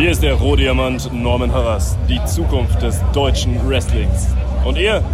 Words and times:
Hier 0.00 0.12
ist 0.12 0.22
der 0.22 0.32
Rohdiamant 0.32 1.12
Norman 1.12 1.52
Harras, 1.52 1.98
die 2.08 2.18
Zukunft 2.24 2.80
des 2.80 3.02
deutschen 3.12 3.68
Wrestlings. 3.68 4.28
Und 4.64 4.78
ihr 4.78 5.04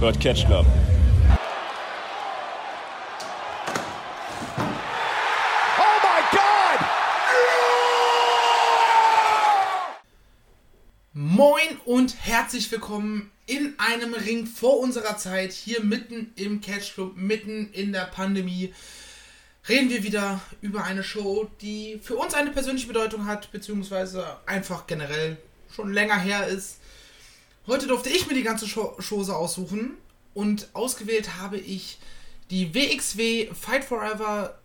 hört 0.00 0.20
Catch 0.20 0.44
Club. 0.44 0.66
Moin 11.14 11.78
und 11.86 12.14
herzlich 12.20 12.70
willkommen 12.70 13.30
in 13.46 13.76
einem 13.78 14.12
Ring 14.12 14.44
vor 14.44 14.78
unserer 14.80 15.16
Zeit, 15.16 15.52
hier 15.52 15.82
mitten 15.82 16.34
im 16.36 16.60
Catch 16.60 16.92
Club, 16.92 17.16
mitten 17.16 17.70
in 17.72 17.94
der 17.94 18.04
Pandemie 18.04 18.74
reden 19.68 19.90
wir 19.90 20.02
wieder 20.02 20.40
über 20.62 20.84
eine 20.84 21.02
Show, 21.02 21.50
die 21.60 22.00
für 22.02 22.16
uns 22.16 22.34
eine 22.34 22.50
persönliche 22.50 22.86
Bedeutung 22.86 23.26
hat, 23.26 23.52
beziehungsweise 23.52 24.36
einfach 24.46 24.86
generell 24.86 25.36
schon 25.70 25.92
länger 25.92 26.18
her 26.18 26.46
ist. 26.46 26.78
Heute 27.66 27.86
durfte 27.86 28.08
ich 28.08 28.26
mir 28.26 28.34
die 28.34 28.42
ganze 28.42 28.66
Show 28.66 28.96
aussuchen 29.00 29.98
und 30.34 30.68
ausgewählt 30.72 31.36
habe 31.36 31.58
ich 31.58 31.98
die 32.50 32.74
WXW 32.74 33.50
Fight 33.52 33.84
Forever 33.84 34.58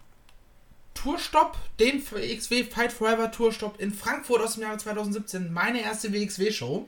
Tourstopp, 0.93 1.57
den 1.79 2.01
WXW 2.01 2.63
Fight 2.63 2.93
Forever 2.93 3.31
Tourstopp 3.31 3.79
in 3.79 3.93
Frankfurt 3.93 4.41
aus 4.41 4.53
dem 4.53 4.63
Jahre 4.63 4.77
2017, 4.77 5.51
meine 5.51 5.81
erste 5.81 6.13
WXW-Show. 6.13 6.87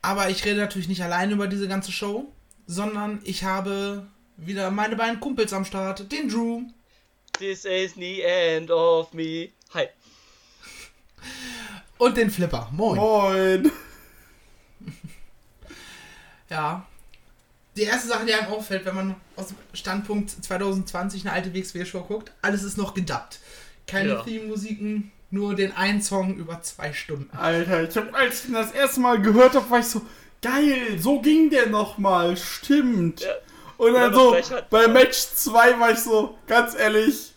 Aber 0.00 0.30
ich 0.30 0.44
rede 0.44 0.60
natürlich 0.60 0.88
nicht 0.88 1.02
allein 1.02 1.30
über 1.32 1.48
diese 1.48 1.68
ganze 1.68 1.92
Show, 1.92 2.32
sondern 2.66 3.20
ich 3.24 3.44
habe 3.44 4.06
wieder 4.36 4.70
meine 4.70 4.96
beiden 4.96 5.20
Kumpels 5.20 5.52
am 5.52 5.64
Start, 5.64 6.10
den 6.12 6.28
Drew. 6.28 6.62
This 7.38 7.64
is 7.64 7.94
the 7.94 8.22
end 8.22 8.70
of 8.70 9.12
me. 9.12 9.50
Hi. 9.74 9.88
Und 11.98 12.16
den 12.16 12.30
Flipper. 12.30 12.68
Moin. 12.72 12.96
Moin. 12.96 13.72
Ja. 16.50 16.86
Die 17.76 17.82
erste 17.82 18.08
Sache, 18.08 18.24
die 18.24 18.32
einem 18.32 18.50
auffällt, 18.50 18.84
wenn 18.86 18.94
man 18.94 19.14
aus 19.36 19.48
dem 19.48 19.56
Standpunkt 19.74 20.30
2020 20.30 21.26
eine 21.26 21.32
alte 21.34 21.52
WXW-Show 21.54 22.00
guckt, 22.04 22.32
alles 22.40 22.62
ist 22.62 22.78
noch 22.78 22.94
gedubbt. 22.94 23.38
Keine 23.86 24.08
Ja. 24.10 24.22
Theme-Musiken, 24.22 25.12
nur 25.30 25.54
den 25.54 25.72
einen 25.72 26.00
Song 26.00 26.36
über 26.36 26.62
zwei 26.62 26.94
Stunden. 26.94 27.30
Alter, 27.36 27.86
ich 27.88 27.94
hab, 27.96 28.14
als 28.14 28.42
ich 28.44 28.48
ihn 28.48 28.54
das 28.54 28.72
erste 28.72 29.00
Mal 29.00 29.20
gehört 29.20 29.54
habe, 29.54 29.68
war 29.68 29.80
ich 29.80 29.86
so, 29.86 30.00
geil, 30.40 30.98
so 30.98 31.20
ging 31.20 31.50
der 31.50 31.66
nochmal, 31.68 32.36
stimmt. 32.38 33.20
Ja. 33.20 33.34
Und 33.78 33.94
dann 33.94 34.12
so, 34.12 34.36
bei 34.70 34.88
Match 34.88 35.16
2 35.16 35.80
war 35.80 35.92
ich 35.92 36.00
so, 36.00 36.36
ganz 36.46 36.74
ehrlich, 36.74 37.32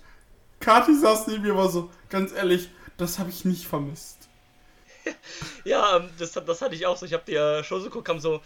Kati 0.59 0.95
saß 0.95 1.27
neben 1.27 1.43
mir, 1.43 1.55
war 1.55 1.69
so, 1.69 1.89
ganz 2.09 2.33
ehrlich, 2.33 2.69
das 2.97 3.19
habe 3.19 3.29
ich 3.29 3.45
nicht 3.45 3.65
vermisst. 3.67 4.17
Ja, 5.63 5.97
ähm, 5.97 6.09
das, 6.19 6.33
das 6.33 6.61
hatte 6.61 6.75
ich 6.75 6.85
auch 6.85 6.97
so. 6.97 7.05
Ich 7.05 7.13
habe 7.13 7.23
die 7.27 7.63
Show 7.63 7.79
so 7.79 7.85
geguckt, 7.85 8.05
kam 8.05 8.19
so 8.19 8.41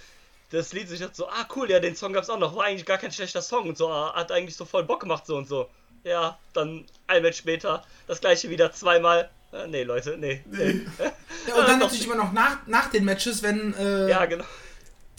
das 0.52 0.74
Lied, 0.74 0.88
so 0.88 0.94
ich 0.94 1.00
dachte 1.00 1.16
so, 1.16 1.28
ah 1.28 1.48
cool, 1.56 1.70
ja, 1.70 1.80
den 1.80 1.96
Song 1.96 2.14
gab's 2.14 2.30
auch 2.30 2.38
noch. 2.38 2.56
War 2.56 2.66
eigentlich 2.66 2.86
gar 2.86 2.98
kein 2.98 3.12
schlechter 3.12 3.42
Song 3.42 3.68
und 3.70 3.78
so, 3.78 3.90
ah, 3.90 4.14
hat 4.14 4.32
eigentlich 4.32 4.56
so 4.56 4.66
voll 4.66 4.84
Bock 4.84 5.02
gemacht 5.02 5.26
so 5.26 5.36
und 5.38 5.48
so. 5.48 5.70
Ja, 6.04 6.38
dann 6.54 6.86
ein 7.08 7.22
Match 7.24 7.38
später, 7.38 7.84
das 8.08 8.22
gleiche 8.22 8.50
wieder 8.50 8.72
zweimal. 8.72 9.30
Äh, 9.52 9.68
nee, 9.68 9.84
Leute, 9.84 10.18
nee. 10.18 10.44
nee. 10.46 10.82
Ja, 11.48 11.56
und 11.56 11.68
dann 11.68 11.80
natürlich 11.80 12.06
immer 12.06 12.16
noch 12.16 12.32
nach, 12.32 12.66
nach 12.68 12.90
den 12.90 13.06
Matches, 13.06 13.44
wenn 13.44 13.74
äh, 13.76 14.10
Ja, 14.10 14.26
genau. 14.26 14.46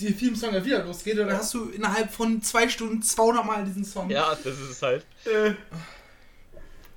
Die 0.01 0.15
Theme-Song 0.15 0.53
ja 0.55 0.65
wieder 0.65 0.85
losgeht, 0.85 1.19
und 1.19 1.29
dann 1.29 1.39
hast 1.39 1.55
du 1.55 1.71
innerhalb 1.71 2.13
von 2.13 2.43
zwei 2.43 2.69
Stunden 2.69 3.03
200 3.03 3.45
Mal 3.45 3.65
diesen 3.65 3.85
Song. 3.85 4.11
Ja, 4.11 4.35
das 4.35 4.55
ist 4.59 4.71
es 4.71 4.83
halt. 4.83 5.05
Äh, 5.25 5.55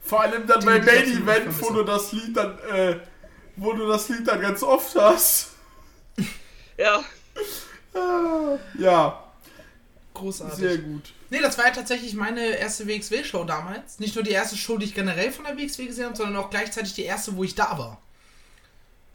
vor 0.02 0.22
allem 0.22 0.46
dann 0.48 0.60
Die 0.60 0.66
beim 0.66 0.80
ich 0.82 0.86
Main 0.86 1.22
Event, 1.24 1.62
wo 1.62 1.74
du 1.74 1.84
das 1.84 2.12
Lied 2.12 2.36
dann, 2.36 2.58
äh, 2.60 3.00
wo 3.56 3.74
du 3.74 3.88
das 3.88 4.10
Lied 4.10 4.28
dann 4.28 4.42
ganz 4.42 4.64
oft 4.64 4.96
hast. 4.96 5.50
Ja, 6.78 7.04
Ah, 7.94 8.58
ja, 8.78 9.24
Großartig. 10.14 10.58
sehr 10.60 10.78
gut. 10.78 11.14
Nee, 11.30 11.40
das 11.42 11.58
war 11.58 11.66
ja 11.66 11.72
tatsächlich 11.72 12.14
meine 12.14 12.42
erste 12.58 12.88
WXW-Show 12.88 13.44
damals. 13.44 14.00
Nicht 14.00 14.16
nur 14.16 14.24
die 14.24 14.32
erste 14.32 14.56
Show, 14.56 14.78
die 14.78 14.86
ich 14.86 14.96
generell 14.96 15.32
von 15.32 15.44
der 15.46 15.58
WXW 15.58 15.86
gesehen 15.88 16.06
habe, 16.06 16.16
sondern 16.16 16.38
auch 16.38 16.50
gleichzeitig 16.50 16.94
die 16.94 17.04
erste, 17.04 17.36
wo 17.36 17.44
ich 17.44 17.56
da 17.56 17.78
war. 17.78 18.02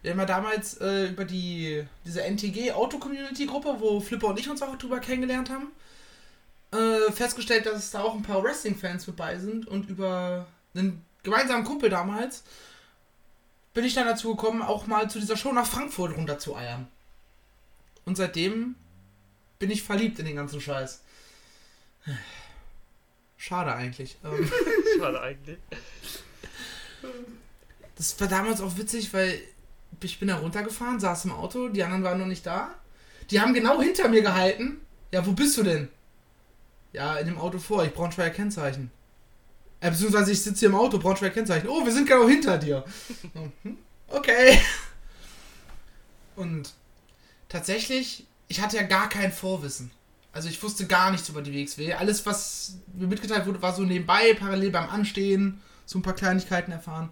Wir 0.04 0.10
haben 0.10 0.18
ja 0.18 0.26
damals 0.26 0.78
äh, 0.82 1.06
über 1.06 1.24
die 1.24 1.82
diese 2.04 2.22
NTG 2.22 2.72
Auto 2.72 2.98
Community 2.98 3.46
Gruppe, 3.46 3.76
wo 3.78 4.00
Flipper 4.00 4.26
und 4.26 4.38
ich 4.38 4.50
uns 4.50 4.60
auch 4.60 4.76
drüber 4.76 5.00
kennengelernt 5.00 5.48
haben, 5.48 5.72
äh, 6.72 7.10
festgestellt, 7.10 7.64
dass 7.64 7.90
da 7.90 8.02
auch 8.02 8.14
ein 8.14 8.22
paar 8.22 8.44
Wrestling-Fans 8.44 9.06
mit 9.06 9.16
bei 9.16 9.38
sind 9.38 9.66
und 9.66 9.88
über 9.88 10.46
einen 10.74 11.02
gemeinsamen 11.22 11.64
Kumpel 11.64 11.88
damals 11.88 12.44
bin 13.72 13.86
ich 13.86 13.94
dann 13.94 14.06
dazu 14.06 14.34
gekommen, 14.36 14.60
auch 14.60 14.86
mal 14.86 15.08
zu 15.08 15.18
dieser 15.18 15.38
Show 15.38 15.52
nach 15.52 15.66
Frankfurt 15.66 16.14
runter 16.14 16.38
zu 16.38 16.54
eiern. 16.54 16.86
Und 18.04 18.18
seitdem 18.18 18.74
bin 19.58 19.70
ich 19.70 19.84
verliebt 19.84 20.18
in 20.18 20.26
den 20.26 20.36
ganzen 20.36 20.60
Scheiß. 20.60 21.02
Schade 23.38 23.74
eigentlich. 23.74 24.18
Ähm, 24.22 24.52
schade 24.98 25.18
eigentlich. 25.22 25.58
das 27.96 28.20
war 28.20 28.28
damals 28.28 28.60
auch 28.60 28.76
witzig, 28.76 29.14
weil 29.14 29.40
ich 30.02 30.18
bin 30.18 30.28
da 30.28 30.36
runtergefahren, 30.36 31.00
saß 31.00 31.26
im 31.26 31.32
Auto, 31.32 31.68
die 31.68 31.82
anderen 31.82 32.04
waren 32.04 32.18
noch 32.18 32.26
nicht 32.26 32.46
da. 32.46 32.74
Die 33.30 33.40
haben 33.40 33.54
genau 33.54 33.80
hinter 33.80 34.08
mir 34.08 34.22
gehalten. 34.22 34.80
Ja, 35.12 35.24
wo 35.26 35.32
bist 35.32 35.56
du 35.56 35.62
denn? 35.62 35.88
Ja, 36.92 37.16
in 37.16 37.26
dem 37.26 37.38
Auto 37.38 37.58
vor, 37.58 37.84
ich 37.84 37.92
Braunschweiger 37.92 38.34
Kennzeichen. 38.34 38.90
Äh, 39.80 39.90
beziehungsweise 39.90 40.32
ich 40.32 40.42
sitze 40.42 40.60
hier 40.60 40.68
im 40.68 40.74
Auto, 40.74 40.98
Braunschweiger 40.98 41.34
Kennzeichen. 41.34 41.68
Oh, 41.68 41.84
wir 41.84 41.92
sind 41.92 42.08
genau 42.08 42.28
hinter 42.28 42.58
dir. 42.58 42.84
Mhm, 43.62 43.78
okay. 44.08 44.60
Und 46.36 46.72
tatsächlich, 47.48 48.26
ich 48.48 48.60
hatte 48.60 48.76
ja 48.76 48.82
gar 48.82 49.08
kein 49.08 49.32
Vorwissen. 49.32 49.90
Also 50.32 50.48
ich 50.48 50.62
wusste 50.62 50.86
gar 50.86 51.10
nichts 51.10 51.28
über 51.28 51.42
die 51.42 51.52
WXW. 51.52 51.94
Alles, 51.94 52.26
was 52.26 52.78
mir 52.92 53.06
mitgeteilt 53.06 53.46
wurde, 53.46 53.62
war 53.62 53.74
so 53.74 53.82
nebenbei, 53.82 54.34
parallel 54.34 54.70
beim 54.70 54.88
Anstehen, 54.88 55.60
so 55.86 55.98
ein 55.98 56.02
paar 56.02 56.14
Kleinigkeiten 56.14 56.72
erfahren. 56.72 57.10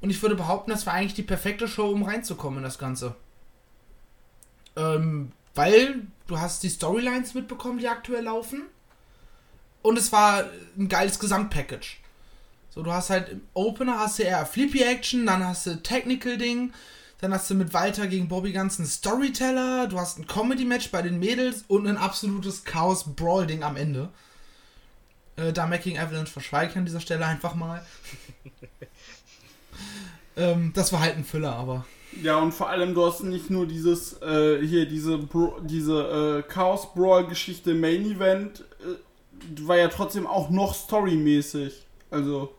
Und 0.00 0.10
ich 0.10 0.22
würde 0.22 0.34
behaupten, 0.34 0.70
das 0.70 0.86
war 0.86 0.94
eigentlich 0.94 1.14
die 1.14 1.22
perfekte 1.22 1.68
Show, 1.68 1.90
um 1.90 2.02
reinzukommen 2.02 2.58
in 2.58 2.64
das 2.64 2.78
Ganze. 2.78 3.14
Ähm, 4.76 5.32
weil 5.54 6.06
du 6.26 6.38
hast 6.38 6.62
die 6.62 6.70
Storylines 6.70 7.34
mitbekommen, 7.34 7.78
die 7.78 7.88
aktuell 7.88 8.24
laufen. 8.24 8.62
Und 9.82 9.98
es 9.98 10.12
war 10.12 10.44
ein 10.78 10.88
geiles 10.88 11.18
Gesamtpackage. 11.18 11.98
So, 12.70 12.82
du 12.82 12.92
hast 12.92 13.10
halt 13.10 13.28
im 13.30 13.42
Opener 13.54 13.98
hast 13.98 14.18
du 14.18 14.22
eher 14.22 14.46
Flippy 14.46 14.82
Action, 14.82 15.26
dann 15.26 15.44
hast 15.44 15.66
du 15.66 15.82
Technical 15.82 16.38
Ding, 16.38 16.72
dann 17.20 17.34
hast 17.34 17.50
du 17.50 17.54
mit 17.54 17.74
Walter 17.74 18.06
gegen 18.06 18.28
Bobby 18.28 18.52
Guns 18.52 18.78
einen 18.78 18.86
Storyteller, 18.86 19.88
du 19.88 19.98
hast 19.98 20.18
ein 20.18 20.26
Comedy-Match 20.26 20.90
bei 20.90 21.02
den 21.02 21.18
Mädels 21.18 21.64
und 21.66 21.88
ein 21.88 21.96
absolutes 21.96 22.64
Chaos-Brawl-Ding 22.64 23.64
am 23.64 23.76
Ende. 23.76 24.10
Äh, 25.36 25.52
da 25.52 25.66
Making 25.66 25.98
Avalanche 25.98 26.32
verschweige 26.32 26.70
ich 26.70 26.78
an 26.78 26.84
dieser 26.84 27.00
Stelle 27.00 27.26
einfach 27.26 27.54
mal. 27.54 27.84
ähm, 30.36 30.72
das 30.74 30.92
war 30.92 31.00
halt 31.00 31.16
ein 31.16 31.24
Füller, 31.24 31.54
aber. 31.54 31.86
Ja, 32.22 32.38
und 32.38 32.52
vor 32.52 32.68
allem, 32.68 32.94
du 32.94 33.06
hast 33.06 33.22
nicht 33.22 33.50
nur 33.50 33.66
dieses, 33.66 34.20
äh, 34.20 34.66
hier, 34.66 34.86
diese, 34.86 35.18
Bro 35.18 35.60
diese 35.62 36.42
äh, 36.46 36.50
Chaos 36.50 36.92
Brawl-Geschichte 36.94 37.72
Main 37.74 38.04
Event, 38.04 38.64
äh, 38.80 39.66
war 39.66 39.76
ja 39.76 39.88
trotzdem 39.88 40.26
auch 40.26 40.50
noch 40.50 40.74
storymäßig. 40.74 41.86
Also, 42.10 42.52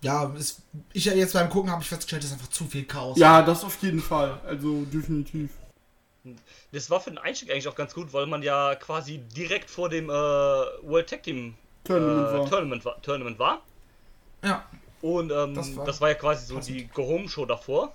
Ja, 0.00 0.32
es, 0.38 0.62
ich 0.92 1.04
ja 1.04 1.12
jetzt 1.14 1.34
beim 1.34 1.50
Gucken 1.50 1.70
habe 1.70 1.82
ich 1.82 1.88
festgestellt, 1.88 2.22
das 2.22 2.30
ist 2.30 2.36
einfach 2.36 2.50
zu 2.50 2.64
viel 2.64 2.84
Chaos. 2.84 3.18
ja, 3.18 3.42
das 3.42 3.62
auf 3.64 3.76
jeden 3.82 4.00
Fall. 4.00 4.40
Also, 4.46 4.84
definitiv. 4.86 5.50
Das 6.72 6.88
war 6.90 7.00
für 7.00 7.10
den 7.10 7.18
Einstieg 7.18 7.50
eigentlich 7.50 7.68
auch 7.68 7.74
ganz 7.74 7.92
gut, 7.94 8.12
weil 8.14 8.26
man 8.26 8.42
ja 8.42 8.74
quasi 8.76 9.18
direkt 9.18 9.70
vor 9.70 9.90
dem 9.90 10.08
äh, 10.08 10.12
World 10.12 11.10
Tag 11.10 11.22
Team 11.22 11.54
Tournament 11.84 12.28
äh, 12.28 12.32
war. 12.32 12.48
Tournament 12.48 12.84
war. 12.86 13.02
Tournament 13.02 13.38
war. 13.38 13.62
Ja. 14.42 14.64
Und 15.04 15.30
ähm, 15.32 15.54
Das 15.54 15.74
das, 15.74 16.00
war 16.00 16.00
war 16.00 16.08
ja 16.08 16.14
quasi 16.14 16.46
so 16.46 16.54
passend. 16.54 16.78
die 16.78 16.86
Go-Home-Show 16.86 17.44
davor. 17.44 17.92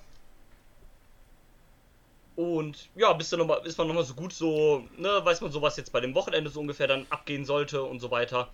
Und 2.36 2.88
ja, 2.96 3.12
bis 3.14 3.30
dann 3.30 3.40
noch 3.40 3.48
mal, 3.48 3.66
ist 3.66 3.80
man 3.80 3.88
nochmal 3.88 4.04
so 4.04 4.14
gut 4.14 4.32
so, 4.32 4.84
ne, 4.98 5.20
weiß 5.26 5.42
man 5.42 5.52
so, 5.52 5.62
was 5.64 5.76
jetzt 5.76 5.92
bei 5.92 6.02
dem 6.02 6.14
Wochenende 6.14 6.52
so 6.52 6.60
ungefähr 6.60 6.86
dann 6.88 7.08
abgehen 7.10 7.46
sollte 7.46 7.82
und 7.84 8.00
so 8.00 8.12
weiter. 8.12 8.50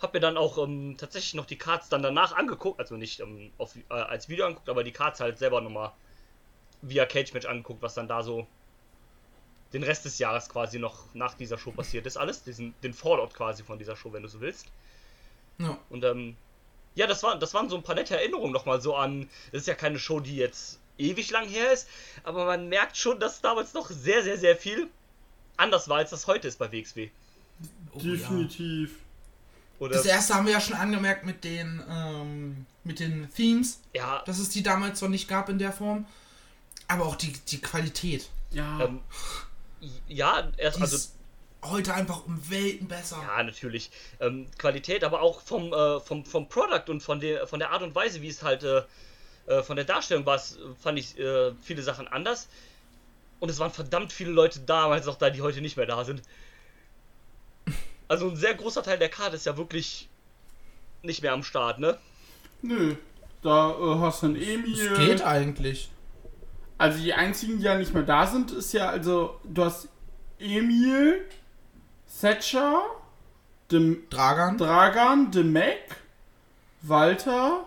Hab 0.00 0.14
mir 0.14 0.20
dann 0.20 0.36
auch 0.36 0.56
ähm, 0.58 0.94
tatsächlich 0.96 1.34
noch 1.34 1.46
die 1.46 1.58
Cards 1.58 1.88
dann 1.88 2.02
danach 2.02 2.32
angeguckt, 2.36 2.78
also 2.78 2.96
nicht 2.96 3.18
ähm, 3.18 3.50
auf, 3.58 3.74
äh, 3.76 3.92
als 3.92 4.28
Video 4.28 4.46
angeguckt, 4.46 4.68
aber 4.68 4.84
die 4.84 4.92
Cards 4.92 5.18
halt 5.18 5.38
selber 5.38 5.60
nochmal 5.60 5.90
via 6.82 7.06
Cage 7.06 7.32
Match 7.34 7.46
angeguckt, 7.46 7.82
was 7.82 7.94
dann 7.94 8.06
da 8.06 8.22
so 8.22 8.46
den 9.72 9.82
Rest 9.82 10.04
des 10.04 10.18
Jahres 10.20 10.48
quasi 10.48 10.78
noch 10.78 11.12
nach 11.12 11.34
dieser 11.34 11.58
Show 11.58 11.72
passiert 11.72 12.06
ist. 12.06 12.16
Alles, 12.16 12.44
diesen, 12.44 12.72
den 12.84 12.94
Fallout 12.94 13.34
quasi 13.34 13.64
von 13.64 13.78
dieser 13.78 13.96
Show, 13.96 14.12
wenn 14.12 14.22
du 14.22 14.28
so 14.28 14.40
willst. 14.40 14.68
ja. 15.58 15.76
Und 15.90 16.04
ähm, 16.04 16.36
ja, 16.96 17.06
das, 17.06 17.22
war, 17.22 17.38
das 17.38 17.54
waren 17.54 17.68
so 17.68 17.76
ein 17.76 17.82
paar 17.82 17.94
nette 17.94 18.16
Erinnerungen 18.16 18.52
nochmal 18.52 18.80
so 18.80 18.96
an. 18.96 19.28
Das 19.52 19.62
ist 19.62 19.68
ja 19.68 19.74
keine 19.74 19.98
Show, 19.98 20.18
die 20.18 20.36
jetzt 20.36 20.80
ewig 20.98 21.30
lang 21.30 21.46
her 21.46 21.72
ist, 21.72 21.88
aber 22.24 22.46
man 22.46 22.68
merkt 22.68 22.96
schon, 22.96 23.20
dass 23.20 23.40
damals 23.42 23.74
noch 23.74 23.90
sehr, 23.90 24.22
sehr, 24.24 24.38
sehr 24.38 24.56
viel 24.56 24.88
anders 25.58 25.88
war, 25.88 25.98
als 25.98 26.10
das 26.10 26.26
heute 26.26 26.48
ist 26.48 26.58
bei 26.58 26.72
WXW. 26.72 27.10
Oh, 27.92 27.98
ja. 27.98 28.12
definitiv. 28.12 28.96
Oder 29.78 29.96
Das 29.96 30.06
erste 30.06 30.34
haben 30.34 30.46
wir 30.46 30.54
ja 30.54 30.60
schon 30.60 30.74
angemerkt 30.74 31.26
mit 31.26 31.44
den, 31.44 31.82
ähm, 31.88 32.66
mit 32.82 32.98
den 32.98 33.28
Themes, 33.34 33.80
Ja, 33.92 34.22
dass 34.24 34.38
es 34.38 34.48
die 34.48 34.62
damals 34.62 35.02
noch 35.02 35.10
nicht 35.10 35.28
gab 35.28 35.50
in 35.50 35.58
der 35.58 35.72
Form. 35.72 36.06
Aber 36.88 37.04
auch 37.04 37.16
die, 37.16 37.32
die 37.32 37.60
Qualität. 37.60 38.30
Ja. 38.52 38.80
ähm, 38.80 39.00
ja, 40.08 40.50
erst, 40.56 40.80
also 40.80 40.96
heute 41.70 41.94
einfach 41.94 42.26
um 42.26 42.50
Welten 42.50 42.88
besser. 42.88 43.18
Ja, 43.22 43.42
natürlich. 43.42 43.90
Ähm, 44.20 44.46
Qualität, 44.58 45.04
aber 45.04 45.22
auch 45.22 45.40
vom, 45.40 45.72
äh, 45.72 46.00
vom, 46.00 46.24
vom 46.24 46.48
Product 46.48 46.84
und 46.88 47.02
von 47.02 47.20
der, 47.20 47.46
von 47.46 47.58
der 47.58 47.70
Art 47.70 47.82
und 47.82 47.94
Weise, 47.94 48.22
wie 48.22 48.28
es 48.28 48.42
halt 48.42 48.62
äh, 48.64 48.82
äh, 49.46 49.62
von 49.62 49.76
der 49.76 49.84
Darstellung 49.84 50.26
war, 50.26 50.36
es, 50.36 50.56
äh, 50.56 50.60
fand 50.80 50.98
ich 50.98 51.18
äh, 51.18 51.52
viele 51.62 51.82
Sachen 51.82 52.08
anders. 52.08 52.48
Und 53.38 53.48
es 53.50 53.58
waren 53.58 53.70
verdammt 53.70 54.12
viele 54.12 54.30
Leute 54.30 54.60
damals 54.60 55.06
noch 55.06 55.16
da, 55.18 55.30
die 55.30 55.42
heute 55.42 55.60
nicht 55.60 55.76
mehr 55.76 55.86
da 55.86 56.04
sind. 56.04 56.22
Also 58.08 58.28
ein 58.30 58.36
sehr 58.36 58.54
großer 58.54 58.84
Teil 58.84 58.98
der 59.00 59.08
Karte 59.08 59.34
ist 59.34 59.46
ja 59.46 59.56
wirklich 59.56 60.08
nicht 61.02 61.22
mehr 61.22 61.32
am 61.32 61.42
Start, 61.42 61.80
ne? 61.80 61.98
Nö. 62.62 62.94
Da 63.42 63.70
äh, 63.70 63.98
hast 63.98 64.22
du 64.22 64.26
einen 64.26 64.36
Es 64.36 64.46
Emil. 64.48 64.96
geht 64.96 65.22
eigentlich. 65.22 65.90
Also 66.78 67.02
die 67.02 67.14
einzigen, 67.14 67.58
die 67.58 67.64
ja 67.64 67.76
nicht 67.76 67.94
mehr 67.94 68.04
da 68.04 68.28
sind, 68.28 68.52
ist 68.52 68.72
ja 68.72 68.88
also, 68.90 69.40
du 69.42 69.64
hast 69.64 69.88
Emil, 70.38 71.24
Thatcher, 72.20 72.82
dem 73.70 74.08
Dragan. 74.10 74.56
Dragan, 74.58 75.30
Demek, 75.30 75.96
Walter, 76.82 77.64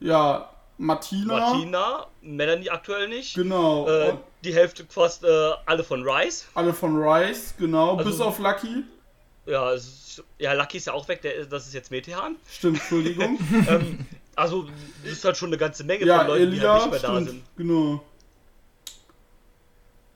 ja, 0.00 0.48
Martina. 0.78 1.38
Martina, 1.38 2.06
Melanie 2.22 2.70
aktuell 2.70 3.08
nicht. 3.08 3.34
Genau. 3.34 3.88
Äh, 3.88 4.14
die 4.44 4.54
Hälfte 4.54 4.84
fast 4.88 5.24
äh, 5.24 5.50
alle 5.64 5.82
von 5.84 6.02
Rice. 6.06 6.46
alle 6.54 6.74
von 6.74 6.96
Rice, 7.00 7.54
genau, 7.58 7.96
Also- 7.96 8.10
bis 8.10 8.20
auf 8.20 8.38
Lucky. 8.38 8.84
Ja, 9.46 9.70
ist, 9.72 10.22
ja, 10.38 10.52
Lucky 10.54 10.76
ist 10.78 10.88
ja 10.88 10.92
auch 10.92 11.06
weg, 11.06 11.22
der, 11.22 11.36
ist- 11.36 11.52
das 11.52 11.66
ist 11.68 11.72
jetzt 11.74 11.90
Metehan. 11.92 12.34
Stimmt, 12.50 12.78
Entschuldigung. 12.80 13.38
ähm, 13.68 14.04
also, 14.34 14.66
es 15.04 15.12
ist 15.12 15.24
halt 15.24 15.36
schon 15.36 15.50
eine 15.50 15.56
ganze 15.56 15.84
Menge 15.84 16.04
ja, 16.04 16.18
von 16.18 16.26
Leuten, 16.26 16.50
die 16.50 16.56
Elia, 16.58 16.72
halt 16.72 16.82
nicht 16.82 16.90
mehr 16.90 17.00
da 17.00 17.14
stimmt, 17.16 17.28
sind. 17.30 17.42
genau. 17.56 18.02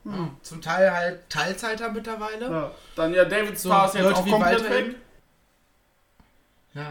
Ja, 0.05 0.31
zum 0.43 0.63
Teil 0.63 0.91
halt 0.93 1.29
Teilzeiter 1.29 1.91
mittlerweile. 1.93 2.45
Ja, 2.47 2.51
Ja. 2.51 2.71
Dann 2.97 3.13
ja, 3.15 3.25
David 3.25 3.59
So, 3.59 3.69
Starr 3.69 3.87
ist 3.89 3.95
jetzt 3.95 4.15
auch 4.15 4.27
komplett 4.27 4.71
weg. 4.71 4.87
eben. 4.87 4.95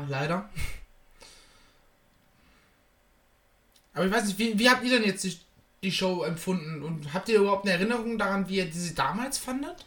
leider. 0.09 0.49
Aber 3.93 4.05
ich 4.05 4.11
weiß 4.11 4.25
nicht, 4.25 4.37
wie, 4.39 4.57
wie 4.59 4.69
habt 4.69 4.83
ihr 4.83 4.91
denn 4.99 5.03
jetzt 5.07 5.23
die, 5.23 5.37
die 5.83 5.91
Show 5.91 6.23
empfunden? 6.23 6.83
Und 6.83 7.13
habt 7.13 7.27
ihr 7.29 7.39
überhaupt 7.39 7.65
eine 7.65 7.73
Erinnerung 7.73 8.17
daran, 8.17 8.47
wie 8.47 8.57
ihr 8.57 8.71
sie 8.71 8.93
damals 8.95 9.37
fandet? 9.37 9.85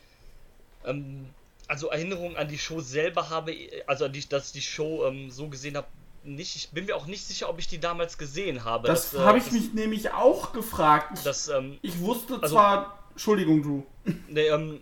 Ähm, 0.84 1.26
also 1.68 1.88
Erinnerungen 1.88 2.36
an 2.36 2.48
die 2.48 2.58
Show 2.58 2.80
selber 2.80 3.30
habe, 3.30 3.52
ich- 3.52 3.88
also 3.88 4.06
an 4.06 4.12
die, 4.12 4.28
dass 4.28 4.46
ich 4.48 4.52
die 4.52 4.62
Show 4.62 5.06
ähm, 5.06 5.30
so 5.30 5.48
gesehen 5.48 5.76
habe, 5.76 5.86
nicht. 6.24 6.54
Ich 6.56 6.70
bin 6.70 6.86
mir 6.86 6.96
auch 6.96 7.06
nicht 7.06 7.24
sicher, 7.26 7.48
ob 7.48 7.58
ich 7.58 7.66
die 7.68 7.80
damals 7.80 8.16
gesehen 8.18 8.64
habe. 8.64 8.86
Das 8.88 9.14
äh, 9.14 9.18
habe 9.20 9.38
ich 9.38 9.44
das, 9.44 9.52
mich 9.54 9.72
nämlich 9.74 10.10
auch 10.12 10.52
gefragt. 10.52 11.12
Ich, 11.18 11.22
Das, 11.24 11.48
ähm, 11.48 11.78
ich 11.82 11.98
wusste 12.00 12.34
also- 12.42 12.54
zwar. 12.54 12.98
Entschuldigung, 13.12 13.62
du. 13.62 13.86
nee, 14.28 14.48
ähm, 14.48 14.80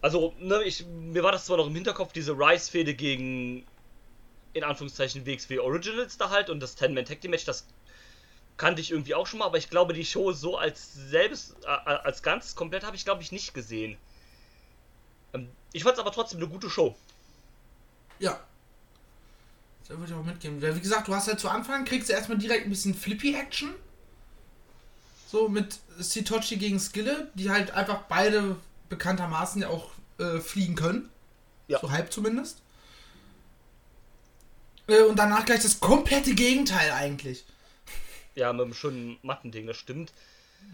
also, 0.00 0.34
ne, 0.38 0.62
ich, 0.64 0.86
mir 0.86 1.22
war 1.22 1.32
das 1.32 1.46
zwar 1.46 1.56
noch 1.56 1.66
im 1.66 1.74
Hinterkopf, 1.74 2.12
diese 2.12 2.32
Rice-Fehde 2.32 2.94
gegen, 2.94 3.64
in 4.52 4.64
Anführungszeichen, 4.64 5.26
WXW 5.26 5.58
Originals 5.58 6.18
da 6.18 6.30
halt 6.30 6.50
und 6.50 6.60
das 6.60 6.78
10-Man-Tag-Team-Match, 6.78 7.44
das 7.44 7.66
kannte 8.56 8.80
ich 8.80 8.90
irgendwie 8.90 9.14
auch 9.14 9.26
schon 9.26 9.38
mal, 9.38 9.46
aber 9.46 9.58
ich 9.58 9.70
glaube, 9.70 9.92
die 9.94 10.04
Show 10.04 10.32
so 10.32 10.56
als 10.56 10.92
selbst, 10.94 11.56
äh, 11.64 11.68
als 11.68 12.22
ganz 12.22 12.54
komplett 12.54 12.84
habe 12.84 12.96
ich, 12.96 13.04
glaube 13.04 13.22
ich, 13.22 13.32
nicht 13.32 13.54
gesehen. 13.54 13.96
Ähm, 15.32 15.48
ich 15.72 15.82
fand 15.82 15.94
es 15.94 16.00
aber 16.00 16.12
trotzdem 16.12 16.38
eine 16.38 16.48
gute 16.48 16.70
Show. 16.70 16.96
Ja. 18.18 18.40
Da 19.88 19.96
würde 19.96 20.12
ich 20.12 20.18
auch 20.18 20.24
mitgehen. 20.24 20.60
Weil, 20.60 20.76
Wie 20.76 20.80
gesagt, 20.80 21.08
du 21.08 21.14
hast 21.14 21.28
halt 21.28 21.40
zu 21.40 21.48
Anfang, 21.48 21.84
kriegst 21.84 22.08
du 22.08 22.12
erstmal 22.12 22.38
direkt 22.38 22.66
ein 22.66 22.70
bisschen 22.70 22.94
Flippy-Action. 22.94 23.74
So 25.30 25.46
mit 25.50 25.78
Sitochi 25.98 26.56
gegen 26.56 26.80
Skille, 26.80 27.28
die 27.34 27.50
halt 27.50 27.72
einfach 27.72 28.04
beide 28.08 28.56
bekanntermaßen 28.88 29.60
ja 29.60 29.68
auch 29.68 29.90
äh, 30.18 30.38
fliegen 30.40 30.74
können. 30.74 31.10
Ja. 31.66 31.80
So 31.80 31.90
halb 31.90 32.10
zumindest. 32.10 32.62
Äh, 34.86 35.02
und 35.02 35.18
danach 35.18 35.44
gleich 35.44 35.60
das 35.60 35.80
komplette 35.80 36.34
Gegenteil 36.34 36.92
eigentlich. 36.92 37.44
Ja, 38.36 38.50
mit 38.54 38.62
einem 38.62 38.72
schönen 38.72 39.18
Mattending, 39.20 39.66
das 39.66 39.76
stimmt. 39.76 40.14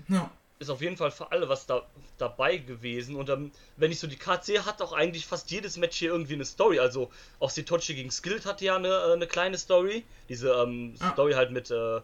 Ja. 0.07 0.31
Ist 0.61 0.71
auf 0.71 0.81
jeden 0.81 0.97
Fall 0.97 1.11
für 1.11 1.33
alle 1.33 1.49
was 1.49 1.67
da, 1.67 1.83
dabei 2.19 2.59
gewesen. 2.59 3.17
Und 3.17 3.29
ähm, 3.31 3.51
wenn 3.77 3.91
ich 3.91 3.99
so 3.99 4.07
die 4.07 4.15
Karte 4.15 4.47
sehe, 4.47 4.65
hat 4.65 4.81
auch 4.81 4.93
eigentlich 4.93 5.27
fast 5.27 5.51
jedes 5.51 5.77
Match 5.77 5.97
hier 5.97 6.13
irgendwie 6.13 6.35
eine 6.35 6.45
Story. 6.45 6.79
Also 6.79 7.11
auch 7.41 7.51
Sitochi 7.51 7.95
gegen 7.97 8.13
Skilled 8.13 8.47
hatte 8.47 8.65
ja 8.65 8.77
eine, 8.77 8.89
äh, 8.89 9.13
eine 9.15 9.27
kleine 9.27 9.59
Story. 9.59 10.05
Diese 10.29 10.51
ähm, 10.53 10.95
Ah. 11.01 11.11
Story 11.13 11.33
halt 11.33 11.51
mit 11.51 11.73
äh, 11.73 12.01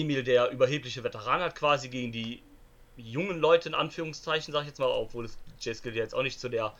Emil, 0.00 0.22
der 0.24 0.50
überhebliche 0.50 1.04
Veteran 1.04 1.40
hat, 1.40 1.54
quasi 1.54 1.88
gegen 1.88 2.12
die 2.12 2.42
jungen 2.96 3.38
Leute 3.38 3.68
in 3.68 3.74
Anführungszeichen, 3.74 4.52
sag 4.52 4.62
ich 4.62 4.68
jetzt 4.68 4.78
mal, 4.78 4.86
obwohl 4.86 5.24
es 5.24 5.38
ja 5.60 5.72
jetzt 5.72 6.14
auch 6.14 6.22
nicht 6.22 6.40
zu 6.40 6.48
der 6.48 6.74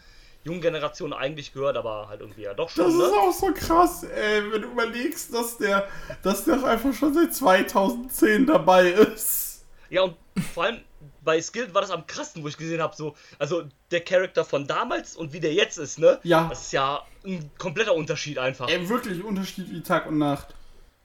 jungen 0.44 0.61
Generation 0.61 1.12
eigentlich 1.12 1.52
gehört, 1.52 1.76
aber 1.76 2.08
halt 2.08 2.20
irgendwie 2.20 2.43
ja 2.43 2.55
doch 2.55 2.66
Das 2.66 2.75
schon, 2.75 2.90
ist 2.90 2.99
ne? 2.99 3.19
auch 3.19 3.32
so 3.32 3.52
krass, 3.55 4.05
ey, 4.05 4.52
wenn 4.52 4.62
du 4.62 4.69
überlegst, 4.69 5.32
dass 5.32 5.56
der, 5.56 5.88
dass 6.22 6.44
der 6.44 6.62
einfach 6.62 6.93
schon 6.93 7.14
seit 7.14 7.34
2010 7.34 8.46
dabei 8.46 8.90
ist. 8.90 9.64
Ja, 9.88 10.02
und 10.02 10.17
vor 10.52 10.64
allem 10.64 10.81
bei 11.22 11.40
Skilled 11.40 11.72
war 11.72 11.81
das 11.81 11.90
am 11.90 12.06
krassesten, 12.06 12.43
wo 12.43 12.49
ich 12.49 12.56
gesehen 12.56 12.82
habe, 12.82 12.94
so, 12.94 13.14
also 13.38 13.64
der 13.90 14.02
Charakter 14.02 14.44
von 14.44 14.67
damals 14.67 15.17
und 15.17 15.32
wie 15.32 15.40
der 15.40 15.55
jetzt 15.55 15.78
ist, 15.78 15.99
ne? 15.99 16.20
Ja. 16.22 16.49
Das 16.49 16.67
ist 16.67 16.72
ja 16.72 17.02
ein 17.25 17.50
kompletter 17.56 17.94
Unterschied 17.94 18.38
einfach. 18.38 18.69
Ey, 18.69 18.87
wirklich 18.88 19.25
Unterschied 19.25 19.70
wie 19.70 19.82
Tag 19.82 20.06
und 20.06 20.19
Nacht. 20.19 20.55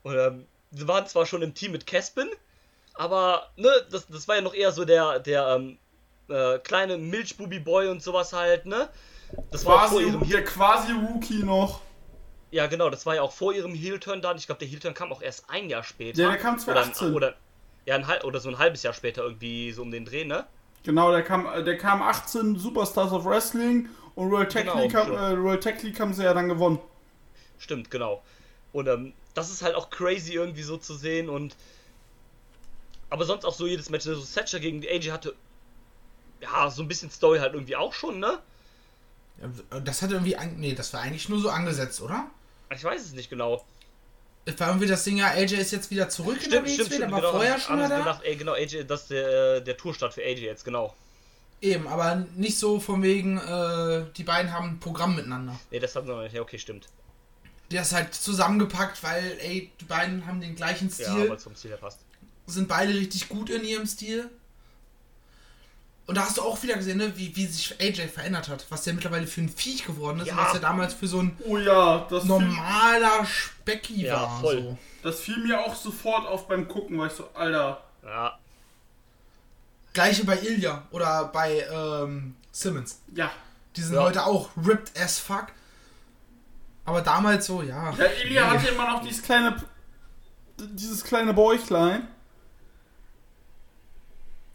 Und, 0.02 0.16
ähm, 0.16 0.46
sie 0.70 0.86
waren 0.88 1.06
zwar 1.06 1.26
schon 1.26 1.42
im 1.42 1.54
Team 1.54 1.72
mit 1.72 1.86
Caspin, 1.86 2.28
aber, 2.94 3.50
ne, 3.56 3.70
das, 3.90 4.06
das 4.08 4.28
war 4.28 4.36
ja 4.36 4.42
noch 4.42 4.54
eher 4.54 4.72
so 4.72 4.84
der, 4.84 5.18
der, 5.20 5.48
ähm, 5.56 5.78
äh, 6.28 6.58
kleine 6.58 6.96
Milchbubi-Boy 6.96 7.88
und 7.88 8.02
sowas 8.02 8.32
halt, 8.32 8.66
ne? 8.66 8.88
Das 9.50 9.64
war 9.64 9.84
auch 9.84 9.88
vor 9.88 10.00
Quasi, 10.00 10.10
ihrem 10.10 10.28
der 10.28 10.44
quasi 10.44 10.92
Rookie 10.92 11.42
noch. 11.42 11.80
Ja, 12.50 12.66
genau, 12.66 12.90
das 12.90 13.06
war 13.06 13.14
ja 13.14 13.22
auch 13.22 13.32
vor 13.32 13.52
ihrem 13.52 13.74
Heel-Turn 13.74 14.22
da. 14.22 14.32
und 14.32 14.38
Ich 14.38 14.46
glaube, 14.46 14.58
der 14.58 14.68
Heel-Turn 14.68 14.94
kam 14.94 15.12
auch 15.12 15.22
erst 15.22 15.48
ein 15.48 15.68
Jahr 15.68 15.84
später. 15.84 16.20
Ja, 16.20 16.28
der 16.30 16.38
kam 16.38 16.54
oder, 16.54 16.62
2018. 16.64 17.08
ein- 17.08 17.14
oder, 17.14 17.34
ja, 17.86 17.94
ein, 17.96 18.04
oder 18.24 18.40
so 18.40 18.48
ein 18.48 18.58
halbes 18.58 18.82
Jahr 18.82 18.92
später 18.92 19.22
irgendwie 19.22 19.72
so 19.72 19.82
um 19.82 19.90
den 19.90 20.04
Dreh, 20.04 20.24
ne? 20.24 20.46
Genau, 20.82 21.10
der 21.12 21.22
kam, 21.22 21.46
der 21.64 21.76
kam 21.78 22.02
18 22.02 22.56
Superstars 22.56 23.12
of 23.12 23.24
Wrestling 23.24 23.88
und 24.14 24.30
World 24.30 24.50
Tag 24.50 24.64
Genau, 24.64 24.78
League, 24.78 24.94
haben, 24.94 25.12
äh, 25.12 25.42
World 25.42 25.62
Tag 25.62 25.82
League 25.82 26.00
haben 26.00 26.12
sie 26.12 26.24
ja 26.24 26.34
dann 26.34 26.48
gewonnen. 26.48 26.80
Stimmt, 27.58 27.90
genau. 27.90 28.22
Und 28.72 28.88
ähm, 28.88 29.12
das 29.40 29.50
ist 29.50 29.62
halt 29.62 29.74
auch 29.74 29.90
crazy 29.90 30.34
irgendwie 30.34 30.62
so 30.62 30.76
zu 30.76 30.94
sehen 30.94 31.28
und 31.28 31.56
aber 33.08 33.24
sonst 33.24 33.44
auch 33.44 33.54
so 33.54 33.66
jedes 33.66 33.90
Match, 33.90 34.04
so 34.04 34.22
Thatcher 34.22 34.60
gegen 34.60 34.80
die 34.80 34.88
AJ 34.88 35.10
hatte 35.10 35.34
ja 36.40 36.70
so 36.70 36.82
ein 36.82 36.88
bisschen 36.88 37.10
Story 37.10 37.38
halt 37.38 37.54
irgendwie 37.54 37.76
auch 37.76 37.92
schon, 37.92 38.20
ne? 38.20 38.38
Das 39.84 40.02
hat 40.02 40.10
irgendwie. 40.10 40.36
An 40.36 40.56
nee, 40.58 40.74
das 40.74 40.92
war 40.92 41.00
eigentlich 41.00 41.28
nur 41.28 41.40
so 41.40 41.48
angesetzt, 41.48 42.00
oder? 42.00 42.30
Ich 42.74 42.84
weiß 42.84 43.02
es 43.02 43.12
nicht 43.12 43.30
genau. 43.30 43.64
Es 44.44 44.58
war 44.60 44.68
irgendwie 44.68 44.86
das 44.86 45.04
Ding, 45.04 45.18
ja, 45.18 45.28
AJ 45.28 45.54
ist 45.54 45.70
jetzt 45.70 45.90
wieder 45.90 46.08
zurück 46.08 46.42
in 46.42 46.50
der 46.50 46.64
WXW, 46.64 46.98
der 46.98 47.10
war 47.10 47.20
genau, 47.20 47.32
vorher 47.32 47.58
schon 47.58 47.78
da. 47.78 47.98
gedacht, 47.98 48.22
ey, 48.24 48.36
genau, 48.36 48.52
AJ, 48.52 48.84
das 48.84 49.02
ist 49.02 49.10
der, 49.10 49.60
der 49.60 49.76
Tourstart 49.76 50.14
für 50.14 50.22
AJ 50.22 50.40
jetzt, 50.40 50.64
genau. 50.64 50.94
Eben, 51.60 51.86
aber 51.86 52.26
nicht 52.36 52.58
so 52.58 52.80
von 52.80 53.02
wegen, 53.02 53.36
äh, 53.36 54.06
die 54.16 54.24
beiden 54.24 54.52
haben 54.52 54.70
ein 54.70 54.80
Programm 54.80 55.14
miteinander. 55.14 55.58
Nee, 55.70 55.78
das 55.78 55.94
haben 55.94 56.06
sie 56.06 56.12
noch 56.12 56.22
nicht. 56.22 56.34
Ja, 56.34 56.40
okay, 56.40 56.58
stimmt. 56.58 56.88
Der 57.70 57.82
ist 57.82 57.92
halt 57.92 58.14
zusammengepackt, 58.14 59.02
weil, 59.02 59.36
ey, 59.40 59.70
die 59.80 59.84
beiden 59.84 60.26
haben 60.26 60.40
den 60.40 60.56
gleichen 60.56 60.88
Ja, 60.88 60.94
Stil, 60.94 61.28
weil 61.28 61.36
es 61.36 61.44
vom 61.44 61.54
Stil 61.54 61.70
her 61.70 61.78
passt. 61.78 62.00
sind 62.46 62.66
beide 62.68 62.92
richtig 62.94 63.28
gut 63.28 63.48
in 63.50 63.64
ihrem 63.64 63.86
Stil. 63.86 64.28
Und 66.06 66.16
da 66.16 66.22
hast 66.22 66.38
du 66.38 66.42
auch 66.42 66.60
wieder 66.64 66.74
gesehen, 66.74 66.98
ne, 66.98 67.16
wie, 67.16 67.36
wie 67.36 67.46
sich 67.46 67.80
AJ 67.80 68.08
verändert 68.08 68.48
hat, 68.48 68.66
was 68.70 68.82
der 68.82 68.94
mittlerweile 68.94 69.28
für 69.28 69.42
ein 69.42 69.48
Viech 69.48 69.84
geworden 69.84 70.18
ist 70.18 70.26
Ja. 70.26 70.32
und 70.34 70.40
was 70.44 70.54
er 70.54 70.60
damals 70.60 70.94
für 70.94 71.06
so 71.06 71.20
ein 71.22 71.36
Oh 71.46 71.56
ja, 71.58 72.04
das 72.10 72.22
fiel, 72.22 72.28
normaler 72.32 73.24
Specki 73.24 74.02
Ja, 74.06 74.14
war. 74.22 74.40
voll. 74.40 74.62
So. 74.62 74.78
das 75.04 75.20
fiel 75.20 75.36
mir 75.38 75.60
auch 75.60 75.76
sofort 75.76 76.26
auf 76.26 76.48
beim 76.48 76.66
Gucken, 76.66 76.98
weil 76.98 77.06
ich 77.06 77.12
so, 77.12 77.28
Alter. 77.34 77.84
Ja, 78.02 78.36
Gleiche 79.92 80.24
bei 80.24 80.38
Ilya 80.40 80.82
oder 80.90 81.26
bei 81.32 81.64
ähm, 81.72 82.34
Simmons. 82.52 82.98
Ja. 83.14 83.30
Die 83.76 83.82
sind 83.82 83.94
Ja. 83.94 84.02
heute 84.02 84.24
auch 84.24 84.50
ripped 84.56 84.98
as 85.00 85.18
fuck. 85.20 85.46
Aber 86.90 87.02
damals 87.02 87.46
so, 87.46 87.62
ja. 87.62 87.92
Ja, 87.92 88.04
Elia 88.04 88.50
hatte 88.50 88.66
immer 88.66 88.90
noch 88.90 89.00
dieses 89.00 89.22
kleine, 89.22 89.54
dieses 90.58 91.04
kleine 91.04 91.32
Bäuchlein. 91.32 92.08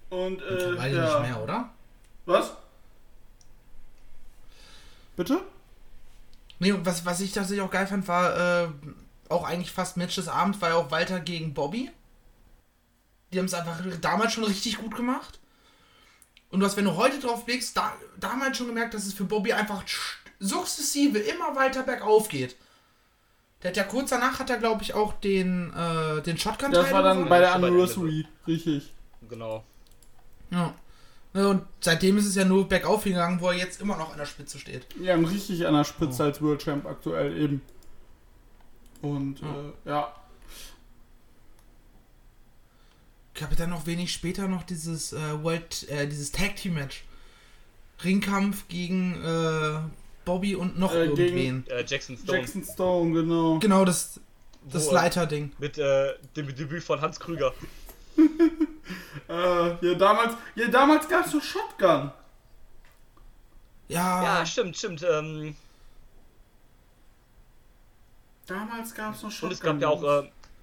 Und, 0.10 0.42
äh, 0.42 0.52
Mittlerweile 0.52 0.98
ja. 0.98 1.20
nicht 1.20 1.30
mehr, 1.30 1.42
oder? 1.42 1.70
Was? 2.26 2.52
Bitte? 5.16 5.40
Nee, 6.60 6.74
was, 6.84 7.06
was 7.06 7.22
ich 7.22 7.32
tatsächlich 7.32 7.66
auch 7.66 7.72
geil 7.72 7.88
fand, 7.88 8.06
war 8.10 8.66
äh, 8.66 8.68
auch 9.30 9.46
eigentlich 9.46 9.72
fast 9.72 9.96
Match 9.96 10.16
des 10.16 10.28
Abends, 10.28 10.60
war 10.60 10.72
ja 10.72 10.76
auch 10.76 10.92
Walter 10.92 11.22
gegen 11.22 11.54
Bobby. 11.54 11.90
Die 13.32 13.40
haben 13.40 13.46
es 13.46 13.54
einfach 13.54 13.80
damals 14.02 14.34
schon 14.34 14.44
richtig 14.44 14.80
gut 14.80 14.94
gemacht. 14.98 15.40
Und 16.50 16.60
du 16.60 16.66
hast, 16.66 16.76
wenn 16.76 16.84
du 16.84 16.98
heute 16.98 17.18
drauf 17.18 17.46
blickst, 17.46 17.78
da, 17.78 17.94
damals 18.18 18.58
schon 18.58 18.68
gemerkt, 18.68 18.94
dass 18.94 19.06
es 19.06 19.14
für 19.14 19.24
Bobby 19.24 19.54
einfach 19.54 19.86
sukzessive 20.40 21.20
immer 21.20 21.56
weiter 21.56 21.84
bergauf 21.84 22.28
geht. 22.30 22.56
Der 23.64 23.72
hat 23.72 23.78
ja 23.78 23.84
kurz 23.84 24.10
danach 24.12 24.40
hat 24.40 24.50
er, 24.50 24.58
glaube 24.58 24.84
ich, 24.84 24.94
auch 24.94 25.14
den, 25.14 25.74
äh, 25.74 26.22
den 26.22 26.38
shotgun 26.38 26.72
Das 26.72 26.92
war 26.92 27.02
dann 27.04 27.28
bei 27.30 27.40
der 27.40 27.50
Ja, 27.50 27.58
bei 27.58 27.70
der 27.70 27.70
Anniversary, 27.70 28.28
richtig. 28.46 28.92
Genau. 29.30 29.64
Ja. 30.52 30.74
Ja, 31.34 31.48
Und 31.48 31.64
seitdem 31.82 32.18
ist 32.18 32.26
es 32.28 32.36
ja 32.36 32.46
nur 32.46 32.68
bergauf 32.70 33.04
gegangen, 33.04 33.42
wo 33.42 33.48
er 33.50 33.58
jetzt 33.58 33.82
immer 33.82 33.98
noch 33.98 34.12
an 34.12 34.18
der 34.18 34.26
Spitze 34.26 34.58
steht. 34.60 34.86
Ja, 35.02 35.16
richtig 35.16 35.66
an 35.68 35.74
der 35.74 35.84
Spitze 35.84 36.24
Oh. 36.24 36.26
als 36.28 36.42
World 36.42 36.62
Champ 36.64 36.86
aktuell 36.86 37.38
eben. 37.38 37.62
Und 39.02 39.40
Ja. 39.42 39.48
äh, 39.48 39.90
ja, 39.90 40.16
Ich 43.36 43.44
habe 43.44 43.56
dann 43.56 43.70
noch 43.70 43.86
wenig 43.86 44.14
später 44.14 44.48
noch 44.48 44.64
dieses 44.64 45.12
äh, 45.12 45.44
World, 45.44 45.90
äh, 45.90 46.08
dieses 46.08 46.32
Tag 46.32 46.56
Team 46.56 46.76
Match. 46.76 47.04
Ringkampf 48.04 48.68
gegen 48.70 49.16
äh, 49.22 49.80
Bobby 50.26 50.56
und 50.56 50.78
noch 50.80 50.94
Äh, 50.94 51.08
gegen- 51.10 51.38
irgendwen. 51.38 51.68
Äh, 51.70 51.86
Jackson 51.88 52.18
Stone. 52.18 52.40
Jackson 52.40 52.64
Stone, 52.64 53.14
genau. 53.14 53.60
Genau, 53.60 53.86
das, 53.86 54.20
das 54.72 54.88
Wo, 54.88 54.94
Leiterding. 54.94 55.52
Mit 55.60 55.78
äh, 55.78 56.14
dem 56.36 56.54
Debüt 56.56 56.84
von 56.84 57.00
Hans 57.02 57.20
Krüger. 57.20 57.54
Äh, 59.28 59.34
ja, 59.88 59.94
damals, 59.96 60.36
ja, 60.54 60.68
damals 60.68 61.08
gab 61.10 61.26
es 61.26 61.34
noch 61.34 61.42
Shotgun. 61.42 62.12
Ja, 63.88 64.24
Ja, 64.24 64.46
stimmt, 64.46 64.78
stimmt. 64.78 65.04
Ähm, 65.10 65.56
Damals 68.46 68.94
gab 68.94 69.16
es 69.16 69.24
noch 69.24 69.32
Shotgun. 69.32 69.48
und 69.50 69.54
es 69.54 69.60
gab 69.62 69.82
ja 69.82 69.88
auch 69.90 70.04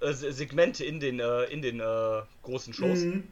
äh, 0.01 0.05
äh, 0.07 0.13
Se- 0.13 0.31
Segmente 0.31 0.85
in 0.85 0.99
den, 1.01 1.19
äh, 1.19 1.43
in 1.45 1.61
den 1.61 1.81
äh, 1.81 2.21
großen 2.43 2.73
Shows. 2.73 2.99
Mhm. 2.99 3.27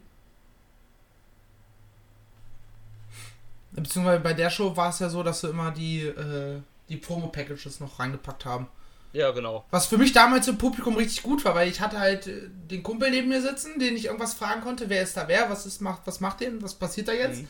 Beziehungsweise 3.72 4.20
bei 4.22 4.34
der 4.34 4.50
Show 4.50 4.76
war 4.76 4.90
es 4.90 5.00
ja 5.00 5.10
so, 5.10 5.24
dass 5.24 5.42
sie 5.42 5.50
immer 5.50 5.72
die, 5.72 6.02
äh, 6.02 6.60
die 6.90 6.98
Promo-Packages 6.98 7.80
noch 7.80 8.00
reingepackt 8.00 8.46
haben. 8.46 8.68
Ja, 9.14 9.32
genau. 9.32 9.66
Was 9.72 9.88
für 9.88 9.98
mich 9.98 10.14
damals 10.14 10.48
im 10.48 10.58
Publikum 10.58 10.96
richtig 10.96 11.22
gut 11.24 11.44
war, 11.44 11.54
weil 11.56 11.68
ich 11.70 11.82
hatte 11.82 12.00
halt 12.00 12.28
äh, 12.28 12.48
den 12.70 12.82
Kumpel 12.82 13.12
neben 13.12 13.28
mir 13.30 13.42
sitzen, 13.42 13.78
den 13.80 13.96
ich 13.96 14.06
irgendwas 14.06 14.34
fragen 14.34 14.62
konnte, 14.62 14.90
wer 14.90 15.02
ist 15.02 15.18
da 15.18 15.28
wer, 15.28 15.50
was 15.50 15.66
ist 15.66 15.82
macht, 15.82 16.02
was 16.06 16.22
macht 16.22 16.40
den, 16.40 16.62
was 16.62 16.76
passiert 16.76 17.08
da 17.10 17.12
jetzt? 17.14 17.42
Mhm. 17.42 17.48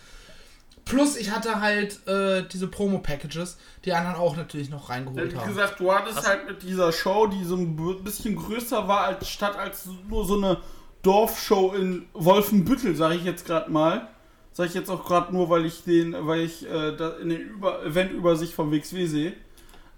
Plus 0.86 1.16
ich 1.16 1.30
hatte 1.30 1.62
halt 1.62 2.06
äh, 2.08 2.44
diese 2.52 2.68
Promo-Packages, 2.68 3.58
die 3.86 3.94
anderen 3.94 4.16
auch 4.16 4.36
natürlich 4.36 4.72
noch 4.72 4.90
Ja, 4.90 4.96
reingeholt 4.96 5.34
wie 5.34 5.38
haben. 5.38 5.48
gesagt, 5.50 5.80
du 5.80 5.94
hattest 5.94 6.18
Hast- 6.18 6.28
halt 6.28 6.48
mit 6.48 6.64
dieser 6.64 6.92
Show, 6.92 7.28
die 7.28 7.44
so 7.44 7.56
ein 7.56 8.04
bisschen 8.04 8.36
größer 8.36 8.88
war 8.88 9.02
als 9.02 9.30
statt 9.30 9.56
als 9.56 9.86
nur 10.10 10.26
so 10.26 10.38
eine 10.38 10.58
Dorfshow 11.04 11.74
in 11.76 12.08
Wolfenbüttel, 12.14 12.96
sage 12.96 13.16
ich 13.16 13.24
jetzt 13.24 13.46
gerade 13.46 13.70
mal. 13.72 14.08
Sage 14.54 14.70
ich 14.70 14.76
jetzt 14.76 14.90
auch 14.90 15.06
gerade 15.06 15.34
nur, 15.34 15.50
weil 15.50 15.66
ich 15.66 15.84
den, 15.84 16.16
weil 16.28 16.42
ich 16.42 16.66
äh, 16.70 16.96
da 16.96 17.12
in 17.18 17.30
der 17.30 17.40
Über 17.40 17.84
Eventübersicht 17.86 18.54
vom 18.54 18.72
WXW 18.72 19.06
sehe, 19.08 19.34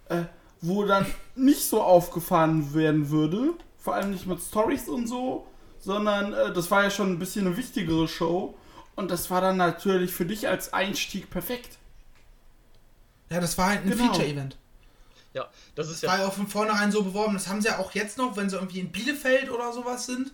äh, 0.10 0.24
wo 0.62 0.84
dann 0.86 1.06
nicht 1.36 1.64
so 1.66 1.82
aufgefahren 1.82 2.74
werden 2.74 3.10
würde, 3.10 3.54
vor 3.80 3.96
allem 3.96 4.12
nicht 4.12 4.28
mit 4.28 4.40
Stories 4.42 4.88
und 4.90 5.08
so, 5.08 5.48
sondern 5.80 6.34
äh, 6.34 6.54
das 6.54 6.70
war 6.72 6.84
ja 6.84 6.92
schon 6.92 7.12
ein 7.12 7.20
bisschen 7.20 7.48
eine 7.48 7.58
wichtigere 7.58 8.08
Show 8.08 8.56
und 8.96 9.10
das 9.12 9.30
war 9.32 9.42
dann 9.42 9.58
natürlich 9.58 10.12
für 10.14 10.26
dich 10.26 10.48
als 10.48 10.72
Einstieg 10.72 11.30
perfekt. 11.32 11.78
Ja, 13.32 13.40
das 13.40 13.58
war 13.58 13.70
halt 13.70 13.82
ein 13.84 13.90
Genau. 13.90 14.06
Feature-Event. 14.14 14.58
Ja, 15.34 15.50
das 15.74 15.90
ist 15.90 16.04
Das 16.04 16.10
war 16.12 16.18
ja. 16.18 16.24
ja 16.24 16.30
auch 16.30 16.34
von 16.34 16.48
vornherein 16.48 16.92
so 16.92 17.02
beworben. 17.04 17.34
Das 17.34 17.48
haben 17.48 17.60
sie 17.60 17.68
ja 17.70 17.80
auch 17.80 17.92
jetzt 17.94 18.20
noch, 18.20 18.38
wenn 18.38 18.50
sie 18.52 18.56
irgendwie 18.56 18.80
in 18.82 18.92
Bielefeld 18.92 19.50
oder 19.50 19.74
sowas 19.74 20.06
sind, 20.06 20.32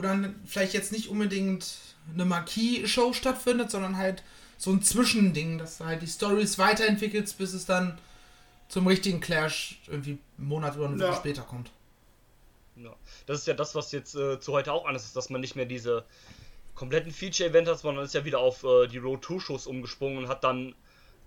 wo 0.00 0.02
dann 0.02 0.34
vielleicht 0.46 0.72
jetzt 0.72 0.92
nicht 0.92 1.08
unbedingt 1.08 1.76
eine 2.14 2.24
Marquis-Show 2.24 3.12
stattfindet, 3.12 3.70
sondern 3.70 3.98
halt 3.98 4.22
so 4.56 4.70
ein 4.72 4.82
Zwischending, 4.82 5.58
dass 5.58 5.78
du 5.78 5.84
halt 5.84 6.00
die 6.00 6.06
Stories 6.06 6.58
weiterentwickelst, 6.58 7.36
bis 7.36 7.52
es 7.52 7.66
dann 7.66 7.98
zum 8.68 8.86
richtigen 8.86 9.20
Clash 9.20 9.78
irgendwie 9.88 10.18
einen 10.38 10.48
Monat 10.48 10.76
oder 10.76 10.86
eine 10.86 10.96
Woche 10.98 11.08
Ja. 11.08 11.14
später 11.16 11.42
kommt. 11.42 11.70
Ja. 12.76 12.94
Das 13.26 13.40
ist 13.40 13.46
ja 13.46 13.52
das, 13.54 13.74
was 13.74 13.92
jetzt 13.92 14.14
äh, 14.14 14.40
zu 14.40 14.52
heute 14.52 14.72
auch 14.72 14.86
anders 14.86 15.04
ist, 15.04 15.16
dass 15.16 15.28
man 15.28 15.42
nicht 15.42 15.54
mehr 15.54 15.66
diese 15.66 16.04
kompletten 16.74 17.12
Feature-Event 17.12 17.68
hat, 17.68 17.78
sondern 17.78 18.04
ist 18.04 18.14
ja 18.14 18.24
wieder 18.24 18.38
auf 18.38 18.64
äh, 18.64 18.86
die 18.86 18.96
Road 18.98 19.22
2-Shows 19.24 19.66
umgesprungen 19.66 20.16
und 20.18 20.28
hat 20.28 20.44
dann 20.44 20.74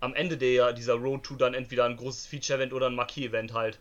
am 0.00 0.14
Ende 0.14 0.36
der, 0.36 0.72
dieser 0.72 0.94
Road 0.94 1.24
2 1.24 1.36
dann 1.36 1.54
entweder 1.54 1.84
ein 1.84 1.96
großes 1.96 2.26
Feature-Event 2.26 2.72
oder 2.72 2.86
ein 2.88 2.94
Marquis-Event 2.96 3.52
halt. 3.52 3.78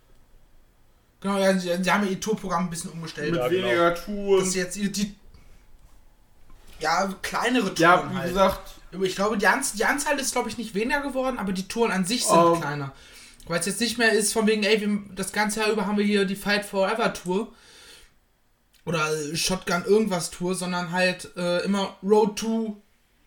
Genau, 1.23 1.37
ja, 1.39 1.57
sie, 1.57 1.69
sie 1.83 1.91
haben 1.91 2.03
ja 2.03 2.11
ihr 2.11 2.19
Tourprogramm 2.19 2.65
ein 2.65 2.69
bisschen 2.69 2.91
umgestellt. 2.91 3.31
Mit 3.31 3.39
Ja, 3.39 3.47
genau. 3.47 3.63
weniger 3.67 3.89
Das 3.91 4.05
Touren. 4.05 4.43
ist 4.45 4.53
jetzt 4.55 4.75
die, 4.75 4.91
die 4.91 5.15
ja, 6.79 7.07
kleinere 7.21 7.73
Touren 7.73 7.77
Ja, 7.79 8.11
wie 8.11 8.15
halt. 8.17 8.27
gesagt, 8.29 8.71
Ich 9.01 9.15
glaube, 9.15 9.37
die, 9.37 9.47
Anz 9.47 9.73
die 9.73 9.85
Anzahl 9.85 10.19
ist, 10.19 10.33
glaube 10.33 10.49
ich, 10.49 10.57
nicht 10.59 10.75
weniger 10.75 11.01
geworden, 11.01 11.39
aber 11.39 11.51
die 11.53 11.67
Touren 11.67 11.91
an 11.91 12.05
sich 12.05 12.25
sind 12.25 12.37
Oh. 12.37 12.55
kleiner. 12.57 12.91
Weil 13.47 13.59
es 13.59 13.65
jetzt 13.65 13.79
nicht 13.81 13.97
mehr 13.97 14.11
ist, 14.13 14.33
von 14.33 14.45
wegen, 14.47 14.63
ey, 14.63 14.79
wir, 14.79 14.99
das 15.15 15.31
ganze 15.33 15.61
Jahr 15.61 15.71
über 15.71 15.85
haben 15.87 15.97
wir 15.97 16.05
hier 16.05 16.25
die 16.25 16.35
Fight 16.35 16.65
Forever 16.65 17.13
Tour. 17.13 17.51
Oder 18.85 19.09
Shotgun 19.35 19.85
irgendwas 19.85 20.29
Tour, 20.29 20.55
sondern 20.55 20.91
halt 20.91 21.29
äh, 21.37 21.63
immer 21.63 21.95
Road 22.03 22.37
to 22.37 22.81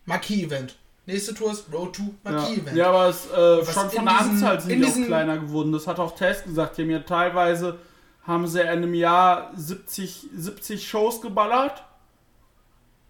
Marquis 0.05 0.43
Event. 0.43 0.75
Nächste 1.07 1.33
Tour 1.33 1.51
ist 1.53 1.65
Road 1.73 1.95
to 1.95 2.03
ja, 2.25 2.31
Marquis 2.31 2.57
Event. 2.59 2.77
ja, 2.77 2.89
aber 2.89 3.07
es 3.07 3.25
äh, 3.31 3.65
schon 3.65 3.85
in 3.85 3.89
von 3.91 4.05
der 4.05 4.19
Anzahl 4.19 4.61
sind 4.61 4.69
in 4.71 4.79
die 4.79 4.83
auch 4.85 4.89
diesen- 4.89 5.05
kleiner 5.07 5.37
geworden. 5.39 5.71
Das 5.71 5.87
hat 5.87 5.99
auch 5.99 6.13
Tess 6.15 6.43
gesagt. 6.43 6.77
Die 6.77 6.83
haben 6.83 6.89
ja 6.91 6.99
teilweise, 6.99 7.79
haben 8.23 8.45
sie 8.45 8.59
in 8.61 8.67
einem 8.67 8.93
Jahr 8.93 9.51
70, 9.55 10.27
70 10.35 10.87
Shows 10.87 11.21
geballert. 11.21 11.81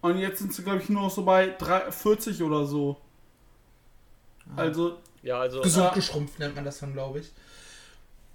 Und 0.01 0.19
jetzt 0.19 0.39
sind 0.39 0.53
sie, 0.53 0.61
glaube 0.63 0.79
ich, 0.81 0.89
nur 0.89 1.01
noch 1.01 1.11
so 1.11 1.25
bei 1.25 1.47
drei- 1.57 1.91
40 1.91 2.41
oder 2.43 2.65
so. 2.65 2.97
Also, 4.55 4.97
Ja, 5.23 5.39
also. 5.39 5.61
Gesund 5.61 5.85
Ja. 5.87 5.93
geschrumpft 5.93 6.39
nennt 6.39 6.55
man 6.55 6.63
das 6.65 6.79
dann, 6.79 6.93
glaube 6.93 7.19
ich. 7.19 7.31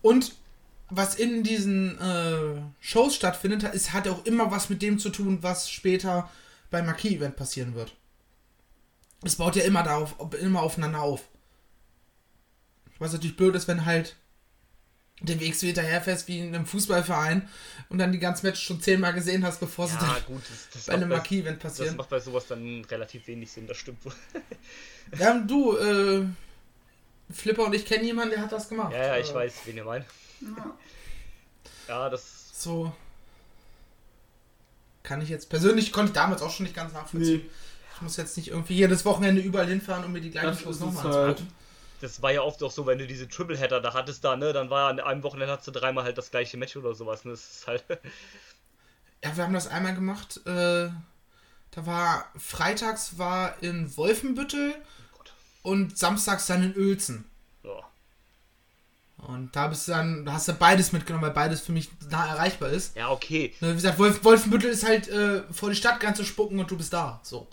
Und 0.02 0.34
was 0.90 1.14
in 1.14 1.42
diesen 1.44 1.98
äh, 2.00 2.60
Shows 2.80 3.14
stattfindet, 3.14 3.62
ist, 3.74 3.92
hat 3.92 4.08
auch 4.08 4.26
immer 4.26 4.50
was 4.50 4.68
mit 4.68 4.82
dem 4.82 4.98
zu 4.98 5.08
tun, 5.10 5.38
was 5.40 5.70
später 5.70 6.28
beim 6.70 6.84
Marquis-Event 6.86 7.36
passieren 7.36 7.74
wird. 7.76 7.94
Es 9.22 9.36
baut 9.36 9.56
ja 9.56 9.62
immer 9.64 9.82
darauf, 9.82 10.14
immer 10.40 10.62
aufeinander 10.62 11.00
auf. 11.00 11.22
Was 12.98 13.12
natürlich 13.12 13.36
blöd 13.36 13.54
ist, 13.54 13.68
wenn 13.68 13.84
halt 13.84 14.16
den 15.20 15.40
WXW 15.40 15.66
hinterherfährst 15.66 16.26
wie 16.26 16.40
in 16.40 16.54
einem 16.54 16.66
Fußballverein 16.66 17.48
und 17.88 17.98
dann 17.98 18.10
die 18.10 18.18
ganzen 18.18 18.46
Matches 18.46 18.62
schon 18.62 18.80
zehnmal 18.80 19.12
gesehen 19.12 19.44
hast, 19.44 19.60
bevor 19.60 19.86
sie 19.86 19.94
ja, 19.94 20.00
dann 20.00 20.24
gut, 20.26 20.42
das, 20.48 20.68
das, 20.72 20.86
bei 20.86 20.94
einem 20.94 21.02
macht 21.08 21.10
bei, 21.10 21.16
Marquis-Event 21.16 21.62
das 21.64 21.72
passieren. 21.72 21.96
macht 21.96 22.08
bei 22.08 22.18
sowas 22.18 22.46
dann 22.48 22.84
relativ 22.86 23.26
wenig 23.28 23.52
Sinn, 23.52 23.66
das 23.68 23.76
stimmt 23.76 24.04
wohl. 24.04 24.12
Ja, 25.18 25.38
du, 25.38 25.76
äh, 25.76 26.26
Flipper 27.32 27.64
und 27.66 27.74
ich 27.74 27.84
kennen 27.86 28.04
jemanden, 28.04 28.34
der 28.34 28.42
hat 28.42 28.52
das 28.52 28.68
gemacht. 28.68 28.92
Ja, 28.92 29.06
ja, 29.08 29.18
ich 29.18 29.30
Äh, 29.30 29.34
weiß, 29.34 29.54
wen 29.64 29.76
ihr 29.76 29.84
meint. 29.84 30.06
Ja, 31.86 32.08
das. 32.10 32.50
So. 32.52 32.92
Kann 35.02 35.20
ich 35.20 35.28
jetzt 35.28 35.48
persönlich, 35.50 35.92
konnte 35.92 36.10
ich 36.10 36.14
damals 36.14 36.42
auch 36.42 36.50
schon 36.50 36.64
nicht 36.64 36.74
ganz 36.76 36.92
nachvollziehen. 36.92 37.42
nee. 37.44 37.50
Ich 38.02 38.04
muss 38.04 38.16
jetzt 38.16 38.36
nicht 38.36 38.48
irgendwie 38.48 38.74
jedes 38.74 39.04
Wochenende 39.04 39.40
überall 39.40 39.68
hinfahren, 39.68 40.04
um 40.04 40.10
mir 40.10 40.20
die 40.20 40.32
gleichen 40.32 40.58
Shows 40.58 40.80
nochmal 40.80 41.04
halt. 41.04 41.14
anzugucken. 41.14 41.54
Das 42.00 42.20
war 42.20 42.32
ja 42.32 42.42
oft 42.42 42.60
auch 42.64 42.72
so, 42.72 42.84
wenn 42.84 42.98
du 42.98 43.06
diese 43.06 43.28
Tripleheader 43.28 43.80
da 43.80 43.94
hattest, 43.94 44.24
da, 44.24 44.34
ne, 44.34 44.52
dann 44.52 44.70
war 44.70 44.80
ja 44.80 44.88
an 44.88 44.98
einem 44.98 45.22
Wochenende 45.22 45.56
hast 45.56 45.68
du 45.68 45.70
dreimal 45.70 46.02
halt 46.02 46.18
das 46.18 46.32
gleiche 46.32 46.56
Match 46.56 46.76
oder 46.76 46.96
sowas, 46.96 47.24
ne, 47.24 47.30
das 47.30 47.48
ist 47.48 47.66
halt. 47.68 47.84
Ja, 49.24 49.36
wir 49.36 49.44
haben 49.44 49.54
das 49.54 49.68
einmal 49.68 49.94
gemacht. 49.94 50.44
Äh, 50.46 50.88
da 51.70 51.86
war 51.86 52.24
freitags 52.36 53.18
war 53.18 53.62
in 53.62 53.96
Wolfenbüttel 53.96 54.74
Gott. 55.16 55.32
und 55.62 55.96
samstags 55.96 56.48
dann 56.48 56.64
in 56.64 56.76
Uelzen. 56.76 57.24
Ja. 57.62 57.84
Und 59.18 59.54
da 59.54 59.68
bist 59.68 59.86
du 59.86 59.92
dann, 59.92 60.24
da 60.24 60.32
hast 60.32 60.48
du 60.48 60.54
beides 60.54 60.90
mitgenommen, 60.90 61.22
weil 61.22 61.30
beides 61.30 61.60
für 61.60 61.70
mich 61.70 61.88
nah 62.10 62.26
erreichbar 62.26 62.70
ist. 62.70 62.96
ja, 62.96 63.10
okay. 63.10 63.54
Wie 63.60 63.72
gesagt, 63.74 64.00
Wolf, 64.00 64.24
Wolfenbüttel 64.24 64.70
ist 64.70 64.84
halt 64.84 65.06
äh, 65.06 65.44
vor 65.52 65.70
die 65.70 65.76
Stadtgrenze 65.76 66.24
spucken 66.24 66.58
und 66.58 66.68
du 66.68 66.76
bist 66.76 66.92
da. 66.92 67.20
So. 67.22 67.46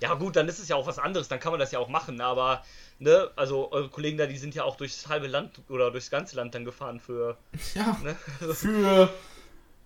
Ja, 0.00 0.14
gut, 0.14 0.36
dann 0.36 0.48
ist 0.48 0.58
es 0.58 0.68
ja 0.68 0.76
auch 0.76 0.86
was 0.86 0.98
anderes, 0.98 1.28
dann 1.28 1.40
kann 1.40 1.52
man 1.52 1.60
das 1.60 1.72
ja 1.72 1.78
auch 1.78 1.88
machen, 1.88 2.20
aber, 2.20 2.62
ne, 2.98 3.30
also 3.36 3.72
eure 3.72 3.88
Kollegen 3.88 4.18
da, 4.18 4.26
die 4.26 4.36
sind 4.36 4.54
ja 4.54 4.64
auch 4.64 4.76
durchs 4.76 5.08
halbe 5.08 5.26
Land 5.26 5.60
oder 5.68 5.90
durchs 5.90 6.10
ganze 6.10 6.36
Land 6.36 6.54
dann 6.54 6.64
gefahren 6.64 7.00
für, 7.00 7.36
Ja. 7.74 7.96
ne? 8.02 8.16
Für, 8.54 9.08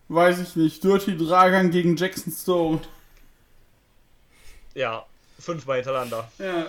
weiß 0.08 0.40
ich 0.40 0.56
nicht, 0.56 0.82
Dirty 0.82 1.16
Dragan 1.16 1.70
gegen 1.70 1.96
Jackson 1.96 2.32
Stone. 2.32 2.80
Ja, 4.74 5.04
fünfmal 5.38 5.76
hintereinander. 5.76 6.30
Ja. 6.38 6.66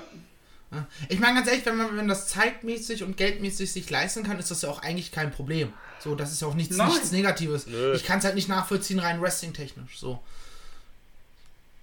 Ich 1.09 1.19
meine 1.19 1.35
ganz 1.35 1.47
ehrlich, 1.49 1.65
wenn 1.65 1.75
man 1.77 1.97
wenn 1.97 2.07
das 2.07 2.29
zeitmäßig 2.29 3.03
und 3.03 3.17
geldmäßig 3.17 3.71
sich 3.73 3.89
leisten 3.89 4.23
kann, 4.23 4.39
ist 4.39 4.51
das 4.51 4.61
ja 4.61 4.69
auch 4.69 4.81
eigentlich 4.81 5.11
kein 5.11 5.31
Problem. 5.31 5.73
So, 5.99 6.15
das 6.15 6.31
ist 6.31 6.41
ja 6.41 6.47
auch 6.47 6.53
nichts, 6.53 6.77
nichts 6.77 7.11
Negatives. 7.11 7.67
Nö. 7.67 7.93
Ich 7.93 8.05
kann 8.05 8.19
es 8.19 8.25
halt 8.25 8.35
nicht 8.35 8.47
nachvollziehen, 8.47 8.99
rein 8.99 9.21
wrestling-technisch. 9.21 9.99
So. 9.99 10.19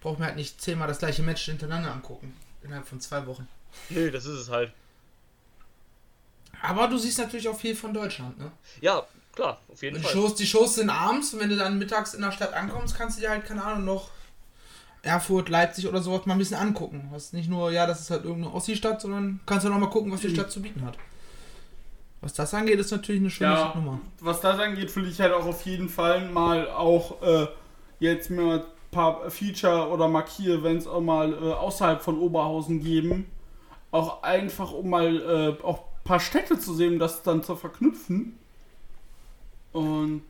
Braucht 0.00 0.18
mir 0.18 0.26
halt 0.26 0.36
nicht 0.36 0.60
zehnmal 0.60 0.88
das 0.88 0.98
gleiche 0.98 1.22
Match 1.22 1.44
hintereinander 1.44 1.92
angucken. 1.92 2.34
Innerhalb 2.62 2.86
von 2.86 3.00
zwei 3.00 3.26
Wochen. 3.26 3.48
Nö, 3.90 4.10
das 4.10 4.24
ist 4.26 4.38
es 4.40 4.48
halt. 4.50 4.72
Aber 6.62 6.88
du 6.88 6.98
siehst 6.98 7.18
natürlich 7.18 7.48
auch 7.48 7.58
viel 7.58 7.74
von 7.76 7.94
Deutschland, 7.94 8.38
ne? 8.38 8.50
Ja, 8.80 9.04
klar, 9.34 9.60
auf 9.68 9.82
jeden 9.82 9.96
Die 9.96 10.02
Fall. 10.02 10.12
Shows, 10.12 10.34
die 10.34 10.46
Shows 10.46 10.74
sind 10.76 10.90
abends 10.90 11.32
und 11.32 11.40
wenn 11.40 11.50
du 11.50 11.56
dann 11.56 11.78
mittags 11.78 12.14
in 12.14 12.22
der 12.22 12.32
Stadt 12.32 12.52
ankommst, 12.52 12.96
kannst 12.96 13.16
du 13.18 13.20
dir 13.22 13.30
halt, 13.30 13.44
keine 13.44 13.62
Ahnung, 13.64 13.84
noch 13.84 14.10
Erfurt, 15.02 15.48
Leipzig 15.48 15.86
oder 15.86 16.02
sowas 16.02 16.26
mal 16.26 16.34
ein 16.34 16.38
bisschen 16.38 16.56
angucken. 16.56 17.12
Ist 17.14 17.32
nicht 17.32 17.48
nur, 17.48 17.70
ja, 17.70 17.86
das 17.86 18.00
ist 18.00 18.10
halt 18.10 18.24
irgendeine 18.24 18.52
Ossi-Stadt, 18.54 19.00
sondern 19.00 19.38
kannst 19.46 19.64
du 19.64 19.70
noch 19.70 19.78
mal 19.78 19.90
gucken, 19.90 20.10
was 20.10 20.20
die 20.20 20.30
Stadt 20.30 20.50
zu 20.50 20.60
bieten 20.60 20.84
hat. 20.84 20.98
Was 22.20 22.32
das 22.34 22.52
angeht, 22.52 22.80
ist 22.80 22.90
natürlich 22.90 23.20
eine 23.20 23.30
schöne 23.30 23.52
Ja, 23.52 23.72
Nummer. 23.76 24.00
was 24.18 24.40
das 24.40 24.58
angeht, 24.58 24.94
will 24.96 25.06
ich 25.08 25.20
halt 25.20 25.32
auch 25.32 25.46
auf 25.46 25.64
jeden 25.64 25.88
Fall 25.88 26.28
mal 26.28 26.68
auch 26.68 27.22
äh, 27.22 27.46
jetzt 28.00 28.28
mir 28.30 28.66
paar 28.90 29.30
Feature- 29.30 29.88
oder 29.90 30.08
Markier-Events 30.08 30.86
auch 30.86 31.00
mal 31.00 31.32
äh, 31.32 31.52
außerhalb 31.52 32.00
von 32.02 32.18
Oberhausen 32.18 32.80
geben. 32.82 33.30
Auch 33.90 34.22
einfach, 34.22 34.72
um 34.72 34.90
mal 34.90 35.56
äh, 35.60 35.62
auch 35.64 35.78
ein 35.78 36.04
paar 36.04 36.20
Städte 36.20 36.58
zu 36.58 36.74
sehen, 36.74 36.94
um 36.94 36.98
das 36.98 37.22
dann 37.22 37.42
zu 37.42 37.56
verknüpfen. 37.56 38.38
Und 39.72 40.22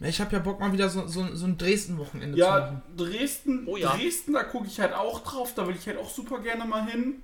Ich 0.00 0.20
habe 0.20 0.32
ja 0.32 0.38
Bock 0.40 0.60
mal 0.60 0.72
wieder 0.72 0.88
so, 0.88 1.06
so, 1.06 1.26
so 1.34 1.46
ein 1.46 1.56
Dresden-Wochenende 1.58 2.34
zu 2.36 2.40
ja, 2.40 2.60
machen. 2.60 2.82
Dresden, 2.96 3.64
Oh 3.66 3.76
ja. 3.76 3.90
Dresden, 3.96 4.32
da 4.32 4.42
gucke 4.44 4.66
ich 4.66 4.80
halt 4.80 4.92
auch 4.94 5.20
drauf, 5.20 5.52
da 5.54 5.66
will 5.66 5.76
ich 5.76 5.86
halt 5.86 5.98
auch 5.98 6.10
super 6.10 6.40
gerne 6.40 6.64
mal 6.64 6.86
hin. 6.86 7.22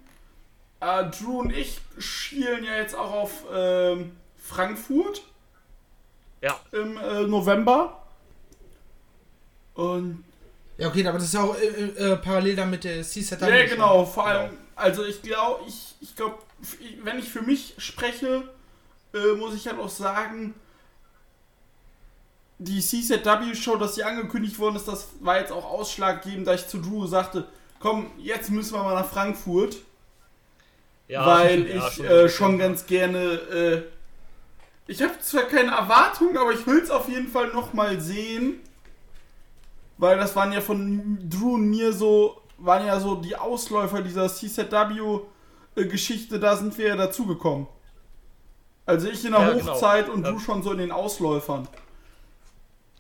Äh, 0.81 1.05
Drew 1.11 1.41
und 1.41 1.51
ich 1.53 1.81
schielen 1.99 2.65
ja 2.65 2.77
jetzt 2.77 2.95
auch 2.95 3.13
auf 3.13 3.45
ähm, 3.53 4.13
Frankfurt 4.37 5.23
Ja. 6.43 6.55
im 6.73 6.97
äh, 6.99 7.23
November. 7.27 8.03
Und 9.75 10.25
Ja, 10.79 10.89
okay, 10.89 11.07
aber 11.07 11.19
das 11.19 11.29
ist 11.29 11.35
ja 11.35 11.43
auch 11.43 11.57
äh, 11.57 11.67
äh, 11.67 12.17
parallel 12.17 12.57
dann 12.57 12.71
mit 12.71 12.85
der 12.85 13.03
CSAT. 13.03 13.41
ja, 13.41 13.67
genau, 13.67 14.05
vor 14.05 14.27
allem, 14.27 14.51
also 14.75 15.05
ich 15.05 15.23
glaube, 15.23 15.65
ich, 15.67 15.95
ich 16.01 16.15
glaube, 16.17 16.39
wenn 17.03 17.19
ich 17.19 17.31
für 17.31 17.43
mich 17.43 17.75
spreche, 17.79 18.49
äh, 19.15 19.33
muss 19.37 19.55
ich 19.55 19.67
halt 19.67 19.79
auch 19.79 19.89
sagen, 19.89 20.55
die 22.59 22.81
CZW-Show, 22.81 23.77
dass 23.77 23.95
sie 23.95 24.05
angekündigt 24.05 24.59
worden 24.59 24.77
ist, 24.77 24.89
das 24.89 25.09
war 25.21 25.39
jetzt 25.39 25.53
auch 25.53 25.65
ausschlaggebend, 25.65 26.47
da 26.47 26.55
ich 26.55 26.67
zu 26.67 26.79
Drew 26.79 27.07
sagte, 27.07 27.47
komm, 27.81 28.11
jetzt 28.19 28.51
müssen 28.51 28.75
wir 28.75 28.83
mal 28.83 28.95
nach 28.95 29.09
Frankfurt, 29.09 29.77
Ja, 31.09 31.27
weil 31.27 31.67
ja, 31.69 31.89
ich 31.89 31.95
schon 31.95 32.07
äh, 32.07 32.29
so 32.29 32.29
schon 32.29 32.55
ein 32.55 32.59
ganz 32.59 32.87
gerne, 32.87 33.19
äh, 33.19 33.83
ich 34.87 35.03
habe 35.03 35.19
zwar 35.21 35.45
keine 35.45 35.73
Erwartungen, 35.73 36.37
aber 36.37 36.53
ich 36.53 36.67
will 36.67 36.79
es 36.79 36.91
auf 36.91 37.09
jeden 37.09 37.29
Fall 37.29 37.49
nochmal 37.49 38.01
sehen, 38.01 38.61
weil 39.99 40.17
das 40.19 40.35
waren 40.37 40.53
ja 40.53 40.61
von 40.61 41.19
Drew 41.29 41.55
und 41.55 41.69
mir 41.71 41.93
so, 41.93 42.41
waren 42.59 42.87
ja 42.87 42.99
so 43.01 43.17
die 43.17 43.35
Ausläufer 43.37 44.03
dieser 44.03 44.29
CZW-Geschichte, 44.29 46.39
da 46.41 46.57
sind 46.57 46.77
wir 46.79 46.89
ja 46.89 46.97
dazugekommen. 46.97 47.67
Also 48.85 49.09
ich 49.09 49.25
in 49.25 49.33
der 49.33 49.41
Ja, 49.41 49.53
genau. 49.55 49.73
Hochzeit 49.73 50.09
und 50.09 50.25
Ja. 50.25 50.31
du 50.33 50.39
schon 50.39 50.63
so 50.63 50.71
in 50.73 50.79
den 50.79 50.93
Ausläufern. 50.93 51.67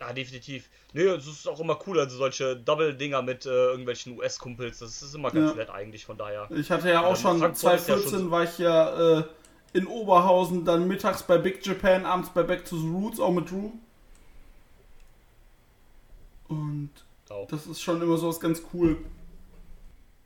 Ja, 0.00 0.12
definitiv. 0.12 0.68
Nee, 0.92 1.02
es 1.04 1.26
ist 1.26 1.46
auch 1.48 1.58
immer 1.60 1.78
cool, 1.86 1.98
also 2.00 2.16
solche 2.16 2.56
Double-Dinger 2.56 3.22
mit 3.22 3.46
äh, 3.46 3.50
irgendwelchen 3.50 4.18
US-Kumpels, 4.18 4.78
das 4.80 5.00
ist 5.02 5.14
immer 5.14 5.30
ganz 5.30 5.50
Ja. 5.52 5.56
nett 5.56 5.70
eigentlich, 5.70 6.04
von 6.04 6.18
daher. 6.18 6.48
Ich 6.50 6.70
hatte 6.70 6.90
ja 6.90 7.04
auch 7.04 7.16
schon 7.16 7.36
ist 7.36 7.42
ja 7.42 7.52
2014 7.54 8.10
schon- 8.20 8.30
war 8.30 8.44
ich 8.44 8.58
ja 8.58 9.18
äh, 9.20 9.24
in 9.72 9.86
Oberhausen, 9.86 10.64
dann 10.64 10.86
mittags 10.88 11.22
bei 11.22 11.38
Big 11.38 11.64
Japan, 11.66 12.04
abends 12.04 12.30
bei 12.30 12.42
Back 12.42 12.64
to 12.64 12.76
the 12.78 12.88
Roots, 12.88 13.20
auch 13.20 13.32
mit 13.32 13.50
Drew. 13.50 13.70
Und 16.48 16.90
Das 17.48 17.66
ist 17.66 17.80
schon 17.82 18.00
immer 18.02 18.16
sowas 18.16 18.40
ganz 18.40 18.62
cool. 18.72 18.96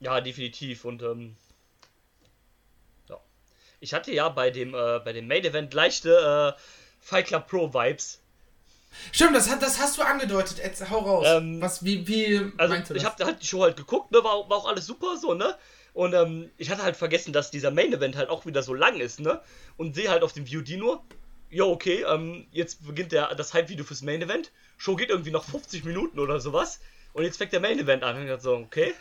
Ja, 0.00 0.20
definitiv. 0.20 0.84
Und 0.84 1.02
ähm, 1.02 1.36
ja. 3.08 3.18
Ich 3.80 3.92
hatte 3.94 4.12
ja 4.12 4.28
bei 4.28 4.50
dem, 4.50 4.74
äh, 4.74 5.00
bei 5.04 5.12
dem 5.12 5.26
Main 5.28 5.44
Event 5.44 5.74
leichte 5.74 6.56
äh, 6.56 6.60
Fight 7.00 7.26
Club 7.26 7.46
Pro 7.48 7.72
Vibes. 7.72 8.20
Stimmt, 9.12 9.36
das, 9.36 9.48
hat, 9.48 9.62
das 9.62 9.78
hast 9.78 9.98
du 9.98 10.02
angedeutet. 10.02 10.58
Jetzt 10.58 10.88
hau 10.90 10.98
raus. 10.98 11.26
Ähm, 11.28 11.60
Was, 11.60 11.84
wie, 11.84 12.06
wie 12.08 12.52
Also 12.56 12.74
meinst 12.74 12.90
du 12.90 12.94
ich 12.94 13.02
das? 13.02 13.12
habe 13.12 13.24
halt 13.24 13.42
die 13.42 13.46
Show 13.46 13.62
halt 13.62 13.76
geguckt, 13.76 14.10
ne, 14.10 14.18
war, 14.24 14.48
war 14.50 14.56
auch 14.56 14.66
alles 14.68 14.86
super 14.86 15.16
so, 15.16 15.34
ne? 15.34 15.56
Und 15.92 16.12
ähm, 16.14 16.50
ich 16.56 16.70
hatte 16.70 16.82
halt 16.82 16.96
vergessen, 16.96 17.32
dass 17.32 17.50
dieser 17.50 17.70
Main 17.70 17.92
Event 17.92 18.16
halt 18.16 18.28
auch 18.30 18.46
wieder 18.46 18.62
so 18.62 18.74
lang 18.74 18.98
ist, 19.00 19.20
ne? 19.20 19.40
Und 19.76 19.94
sehe 19.94 20.08
halt 20.10 20.22
auf 20.22 20.32
dem 20.32 20.46
VOD 20.46 20.70
nur, 20.78 21.02
ja 21.50 21.64
okay, 21.64 22.04
ähm, 22.08 22.46
jetzt 22.52 22.86
beginnt 22.86 23.12
der 23.12 23.34
das 23.34 23.54
Hype-Video 23.54 23.84
fürs 23.84 24.02
Main 24.02 24.22
Event. 24.22 24.50
Show 24.76 24.96
geht 24.96 25.10
irgendwie 25.10 25.30
noch 25.32 25.44
50 25.44 25.84
Minuten 25.84 26.18
oder 26.18 26.40
sowas. 26.40 26.80
Und 27.12 27.24
jetzt 27.24 27.36
fängt 27.38 27.52
der 27.52 27.60
Main 27.60 27.78
Event 27.78 28.02
an. 28.02 28.16
Und 28.16 28.22
ich 28.22 28.28
dachte 28.28 28.42
so, 28.42 28.54
okay. 28.56 28.94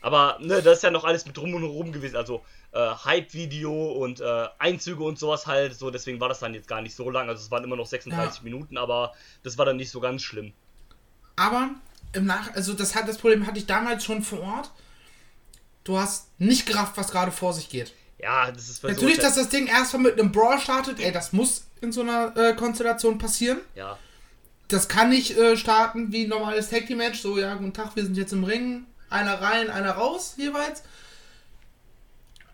Aber 0.00 0.38
ne, 0.40 0.62
das 0.62 0.78
ist 0.78 0.82
ja 0.82 0.90
noch 0.90 1.04
alles 1.04 1.26
mit 1.26 1.36
drum 1.36 1.54
und 1.54 1.62
rum 1.64 1.92
gewesen. 1.92 2.16
Also 2.16 2.44
äh, 2.72 2.78
Hype-Video 2.78 3.92
und 3.92 4.20
äh, 4.20 4.48
Einzüge 4.58 5.02
und 5.04 5.18
sowas 5.18 5.46
halt. 5.46 5.74
So, 5.76 5.90
deswegen 5.90 6.20
war 6.20 6.28
das 6.28 6.40
dann 6.40 6.54
jetzt 6.54 6.66
gar 6.68 6.82
nicht 6.82 6.94
so 6.94 7.08
lang. 7.10 7.28
Also 7.28 7.42
es 7.42 7.50
waren 7.50 7.62
immer 7.64 7.76
noch 7.76 7.86
36 7.86 8.38
Ja. 8.38 8.44
Minuten, 8.44 8.76
aber 8.76 9.12
das 9.42 9.58
war 9.58 9.64
dann 9.64 9.76
nicht 9.76 9.90
so 9.90 10.00
ganz 10.00 10.22
schlimm. 10.22 10.52
Aber 11.36 11.70
im 12.14 12.26
Nach 12.26 12.52
also 12.54 12.74
das 12.74 12.94
hat 12.94 13.08
das 13.08 13.18
Problem 13.18 13.46
hatte 13.46 13.58
ich 13.58 13.66
damals 13.66 14.04
schon 14.04 14.22
vor 14.22 14.40
Ort. 14.40 14.70
Du 15.84 15.98
hast 15.98 16.28
nicht 16.38 16.66
gerafft, 16.66 16.96
was 16.96 17.10
gerade 17.10 17.32
vor 17.32 17.52
sich 17.52 17.68
geht. 17.68 17.94
Ja, 18.18 18.50
das 18.52 18.68
ist 18.68 18.84
Natürlich, 18.84 19.18
dass 19.18 19.34
das 19.34 19.48
Ding 19.48 19.66
erstmal 19.66 20.02
mit 20.02 20.20
einem 20.20 20.30
Brawl 20.30 20.60
startet, 20.60 21.00
ey, 21.00 21.10
das 21.10 21.32
muss 21.32 21.66
in 21.80 21.90
so 21.90 22.02
einer 22.02 22.36
äh, 22.36 22.54
Konstellation 22.54 23.18
passieren. 23.18 23.60
ja. 23.74 23.98
Das 24.72 24.88
kann 24.88 25.10
nicht 25.10 25.36
äh, 25.36 25.56
starten 25.56 26.12
wie 26.12 26.24
ein 26.24 26.28
normales 26.28 26.70
Tag 26.70 26.86
Team 26.86 26.98
Match, 26.98 27.20
so 27.20 27.38
ja, 27.38 27.54
guten 27.54 27.72
Tag, 27.72 27.94
wir 27.94 28.04
sind 28.04 28.16
jetzt 28.16 28.32
im 28.32 28.44
Ring, 28.44 28.86
einer 29.10 29.40
rein, 29.40 29.70
einer 29.70 29.92
raus 29.92 30.34
jeweils. 30.36 30.82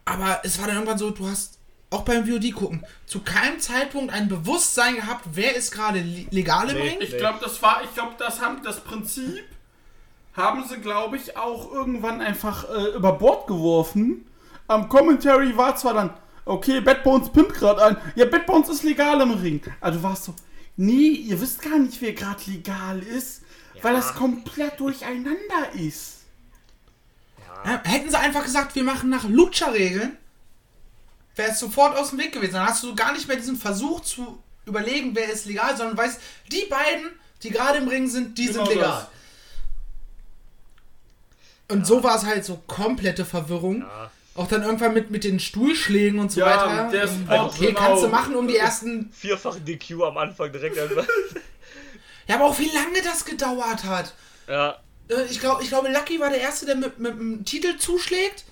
Aber 0.05 0.41
es 0.43 0.59
war 0.59 0.67
dann 0.67 0.77
irgendwann 0.77 0.99
so, 0.99 1.11
du 1.11 1.29
hast 1.29 1.59
auch 1.91 2.03
beim 2.03 2.27
VOD 2.27 2.53
gucken, 2.55 2.85
zu 3.07 3.21
keinem 3.21 3.61
Zeitpunkt 3.61 4.13
ein 4.13 4.29
Bewusstsein 4.29 4.97
gehabt, 4.97 5.25
wer 5.33 5.55
ist 5.55 5.71
gerade 5.71 6.01
legal 6.01 6.69
im 6.71 6.77
Nee. 6.77 6.89
Ring. 6.89 6.97
Ich 7.01 7.17
glaube, 7.17 7.39
das 7.43 7.63
war, 7.63 7.83
ich 7.85 7.95
glaube, 7.95 8.15
das 8.19 8.41
haben 8.41 8.63
das 8.63 8.81
Prinzip 8.81 9.45
haben 10.35 10.65
sie, 10.69 10.77
glaube 10.79 11.17
ich, 11.17 11.37
auch 11.37 11.73
irgendwann 11.73 12.21
einfach 12.21 12.69
äh, 12.71 12.97
über 12.97 13.13
Bord 13.13 13.47
geworfen. 13.47 14.25
Am 14.69 14.89
Commentary 14.89 15.57
war 15.57 15.75
zwar 15.77 15.95
dann, 15.95 16.11
okay, 16.45 16.81
Bad 16.81 17.03
Bones 17.03 17.31
pimpt 17.31 17.55
gerade 17.55 17.83
ein. 17.83 17.97
Ja, 18.15 18.25
Bad 18.27 18.47
Bones 18.47 18.69
ist 18.69 18.83
legal 18.83 19.21
im 19.21 19.33
Ring. 19.33 19.61
Also 19.81 19.99
du 19.99 20.05
warst 20.05 20.25
so, 20.25 20.35
nee, 20.79 21.09
ihr 21.09 21.39
wisst 21.41 21.61
gar 21.61 21.79
nicht, 21.79 22.01
wer 22.01 22.15
gerade 22.15 22.41
legal 22.51 23.01
ist, 23.01 23.43
weil 23.83 23.93
das 23.95 24.15
komplett 24.15 24.81
durcheinander 24.81 25.73
ist. 25.75 26.15
Ja, 27.65 27.83
hätten 27.85 28.09
sie 28.09 28.19
einfach 28.19 28.45
gesagt, 28.45 28.75
wir 28.75 28.85
machen 28.85 29.11
nach 29.11 29.25
Lucha-Regeln, 29.25 30.17
wäre 31.35 31.51
es 31.51 31.59
sofort 31.59 31.97
aus 31.97 32.11
dem 32.11 32.19
Weg 32.21 32.33
gewesen. 32.33 32.55
Dann 32.55 32.69
hast 32.69 32.83
du 32.85 32.95
gar 32.95 33.13
nicht 33.13 33.29
mehr 33.29 33.37
diesen 33.37 33.57
Versuch 33.57 34.01
zu 34.01 34.43
überlegen, 34.65 35.15
wer 35.15 35.29
ist 35.31 35.47
legal, 35.47 35.77
sondern 35.77 35.97
weißt, 35.97 36.21
die 36.53 36.67
beiden, 36.71 37.11
die 37.43 37.51
gerade 37.51 37.79
im 37.79 37.89
Ring 37.89 38.09
sind, 38.09 38.39
die 38.39 38.47
Genau 38.47 38.65
sind 38.65 38.75
legal. 38.75 39.09
das. 41.69 41.77
Und 41.77 41.87
so 41.87 42.03
war 42.03 42.17
es 42.17 42.25
halt 42.25 42.45
so 42.45 42.63
komplette 42.67 43.25
Verwirrung. 43.25 43.81
Ja. 43.83 44.11
Auch 44.39 44.47
dann 44.49 44.63
irgendwann 44.63 44.95
mit, 44.95 45.11
mit 45.11 45.25
den 45.25 45.41
Stuhlschlägen 45.41 46.21
und 46.21 46.31
so 46.31 46.41
Ja, 46.41 46.47
weiter. 46.47 46.91
der 46.91 47.03
Ähm, 47.05 47.25
Spot, 47.25 47.45
okay, 47.47 47.67
genau. 47.67 47.81
kannst 47.81 48.05
du 48.05 48.09
machen, 48.09 48.37
um 48.37 48.47
die 48.49 48.57
ersten. 48.57 49.11
Vierfach 49.13 49.57
DQ 49.59 50.03
am 50.05 50.17
Anfang 50.17 50.53
direkt 50.53 50.79
einfach. 50.79 51.07
Ja, 52.29 52.35
aber 52.35 52.45
auch 52.45 52.59
wie 52.59 52.71
lange 52.75 53.01
das 53.03 53.25
gedauert 53.25 53.85
hat. 53.85 54.15
ja. 54.49 54.77
Äh, 55.09 55.25
Ich, 55.31 55.41
glaub, 55.41 55.63
ich 55.63 55.69
glaube, 55.69 55.89
Lucky 55.91 56.21
war 56.21 56.29
der 56.29 56.41
Erste, 56.43 56.67
der 56.67 56.77
mit, 56.77 56.99
mit 56.99 57.19
dem 57.19 57.45
Titel 57.47 57.79
zuschlägt. 57.79 58.45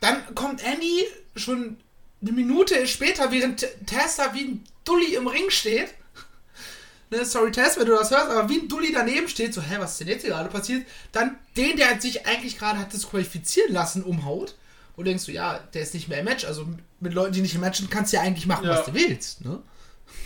Dann 0.00 0.34
kommt 0.36 0.62
Andy 0.64 1.04
schon 1.34 1.76
eine 2.22 2.30
Minute 2.32 2.86
später, 2.86 3.32
während 3.32 3.58
T- 3.60 3.66
Tess 3.86 4.14
da 4.16 4.32
wie 4.32 4.44
ein 4.44 4.64
Dulli 4.84 5.14
im 5.16 5.26
Ring 5.26 5.50
steht. 5.50 5.88
Ne, 7.10 7.24
sorry 7.24 7.50
Tess, 7.52 7.76
wenn 7.78 7.86
du 7.86 7.92
das 7.92 8.10
hörst, 8.10 8.30
aber 8.30 8.48
wie 8.48 8.60
ein 8.60 8.68
Dulli 8.68 8.90
daneben 8.92 9.28
steht, 9.28 9.52
so, 9.52 9.60
hä, 9.60 9.74
was 9.78 9.92
ist 9.92 10.00
denn 10.00 10.08
jetzt 10.08 10.22
hier 10.22 10.30
gerade 10.30 10.48
passiert? 10.48 10.86
Dann 11.12 11.36
den, 11.56 11.76
der 11.76 12.00
sich 12.00 12.26
eigentlich 12.26 12.58
gerade 12.58 12.78
hat 12.78 12.92
disqualifizieren 12.92 13.72
lassen, 13.74 14.02
umhaut. 14.04 14.54
Und 14.96 15.06
denkst 15.06 15.24
du, 15.26 15.32
ja, 15.32 15.58
der 15.58 15.82
ist 15.82 15.94
nicht 15.94 16.08
mehr 16.08 16.18
im 16.20 16.24
Match. 16.24 16.44
Also 16.44 16.66
mit 17.00 17.14
Leuten, 17.14 17.32
die 17.32 17.40
nicht 17.40 17.54
im 17.54 17.60
Match 17.60 17.78
sind, 17.78 17.90
kannst 17.90 18.12
du 18.12 18.16
ja 18.16 18.22
eigentlich 18.22 18.46
machen, 18.46 18.64
Ja. 18.66 18.78
was 18.78 18.86
du 18.86 18.94
willst. 18.94 19.44
Ne? 19.44 19.60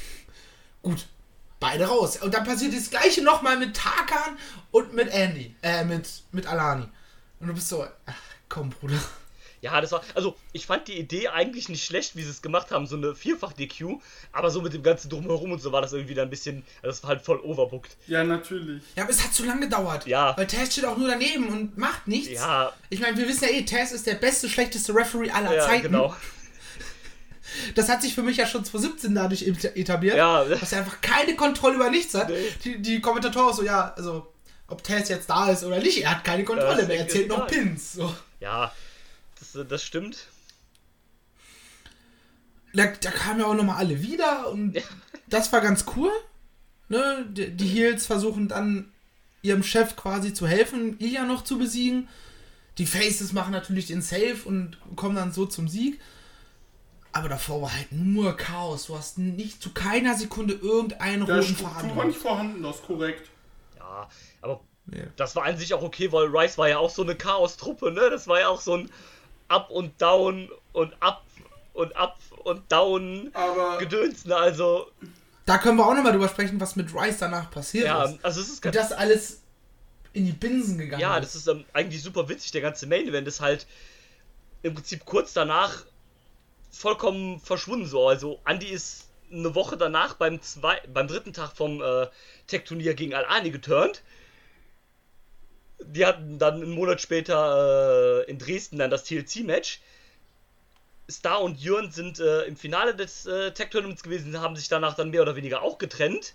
Gut, 0.83 1.07
beide 1.59 1.87
raus. 1.87 2.17
Und 2.19 2.35
dann 2.35 2.45
passiert 2.45 2.75
das 2.77 2.91
gleiche 2.91 3.23
nochmal 3.23 3.59
mit 3.59 3.75
Tarkan 3.77 4.37
und 4.71 4.95
mit 4.95 5.09
Andy. 5.09 5.55
Äh, 5.63 5.85
mit, 5.85 6.09
mit 6.33 6.47
Alani. 6.47 6.87
Und 7.41 7.49
du 7.49 7.55
bist 7.55 7.69
so, 7.69 7.87
ach, 8.07 8.15
komm, 8.49 8.71
Bruder. 8.71 8.99
Ja, 9.61 9.81
das 9.81 9.91
war. 9.93 10.03
Also, 10.15 10.37
ich 10.53 10.67
fand 10.67 10.87
die 10.89 10.99
Idee 10.99 11.29
eigentlich 11.29 11.69
nicht 11.69 11.85
schlecht, 11.85 12.15
wie 12.15 12.23
sie 12.23 12.31
es 12.31 12.43
gemacht 12.43 12.71
haben, 12.71 12.87
so 12.87 12.97
eine 12.97 13.15
Vierfach-DQ. 13.15 13.99
Aber 14.33 14.51
so 14.51 14.63
mit 14.63 14.73
dem 14.73 14.83
ganzen 14.83 15.11
Drumherum 15.11 15.51
und 15.53 15.61
so 15.61 15.73
war 15.73 15.83
das 15.83 15.93
irgendwie 15.93 16.15
dann 16.15 16.29
ein 16.29 16.31
bisschen. 16.31 16.65
Also 16.83 16.89
das 16.95 17.03
war 17.03 17.09
halt 17.11 17.23
voll 17.23 17.41
overbooked. 17.41 17.97
Ja, 18.07 18.23
natürlich. 18.23 18.83
Ja, 18.95 19.03
aber 19.03 19.11
es 19.13 19.23
hat 19.25 19.35
zu 19.35 19.45
lange 19.45 19.63
gedauert. 19.63 20.07
Ja. 20.07 20.37
Weil 20.37 20.47
Tess 20.47 20.73
steht 20.73 20.85
auch 20.85 20.97
nur 20.97 21.09
daneben 21.09 21.49
und 21.49 21.77
macht 21.77 22.07
nichts. 22.07 22.31
Ja, 22.31 22.73
Ich 22.91 23.01
meine, 23.01 23.17
wir 23.17 23.27
wissen 23.27 23.45
ja 23.45 23.51
eh, 23.51 23.65
Tess 23.65 23.93
ist 23.93 24.07
der 24.07 24.15
beste, 24.15 24.49
schlechteste 24.49 24.95
Referee 24.95 25.31
aller 25.31 25.55
ja, 25.57 25.67
Zeiten. 25.67 25.83
genau. 25.83 26.15
Das 27.75 27.89
hat 27.89 28.03
sich 28.03 28.15
für 28.15 28.23
mich 28.23 28.37
ja 28.37 28.47
schon 28.47 28.65
2017 28.65 29.15
dadurch 29.15 29.43
et- 29.43 29.77
etabliert. 29.77 30.17
Ja. 30.17 30.45
Dass 30.45 30.71
er 30.73 30.81
einfach 30.81 31.01
keine 31.01 31.35
Kontrolle 31.35 31.77
über 31.77 31.91
nichts 31.91 32.15
hat. 32.15 32.29
Nee. 32.29 32.37
Die, 32.63 32.83
die 32.83 33.01
Kommentatoren 33.01 33.49
auch 33.49 33.55
so, 33.55 33.65
ja, 33.65 33.95
also, 33.97 34.33
ob 34.67 34.85
Tess 34.85 35.09
jetzt 35.09 35.31
da 35.31 35.49
ist 35.51 35.65
oder 35.65 35.79
nicht, 35.79 36.03
er 36.03 36.11
hat 36.11 36.25
keine 36.25 36.45
Kontrolle 36.45 36.83
Ja, 36.83 36.87
mehr. 36.89 36.99
Er 36.99 37.09
zählt 37.09 37.29
noch 37.29 37.49
egal. 37.49 37.65
Pins. 37.65 37.95
So. 37.95 38.15
Ja, 38.41 38.71
das, 39.53 39.69
das 39.69 39.83
stimmt. 39.83 40.27
Da, 42.75 42.87
da 42.87 43.11
kamen 43.11 43.41
ja 43.41 43.47
auch 43.47 43.55
nochmal 43.55 43.77
alle 43.79 44.03
wieder 44.03 44.51
und 44.51 44.77
das 45.29 45.53
war 45.53 45.61
ganz 45.61 45.85
cool. 45.97 46.11
Ne? 46.89 47.27
Die, 47.31 47.51
die 47.51 47.67
Heels 47.67 48.07
versuchen 48.07 48.49
dann 48.49 48.93
ihrem 49.43 49.63
Chef 49.63 49.97
quasi 49.97 50.35
zu 50.35 50.47
helfen, 50.47 50.99
Ilya 51.01 51.25
noch 51.25 51.45
zu 51.45 51.59
besiegen. 51.59 52.09
Die 52.77 52.87
Faces 52.87 53.33
machen 53.33 53.53
natürlich 53.53 53.87
den 53.87 54.03
Save 54.03 54.37
und 54.45 54.79
kommen 54.97 55.17
dann 55.17 55.33
so 55.33 55.47
zum 55.47 55.67
Sieg. 55.69 56.01
Aber 57.13 57.29
davor 57.29 57.63
war 57.63 57.75
halt 57.75 57.91
nur 57.91 58.37
Chaos. 58.37 58.87
Du 58.87 58.97
hast 58.97 59.19
nicht 59.19 59.63
zu 59.63 59.71
keiner 59.73 60.15
Sekunde 60.15 60.55
irgendeinen 60.55 61.27
Der 61.27 61.37
roten 61.41 61.57
Faden. 61.57 61.97
war 61.97 62.05
nicht 62.05 62.19
vorhanden, 62.19 62.63
das 62.63 62.77
ist 62.77 62.83
korrekt. 62.85 63.31
Ja, 63.77 64.09
aber 64.43 64.61
Nee. 64.91 65.05
das 65.17 65.37
war 65.37 65.45
an 65.45 65.59
sich 65.59 65.75
auch 65.75 65.83
okay, 65.83 66.11
weil 66.13 66.29
Rice 66.35 66.57
war 66.57 66.69
ja 66.69 66.79
auch 66.79 66.89
so 66.89 67.03
eine 67.03 67.15
Chaos-Truppe, 67.15 67.91
ne? 67.93 68.09
Das 68.09 68.27
war 68.27 68.41
ja 68.41 68.49
auch 68.49 68.61
so 68.63 68.75
ein 68.75 68.91
Up 69.49 69.71
und 69.71 70.01
Down 70.01 70.49
und 70.73 70.95
Up 71.01 71.25
und 71.75 71.95
Up 71.97 72.19
und 72.45 72.71
Down 72.71 73.31
Aber 73.35 73.79
Gedöns, 73.79 74.25
ne? 74.25 74.37
Also, 74.37 74.91
Da 75.47 75.59
können 75.59 75.77
wir 75.79 75.87
auch 75.87 75.95
nochmal 75.95 76.13
drüber 76.13 76.29
sprechen, 76.29 76.61
was 76.61 76.77
mit 76.77 76.95
Rice 76.95 77.19
danach 77.19 77.51
passiert 77.51 77.87
ja, 77.87 78.05
ist. 78.05 78.19
also 78.25 78.41
es 78.41 78.49
ist 78.49 78.65
Wie 78.65 78.71
ganz. 78.71 78.89
das 78.89 78.93
alles 78.93 79.43
in 80.13 80.27
die 80.27 80.33
Binsen 80.33 80.79
gegangen 80.79 81.01
Ja, 81.01 81.17
ist. 81.19 81.27
das 81.27 81.35
ist 81.37 81.49
ähm, 81.49 81.65
eigentlich 81.73 82.03
super 82.03 82.29
witzig. 82.29 82.51
Der 82.53 82.61
ganze 82.63 82.87
Main 82.87 83.07
Event 83.09 83.29
ist 83.29 83.41
halt 83.41 83.67
im 84.63 84.75
Prinzip 84.75 85.05
kurz 85.05 85.33
danach 85.33 85.85
vollkommen 86.71 87.41
verschwunden 87.41 87.87
so. 87.87 88.09
Also 88.09 88.41
Andy 88.47 88.67
ist 88.67 89.07
eine 89.31 89.55
Woche 89.55 89.77
danach 89.77 90.15
beim 90.15 90.41
zwei, 90.43 90.81
beim 90.93 91.07
dritten 91.07 91.33
Tag 91.33 91.53
vom 91.57 91.83
äh, 91.83 92.07
Tech-Turnier 92.47 92.95
gegen 92.95 93.15
Al-Ani 93.15 93.51
geturnt. 93.51 94.03
Die 95.85 96.05
hatten 96.05 96.39
dann 96.39 96.55
einen 96.55 96.71
Monat 96.71 97.01
später 97.01 98.25
äh, 98.27 98.31
in 98.31 98.39
Dresden 98.39 98.79
dann 98.79 98.91
das 98.91 99.05
TLC-Match. 99.05 99.81
Star 101.11 101.41
und 101.41 101.59
Jörn 101.59 101.91
sind 101.91 102.21
äh, 102.21 102.43
im 102.43 102.57
Finale 102.57 102.95
des 102.95 103.27
äh, 103.27 103.53
Tech-Tournaments 103.53 104.03
gewesen, 104.03 104.39
haben 104.41 104.57
sich 104.57 104.69
danach 104.69 104.95
dann 104.95 105.11
mehr 105.11 105.23
oder 105.23 105.37
weniger 105.37 105.63
auch 105.63 105.79
getrennt. 105.79 106.35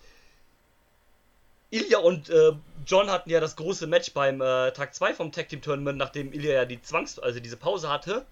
Ilya 1.69 1.99
und 1.99 2.29
äh, 2.29 2.53
John 2.85 3.09
hatten 3.09 3.29
ja 3.29 3.39
das 3.39 3.55
große 3.55 3.87
Match 3.87 4.13
beim 4.13 4.41
äh, 4.41 4.71
Tag 4.71 4.93
2 4.93 5.13
vom 5.15 5.31
Tag 5.31 5.49
Team 5.49 5.61
Tournament, 5.61 5.97
nachdem 5.97 6.31
Ilya 6.31 6.53
ja 6.53 6.65
die 6.65 6.81
Zwangs-, 6.81 7.19
also 7.19 7.39
diese 7.39 7.57
Pause 7.57 7.89
hatte, 7.89 8.25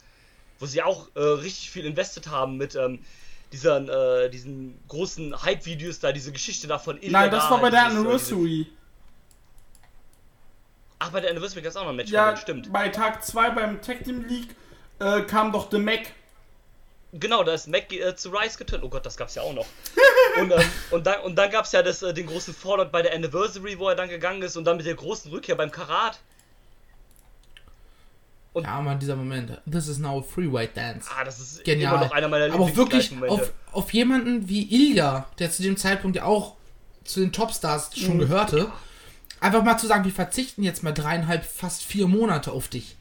wo 0.60 0.66
sie 0.66 0.82
auch 0.82 1.08
äh, 1.16 1.20
richtig 1.20 1.72
viel 1.72 1.86
investiert 1.86 2.28
haben 2.28 2.58
mit 2.58 2.76
ähm, 2.76 3.00
diesen, 3.52 3.90
äh, 3.90 4.30
diesen 4.30 4.80
großen 4.88 5.44
Hype-Videos 5.44 6.00
da, 6.00 6.12
diese 6.12 6.32
Geschichte 6.32 6.68
da 6.68 6.78
von 6.78 6.98
Ilya. 6.98 7.12
nein, 7.12 7.32
das 7.32 7.46
da, 7.46 7.52
war 7.52 7.62
bei 7.62 7.70
der 7.72 7.86
dieses, 7.86 7.98
äh, 7.98 8.00
Anniversary. 8.00 8.68
Ach, 11.04 11.10
bei 11.10 11.20
der 11.20 11.32
Anniversary 11.32 11.64
gab 11.64 11.72
es 11.72 11.78
auch 11.78 11.84
noch 11.84 11.90
ein 11.90 11.96
Match, 11.96 12.12
Ja, 12.12 12.38
stimmt. 12.38 12.72
bei 12.72 12.90
Tag 12.90 13.26
2 13.26 13.50
beim 13.50 13.82
Tag 13.82 14.04
Team 14.04 14.24
League 14.28 14.56
äh, 15.00 15.22
kam 15.24 15.52
doch 15.52 15.72
The 15.72 15.80
Mac. 15.80 16.12
Genau, 17.12 17.44
da 17.44 17.54
ist 17.56 17.68
Mac 17.68 17.92
äh, 17.92 18.16
zu 18.16 18.30
Rice 18.30 18.56
getötet. 18.56 18.84
Oh 18.86 18.90
Gott, 18.90 19.04
das 19.04 19.18
gab's 19.18 19.34
ja 19.34 19.42
auch 19.42 19.54
noch. 19.54 19.66
und, 20.40 20.52
ähm, 20.52 20.62
und 20.92 21.08
dann, 21.08 21.22
und 21.22 21.36
dann 21.36 21.50
gab's 21.50 21.72
ja 21.72 21.82
das, 21.82 22.04
äh, 22.04 22.14
den 22.14 22.28
großen 22.28 22.54
Fallout 22.54 22.92
bei 22.92 23.02
der 23.02 23.16
Anniversary, 23.16 23.80
wo 23.80 23.90
er 23.90 23.96
dann 23.96 24.10
gegangen 24.10 24.44
ist 24.44 24.56
und 24.58 24.66
dann 24.66 24.78
mit 24.78 24.86
der 24.86 24.94
großen 24.94 25.32
Rückkehr 25.32 25.56
beim 25.56 25.72
Karat. 25.72 26.20
Ja, 28.54 28.80
man, 28.82 29.00
dieser 29.00 29.16
Moment. 29.16 29.60
This 29.70 29.88
is 29.88 29.98
now 29.98 30.20
a 30.20 30.22
freeway 30.22 30.70
dance. 30.72 31.10
Ah, 31.18 31.24
das 31.24 31.40
ist 31.40 31.64
Genial. 31.64 31.96
immer 31.96 32.06
noch 32.06 32.12
einer 32.12 32.28
meiner 32.28 32.54
Aber 32.54 32.66
auch 32.66 32.76
wirklich 32.76 33.12
auf, 33.28 33.52
auf 33.72 33.92
jemanden 33.92 34.48
wie 34.50 34.72
Ilya, 34.72 35.28
der 35.40 35.50
zu 35.50 35.64
dem 35.64 35.78
Zeitpunkt 35.78 36.18
ja 36.18 36.26
auch 36.26 36.58
zu 37.06 37.22
den 37.22 37.32
Topstars 37.32 37.98
schon 37.98 38.20
gehörte, 38.20 38.72
einfach 39.42 39.64
mal 39.64 39.78
zu 39.78 39.88
sagen, 39.88 40.06
wir 40.06 40.12
verzichten 40.14 40.64
jetzt 40.64 40.84
mal 40.84 40.94
dreieinhalb, 40.94 41.44
fast 41.44 41.84
vier 41.84 42.08
Monate 42.08 42.52
auf 42.52 42.70
dich. 42.70 42.96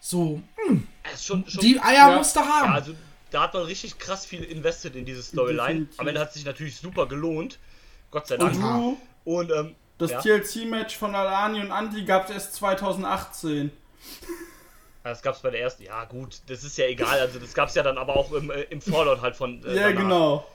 So, 0.00 0.42
hm, 0.66 0.86
Es 1.14 1.24
schon, 1.24 1.48
schon, 1.48 1.62
die 1.62 1.80
Eier 1.80 2.10
Ja. 2.10 2.16
musst 2.18 2.36
du 2.36 2.40
ja, 2.40 2.46
haben. 2.46 2.72
also 2.74 2.94
da 3.30 3.44
hat 3.44 3.54
man 3.54 3.62
richtig 3.62 3.98
krass 3.98 4.26
viel 4.26 4.42
invested 4.44 4.94
in 4.94 5.06
diese 5.06 5.22
Storyline. 5.22 5.88
Am 5.96 6.06
Ende 6.06 6.20
hat 6.20 6.28
es 6.28 6.34
sich 6.34 6.44
natürlich 6.44 6.76
super 6.76 7.06
gelohnt. 7.06 7.58
Gott 8.10 8.26
sei 8.26 8.34
Und 8.36 8.42
Dank. 8.42 8.56
Ja. 8.56 8.76
Drew, 8.76 8.96
Und 9.24 9.50
ähm, 9.50 9.74
das 9.98 10.10
ja, 10.10 10.20
TLC-Match 10.20 10.96
von 10.98 11.14
Alani 11.14 11.60
und 11.60 11.70
Andy 11.70 12.04
gab 12.04 12.24
es 12.28 12.30
erst 12.34 12.54
2018. 12.56 13.70
das 15.02 15.22
gab's 15.22 15.40
bei 15.40 15.50
der 15.50 15.60
ersten. 15.62 15.84
Ja, 15.84 16.04
gut, 16.04 16.40
das 16.48 16.64
ist 16.64 16.76
ja 16.78 16.86
egal. 16.86 17.18
Also 17.20 17.38
das 17.38 17.54
gab's 17.54 17.74
ja 17.74 17.82
dann 17.82 17.96
aber 17.98 18.16
auch 18.16 18.32
im, 18.32 18.50
äh, 18.50 18.62
im 18.62 18.80
Fallout 18.80 19.20
halt 19.22 19.36
von. 19.36 19.64
Äh, 19.64 19.74
ja, 19.74 19.82
danach. 19.88 20.00
genau. 20.02 20.46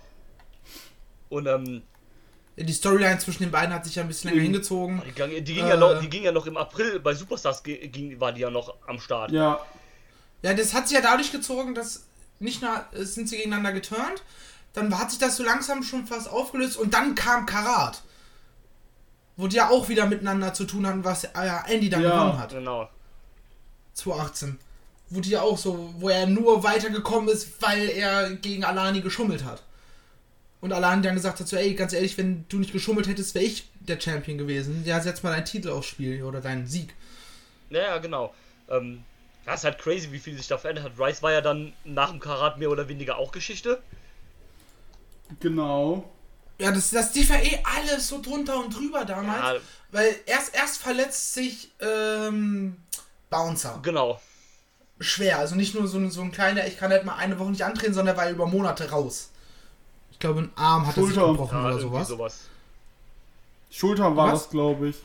Und 1.30 1.48
ähm, 1.48 1.84
Die 2.62 2.74
Storyline 2.74 3.18
zwischen 3.20 3.44
den 3.44 3.52
beiden 3.52 3.74
hat 3.74 3.86
sich 3.86 3.96
ja 3.96 4.02
ein 4.04 4.08
bisschen 4.10 4.30
länger 4.32 4.42
Mhm. 4.42 4.46
hingezogen. 4.46 5.02
die, 5.08 5.12
ging- 5.14 5.44
die, 5.46 5.54
ging 5.54 5.66
Äh. 5.66 5.70
ja 5.70 5.78
noch, 5.78 6.00
die 6.02 6.10
ging 6.10 6.24
ja 6.24 6.32
noch 6.32 6.46
im 6.46 6.58
April 6.58 7.00
bei 7.00 7.14
Superstars 7.14 7.64
ging, 7.64 8.20
war 8.20 8.32
die 8.34 8.42
ja 8.42 8.50
noch 8.50 8.76
am 8.88 9.00
Start. 9.00 9.32
Ja, 9.32 9.60
Ja, 10.42 10.54
das 10.54 10.74
hat 10.74 10.88
sich 10.88 10.96
ja 10.98 11.02
dadurch 11.04 11.32
gezogen, 11.32 11.74
dass 11.76 12.06
nicht 12.40 12.62
nur 12.62 12.72
äh, 12.94 13.04
sind 13.04 13.28
sie 13.30 13.38
gegeneinander 13.38 13.72
geturnt, 13.74 14.24
dann 14.74 14.98
hat 14.98 15.10
sich 15.10 15.20
das 15.20 15.36
so 15.38 15.44
langsam 15.44 15.84
schon 15.84 16.06
fast 16.06 16.30
aufgelöst 16.30 16.78
und 16.78 16.94
dann 16.94 17.16
kam 17.16 17.46
Karat. 17.46 18.02
Wo 19.38 19.48
die 19.48 19.56
ja 19.56 19.70
auch 19.70 19.88
wieder 19.90 20.06
miteinander 20.06 20.54
zu 20.54 20.66
tun 20.66 20.86
hatten, 20.86 21.04
was 21.06 21.24
äh, 21.24 21.30
Andy 21.68 21.90
dann 21.90 22.02
Ja. 22.04 22.10
gewonnen 22.12 22.38
hat. 22.40 22.52
Genau. 22.52 22.90
2018. 23.94 24.60
Wo 25.10 25.22
die 25.22 25.30
ja 25.32 25.42
auch 25.42 25.58
so, 25.58 25.94
wo 25.98 26.10
er 26.10 26.28
nur 26.28 26.64
weitergekommen 26.64 27.30
ist, 27.30 27.62
weil 27.62 27.90
er 27.90 28.32
gegen 28.36 28.64
Alani 28.64 29.02
geschummelt 29.02 29.44
hat. 29.44 29.64
Und 30.62 30.74
Alani 30.74 31.02
dann 31.02 31.16
gesagt 31.16 31.40
hat, 31.40 31.48
so, 31.48 31.56
ey, 31.56 31.74
ganz 31.74 31.94
ehrlich, 31.94 32.18
wenn 32.18 32.46
du 32.50 32.58
nicht 32.60 32.74
geschummelt 32.74 33.08
hättest, 33.08 33.34
wäre 33.34 33.46
ich 33.46 33.70
der 33.80 34.00
Champion 34.00 34.38
gewesen. 34.38 34.84
Ja, 34.86 35.00
setz 35.00 35.24
mal 35.24 35.32
deinen 35.32 35.46
Titel 35.46 35.70
aufs 35.70 35.88
Spiel 35.88 36.22
oder 36.24 36.42
deinen 36.42 36.68
Sieg. 36.68 36.94
Ja, 37.70 37.82
ja, 37.82 37.98
genau. 38.00 38.34
Ähm, 38.70 39.04
das 39.46 39.62
ist 39.62 39.64
halt 39.64 39.80
crazy, 39.80 40.12
wie 40.12 40.20
viel 40.20 40.36
sich 40.38 40.48
da 40.48 40.58
verändert 40.58 40.84
hat. 40.86 41.00
Rice 41.00 41.24
war 41.24 41.32
ja 41.32 41.40
dann 41.42 41.72
nach 41.86 42.10
dem 42.12 42.20
Karat 42.20 42.58
mehr 42.60 42.70
oder 42.72 42.90
weniger 42.90 43.18
auch 43.18 43.32
Geschichte. 43.32 43.82
genau. 45.40 46.10
Ja, 46.60 46.72
das, 46.74 46.90
das 46.90 47.16
lief 47.16 47.30
ja 47.30 47.38
eh 47.38 47.60
alles 47.64 48.10
so 48.10 48.22
drunter 48.22 48.58
und 48.62 48.76
drüber 48.76 49.06
damals. 49.06 49.42
Ja, 49.42 49.56
Weil 49.92 50.14
erst, 50.26 50.54
erst 50.54 50.78
verletzt 50.82 51.34
sich 51.34 51.72
ähm, 51.80 52.76
Bouncer. 53.30 53.80
genau. 53.82 54.20
Schwer. 55.00 55.40
Also 55.40 55.56
nicht 55.56 55.74
nur 55.74 55.88
so, 55.88 55.98
ein- 55.98 56.12
so 56.12 56.22
ein 56.22 56.34
kleiner, 56.34 56.68
ich 56.68 56.78
kann 56.78 56.92
halt 56.92 57.06
mal 57.06 57.16
eine 57.16 57.40
Woche 57.40 57.52
nicht 57.52 57.64
antreten, 57.64 57.94
sondern 57.94 58.16
er 58.18 58.22
war 58.22 58.30
über 58.30 58.46
Monate 58.46 58.90
raus. 58.90 59.30
Ich 60.20 60.22
glaube, 60.22 60.42
ein 60.42 60.52
Arm 60.58 60.86
hat 60.86 60.98
er 60.98 61.04
sich 61.06 61.14
Schulter. 61.14 61.32
gebrochen 61.32 61.58
Ja, 61.58 61.66
oder 61.68 61.80
sowas. 61.80 62.08
sowas. 62.10 62.50
Schulter 63.72 64.16
war 64.18 64.34
Was? 64.34 64.44
das, 64.44 64.50
glaube 64.52 64.90
ich. 64.90 64.98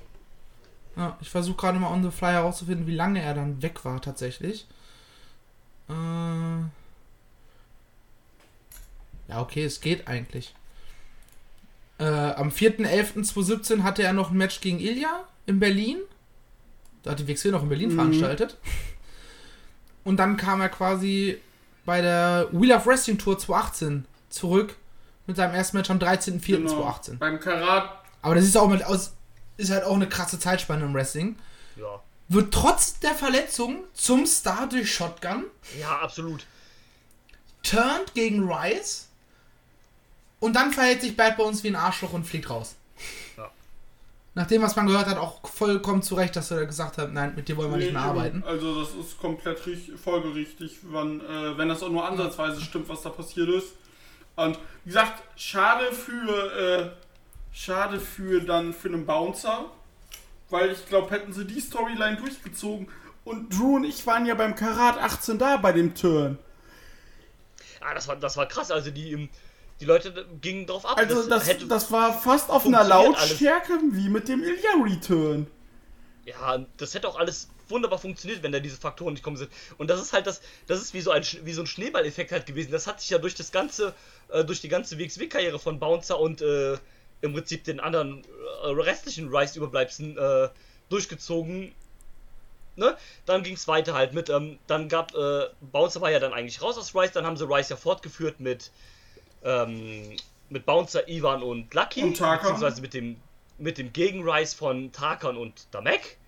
Ja, 0.97 1.17
ich 1.21 1.31
versuche 1.31 1.57
gerade 1.57 1.79
mal 1.79 1.93
on 1.93 2.03
the 2.03 2.11
fly 2.11 2.33
herauszufinden, 2.33 2.89
wie 2.89 2.97
lange 2.97 3.23
er 3.23 3.33
dann 3.35 3.63
weg 3.63 3.85
war 3.85 4.01
tatsächlich. 4.03 4.67
Äh, 5.89 5.93
ja, 9.29 9.41
okay, 9.41 9.65
es 9.65 9.81
geht 9.81 10.09
eigentlich. 10.09 10.53
Äh, 11.99 12.05
am 12.07 12.49
4.11.2017 12.49 13.83
hatte 13.85 14.03
er 14.03 14.13
noch 14.13 14.31
ein 14.33 14.37
Match 14.37 14.61
gegen 14.61 14.81
Ilya 14.81 15.25
in 15.47 15.61
Berlin. 15.61 15.99
Da 17.05 17.13
hat 17.13 17.21
die 17.21 17.29
WXW 17.29 17.51
noch 17.53 17.63
in 17.63 17.69
Berlin 17.69 17.91
Mhm. 17.91 17.95
veranstaltet. 17.95 18.57
Und 20.03 20.17
dann 20.17 20.37
kam 20.37 20.61
er 20.61 20.69
quasi 20.71 21.39
bei 21.85 22.01
der 22.01 22.49
Wheel 22.51 22.73
of 22.73 22.87
Wrestling 22.87 23.19
Tour 23.19 23.39
2018 23.39 24.07
zurück 24.29 24.77
mit 25.27 25.37
seinem 25.37 25.55
ersten 25.55 25.77
Match 25.77 25.91
am 25.91 25.99
13.04.2018. 25.99 27.07
Genau. 27.07 27.19
Beim 27.19 27.41
Karat. 27.41 27.91
Aber 28.23 28.35
das 28.35 28.45
ist 28.45 28.57
auch 28.57 28.69
mit 28.69 28.85
aus, 28.85 29.13
ist 29.57 29.71
halt 29.71 29.85
auch 29.85 29.95
eine 29.95 30.09
krasse 30.09 30.39
Zeitspanne 30.39 30.85
im 30.85 30.95
Wrestling. 30.95 31.37
Ja. 31.77 32.01
Wird 32.29 32.53
trotz 32.55 32.99
der 33.01 33.15
Verletzung 33.15 33.85
zum 33.93 34.27
Star 34.27 34.67
durch 34.69 34.93
Shotgun, 34.95 35.45
Ja, 35.79 35.99
absolut. 36.01 36.47
turnt 37.63 38.15
gegen 38.15 38.49
Rice 38.51 39.09
und 40.41 40.55
dann 40.55 40.73
verhält 40.73 41.03
sich 41.03 41.17
Bad 41.17 41.37
Bones 41.37 41.63
wie 41.65 41.69
ein 41.69 41.77
Arschloch 41.77 42.13
und 42.13 42.25
fliegt 42.25 42.49
raus. 42.49 42.77
Ja. 43.37 43.51
Nach 44.35 44.47
dem, 44.47 44.63
was 44.63 44.75
man 44.77 44.87
gehört 44.87 45.07
hat, 45.07 45.19
auch 45.19 45.47
vollkommen 45.49 46.03
zurecht, 46.03 46.35
dass 46.37 46.51
er 46.51 46.65
gesagt 46.67 46.97
hat, 46.99 47.13
nein, 47.13 47.35
mit 47.37 47.49
dir 47.49 47.57
wollen 47.59 47.71
wir 47.71 47.77
nicht 47.79 47.93
mehr 47.93 48.03
Nee, 48.03 48.09
arbeiten. 48.09 48.43
Also 48.47 48.81
das 48.83 48.95
ist 48.95 49.19
komplett 49.19 49.65
richtig, 49.67 49.99
folgerichtig, 50.01 50.79
wann, 50.83 51.21
äh, 51.21 51.57
wenn 51.59 51.69
das 51.69 51.83
auch 51.83 51.91
nur 51.91 52.07
ansatzweise 52.07 52.61
stimmt, 52.63 52.89
was 52.89 53.03
da 53.03 53.11
passiert 53.11 53.49
ist. 53.51 53.75
Und 54.37 54.59
wie 54.85 54.91
gesagt, 54.91 55.23
schade 55.37 55.93
für, 55.93 56.53
äh, 56.57 56.91
schade 57.53 58.01
für 58.01 58.41
dann 58.41 58.73
für 58.75 58.89
einen 58.89 59.07
Bouncer, 59.07 59.67
weil 60.51 60.71
ich 60.73 60.87
glaube, 60.89 61.11
hätten 61.11 61.33
sie 61.33 61.45
die 61.45 61.61
Storyline 61.61 62.17
durchgezogen 62.17 62.89
und 63.25 63.57
Drew 63.57 63.77
und 63.77 63.85
ich 63.85 64.07
waren 64.07 64.27
ja 64.27 64.35
beim 64.35 64.55
Karat 64.55 64.99
18 64.99 65.39
da 65.39 65.57
bei 65.57 65.73
dem 65.73 65.95
Turn. 65.95 66.39
Ah, 67.81 67.95
das 67.95 68.09
war, 68.09 68.17
das 68.17 68.37
war 68.37 68.47
krass. 68.47 68.71
Also 68.71 68.91
die, 68.91 69.13
ähm, 69.13 69.29
die 69.81 69.85
Leute 69.85 70.27
gingen 70.41 70.67
drauf 70.67 70.87
ab. 70.87 70.97
Also 70.99 71.29
das, 71.29 71.47
hätte- 71.47 71.67
das 71.67 71.91
war 71.93 72.13
fast 72.13 72.51
auf 72.51 72.65
einer 72.67 72.79
funktioniert 72.79 73.17
alles. 73.19 73.31
Lautstärke 73.31 73.79
wie 73.93 74.09
mit 74.09 74.29
dem 74.29 74.43
Ilya 74.43 74.71
Return. 74.83 75.47
Ja, 76.25 76.59
das 76.79 76.95
hätte 76.95 77.09
auch 77.09 77.19
alles 77.19 77.49
wunderbar 77.75 77.99
funktioniert, 77.99 78.43
wenn 78.43 78.53
da 78.53 78.61
diese 78.61 78.79
Faktoren 78.79 79.13
nicht 79.13 79.23
kommen 79.23 79.37
sind. 79.37 79.51
Und 79.77 79.91
das 79.91 80.01
ist 80.01 80.15
halt 80.15 80.27
das, 80.27 80.41
das 80.67 80.81
ist 80.81 80.95
wie 80.95 81.01
so 81.03 81.11
ein, 81.11 81.23
wie 81.43 81.53
so 81.53 81.63
ein 81.63 81.67
Schneeballeffekt 81.67 82.33
halt 82.33 82.47
gewesen. 82.47 82.73
Das 82.73 82.87
hat 82.87 83.01
sich 83.01 83.11
ja 83.11 83.19
durch 83.19 83.35
das 83.35 83.53
ganze, 83.53 83.93
äh, 84.29 84.45
durch 84.45 84.63
die 84.63 84.69
ganze 84.69 84.99
WXW-Karriere 84.99 85.59
von 85.59 85.79
Bouncer 85.79 86.19
und 86.19 86.41
äh, 86.41 86.79
im 87.21 87.33
Prinzip 87.33 87.65
den 87.65 87.81
anderen 87.81 88.23
äh, 88.63 88.69
restlichen 88.69 89.29
Rice-Überbleibseln 89.29 90.17
äh, 90.17 90.49
durchgezogen. 90.89 91.75
Ne? 92.77 92.97
Dann 93.27 93.43
ging 93.43 93.55
es 93.55 93.69
weiter 93.69 93.95
halt 93.95 94.15
mit, 94.15 94.31
ähm, 94.31 94.59
dann 94.67 94.89
gab, 94.89 95.15
äh, 95.15 95.49
Bouncer 95.61 96.01
war 96.01 96.11
ja 96.11 96.19
dann 96.19 96.33
eigentlich 96.33 96.61
raus 96.63 96.77
aus 96.79 96.95
Rice, 96.95 97.13
dann 97.13 97.27
haben 97.27 97.37
sie 97.37 97.47
Rice 97.47 97.69
ja 97.69 97.77
fortgeführt 97.77 98.41
mit, 98.41 98.71
ähm, 99.45 100.17
mit 100.49 100.67
Bouncer, 100.67 101.09
Ivan 101.09 101.43
und 101.43 101.73
Lucky. 101.73 102.03
Und 102.03 102.17
Tarkan. 102.17 102.53
Beziehungsweise 102.53 102.81
mit 102.83 102.95
dem, 102.95 103.17
mit 103.59 103.79
dem 103.79 103.93
Gegen-Rice 103.93 104.55
von 104.55 104.93
Tarkan 104.93 105.37
und 105.37 105.67
Damek. 105.71 106.19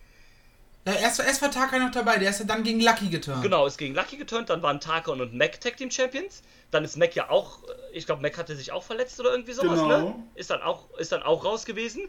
Ja, 0.86 0.92
erst 0.94 1.18
erst, 1.18 1.42
war 1.42 1.50
Taka 1.50 1.78
noch 1.78 1.90
dabei, 1.90 2.18
der 2.18 2.30
ist 2.30 2.38
ja 2.38 2.46
dann 2.46 2.62
gegen 2.62 2.80
Lucky 2.80 3.08
geturnt. 3.08 3.42
Genau, 3.42 3.66
ist 3.66 3.76
gegen 3.76 3.94
Lucky 3.94 4.16
geturnt, 4.16 4.50
dann 4.50 4.62
waren 4.62 4.78
Tarkon 4.80 5.20
und 5.20 5.34
Mac 5.34 5.60
Tag 5.60 5.76
Team 5.76 5.90
Champions. 5.90 6.42
Dann 6.70 6.84
ist 6.84 6.96
Mac 6.96 7.14
ja 7.16 7.28
auch, 7.28 7.58
ich 7.92 8.06
glaube, 8.06 8.22
Mac 8.22 8.38
hatte 8.38 8.54
sich 8.54 8.70
auch 8.72 8.82
verletzt 8.84 9.18
oder 9.18 9.30
irgendwie 9.32 9.52
sowas, 9.52 9.80
Genau. 9.80 9.88
ne? 9.88 10.14
Ist 10.36 10.50
dann 10.50 10.62
auch, 10.62 10.88
ist 10.98 11.10
dann 11.12 11.22
auch 11.24 11.44
raus 11.44 11.64
gewesen. 11.64 12.02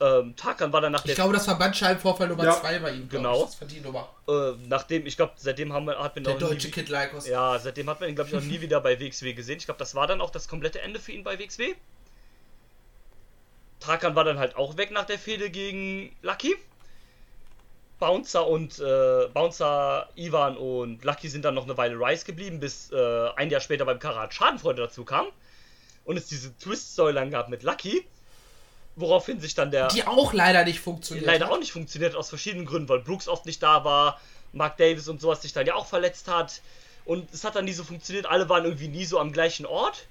Ähm, 0.00 0.34
Tarkan 0.36 0.72
war 0.72 0.82
dann 0.82 0.92
nach 0.92 1.00
Ich 1.00 1.06
der 1.06 1.14
glaube, 1.14 1.32
das 1.34 1.46
war 1.48 1.58
Bandscheibenvorfall 1.58 2.28
Nummer 2.28 2.44
Ja. 2.44 2.60
2 2.60 2.78
bei 2.80 2.90
ihm. 2.92 3.08
Genau. 3.08 3.36
Ich. 3.44 3.44
Das 3.50 3.60
war 3.62 3.68
die 3.68 3.80
Nummer. 3.80 4.08
äh, 4.28 4.52
nachdem, 4.68 5.06
ich 5.06 5.16
glaube, 5.16 5.32
seitdem 5.36 5.72
haben 5.72 5.86
wir, 5.86 5.98
hat 5.98 6.14
man 6.14 6.24
Der 6.24 6.34
deutsche 6.34 6.66
nie, 6.66 6.72
Kid 6.72 6.88
Lycos. 6.90 7.26
Ja, 7.26 7.58
seitdem 7.58 7.88
hat 7.88 8.00
man 8.00 8.10
ihn, 8.10 8.14
glaube 8.14 8.28
ich, 8.30 8.36
auch 8.36 8.42
nie 8.42 8.60
wieder 8.60 8.80
bei 8.82 8.98
WXW 9.00 9.32
gesehen. 9.32 9.56
Ich 9.58 9.64
glaube, 9.64 9.78
das 9.78 9.94
war 9.94 10.06
dann 10.06 10.20
auch 10.20 10.30
das 10.30 10.48
komplette 10.48 10.80
Ende 10.82 11.00
für 11.00 11.12
ihn 11.12 11.24
bei 11.24 11.38
WXW. 11.38 11.74
Tarkan 13.80 14.14
war 14.14 14.24
dann 14.24 14.38
halt 14.38 14.56
auch 14.56 14.76
weg 14.76 14.90
nach 14.90 15.04
der 15.04 15.18
Fehde 15.18 15.50
gegen 15.50 16.14
Lucky. 16.22 16.56
Bouncer 17.98 18.46
und 18.46 18.78
äh, 18.78 19.28
Bouncer, 19.32 20.08
Ivan 20.16 20.56
und 20.56 21.02
Lucky 21.04 21.28
sind 21.28 21.44
dann 21.44 21.54
noch 21.54 21.64
eine 21.64 21.76
Weile 21.76 21.96
Rice 21.96 22.24
geblieben, 22.24 22.60
bis 22.60 22.90
äh, 22.92 23.28
ein 23.36 23.50
Jahr 23.50 23.60
später 23.60 23.84
beim 23.84 23.98
Karat 23.98 24.34
Schadenfreude 24.34 24.82
dazu 24.82 25.04
kam. 25.04 25.26
Und 26.04 26.16
es 26.16 26.26
diese 26.26 26.56
Twist-Säulen 26.58 27.30
gab 27.30 27.48
mit 27.48 27.62
Lucky. 27.62 28.06
Woraufhin 28.96 29.40
sich 29.40 29.54
dann 29.54 29.70
der 29.70 29.88
Die 29.88 30.06
auch 30.06 30.32
leider 30.32 30.64
nicht 30.64 30.80
funktioniert. 30.80 31.26
leider 31.26 31.46
hat. 31.46 31.52
auch 31.52 31.58
nicht 31.58 31.72
funktioniert 31.72 32.14
aus 32.14 32.28
verschiedenen 32.30 32.64
Gründen, 32.64 32.88
weil 32.88 33.00
Brooks 33.00 33.28
oft 33.28 33.44
nicht 33.44 33.62
da 33.62 33.84
war, 33.84 34.20
Mark 34.52 34.78
Davis 34.78 35.08
und 35.08 35.20
sowas 35.20 35.42
sich 35.42 35.52
dann 35.52 35.66
ja 35.66 35.74
auch 35.74 35.86
verletzt 35.86 36.28
hat. 36.28 36.62
Und 37.04 37.32
es 37.32 37.44
hat 37.44 37.56
dann 37.56 37.66
nie 37.66 37.72
so 37.72 37.84
funktioniert, 37.84 38.26
alle 38.26 38.48
waren 38.48 38.64
irgendwie 38.64 38.88
nie 38.88 39.04
so 39.04 39.18
am 39.18 39.32
gleichen 39.32 39.66
Ort. 39.66 40.06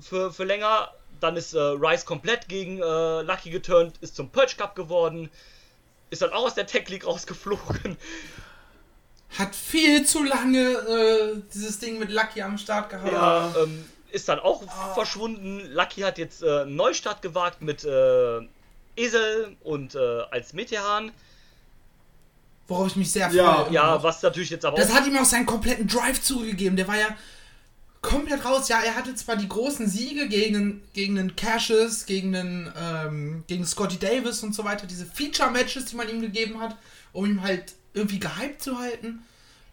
Für, 0.00 0.32
für 0.32 0.44
länger. 0.44 0.90
Dann 1.20 1.36
ist 1.36 1.52
äh, 1.54 1.58
Rice 1.58 2.06
komplett 2.06 2.48
gegen 2.48 2.78
äh, 2.78 3.22
Lucky 3.22 3.50
geturnt, 3.50 3.96
ist 4.00 4.16
zum 4.16 4.30
Purge 4.30 4.54
Cup 4.56 4.74
geworden, 4.74 5.30
ist 6.10 6.22
dann 6.22 6.32
auch 6.32 6.46
aus 6.46 6.54
der 6.54 6.66
Tech 6.66 6.88
League 6.88 7.06
rausgeflogen. 7.06 7.96
Hat 9.38 9.54
viel 9.54 10.04
zu 10.04 10.24
lange 10.24 10.58
äh, 10.58 11.42
dieses 11.54 11.78
Ding 11.78 11.98
mit 11.98 12.10
Lucky 12.10 12.42
am 12.42 12.58
Start 12.58 12.90
gehabt. 12.90 13.12
Ja, 13.12 13.54
ähm, 13.62 13.84
ist 14.10 14.28
dann 14.28 14.40
auch 14.40 14.62
verschwunden. 14.94 15.60
Lucky 15.72 16.00
hat 16.00 16.18
jetzt 16.18 16.42
äh, 16.42 16.62
einen 16.62 16.74
Neustart 16.74 17.22
gewagt 17.22 17.62
mit 17.62 17.84
äh, 17.84 18.40
Esel 18.96 19.56
und 19.62 19.94
äh, 19.94 20.22
als 20.30 20.52
Metehan. 20.52 21.12
Worauf 22.66 22.88
ich 22.88 22.96
mich 22.96 23.10
sehr 23.12 23.30
Ja, 23.30 23.64
freue. 23.64 23.72
Ja, 23.72 24.02
was 24.02 24.22
natürlich 24.22 24.50
jetzt 24.50 24.64
aber 24.64 24.76
Das 24.76 24.90
auch 24.90 24.94
hat 24.94 25.06
ihm 25.06 25.16
auch 25.16 25.24
seinen 25.24 25.46
kompletten 25.46 25.86
Drive 25.86 26.20
zugegeben. 26.22 26.76
Der 26.76 26.88
war 26.88 26.96
ja 26.96 27.08
komplett 28.02 28.44
raus. 28.44 28.68
Ja, 28.68 28.80
er 28.80 28.94
hatte 28.96 29.14
zwar 29.14 29.36
die 29.36 29.48
großen 29.48 29.88
Siege 29.88 30.28
gegen, 30.28 30.82
gegen 30.94 31.16
den 31.16 31.36
Cassius, 31.36 32.06
gegen 32.06 32.32
den 32.32 32.72
ähm, 32.78 33.44
gegen 33.46 33.66
Scotty 33.66 33.98
Davis 33.98 34.42
und 34.42 34.54
so 34.54 34.64
weiter, 34.64 34.86
diese 34.86 35.06
Feature-Matches, 35.06 35.86
die 35.86 35.96
man 35.96 36.08
ihm 36.08 36.20
gegeben 36.20 36.60
hat, 36.60 36.76
um 37.12 37.26
ihn 37.26 37.42
halt 37.42 37.74
irgendwie 37.92 38.18
gehypt 38.20 38.62
zu 38.62 38.78
halten. 38.78 39.20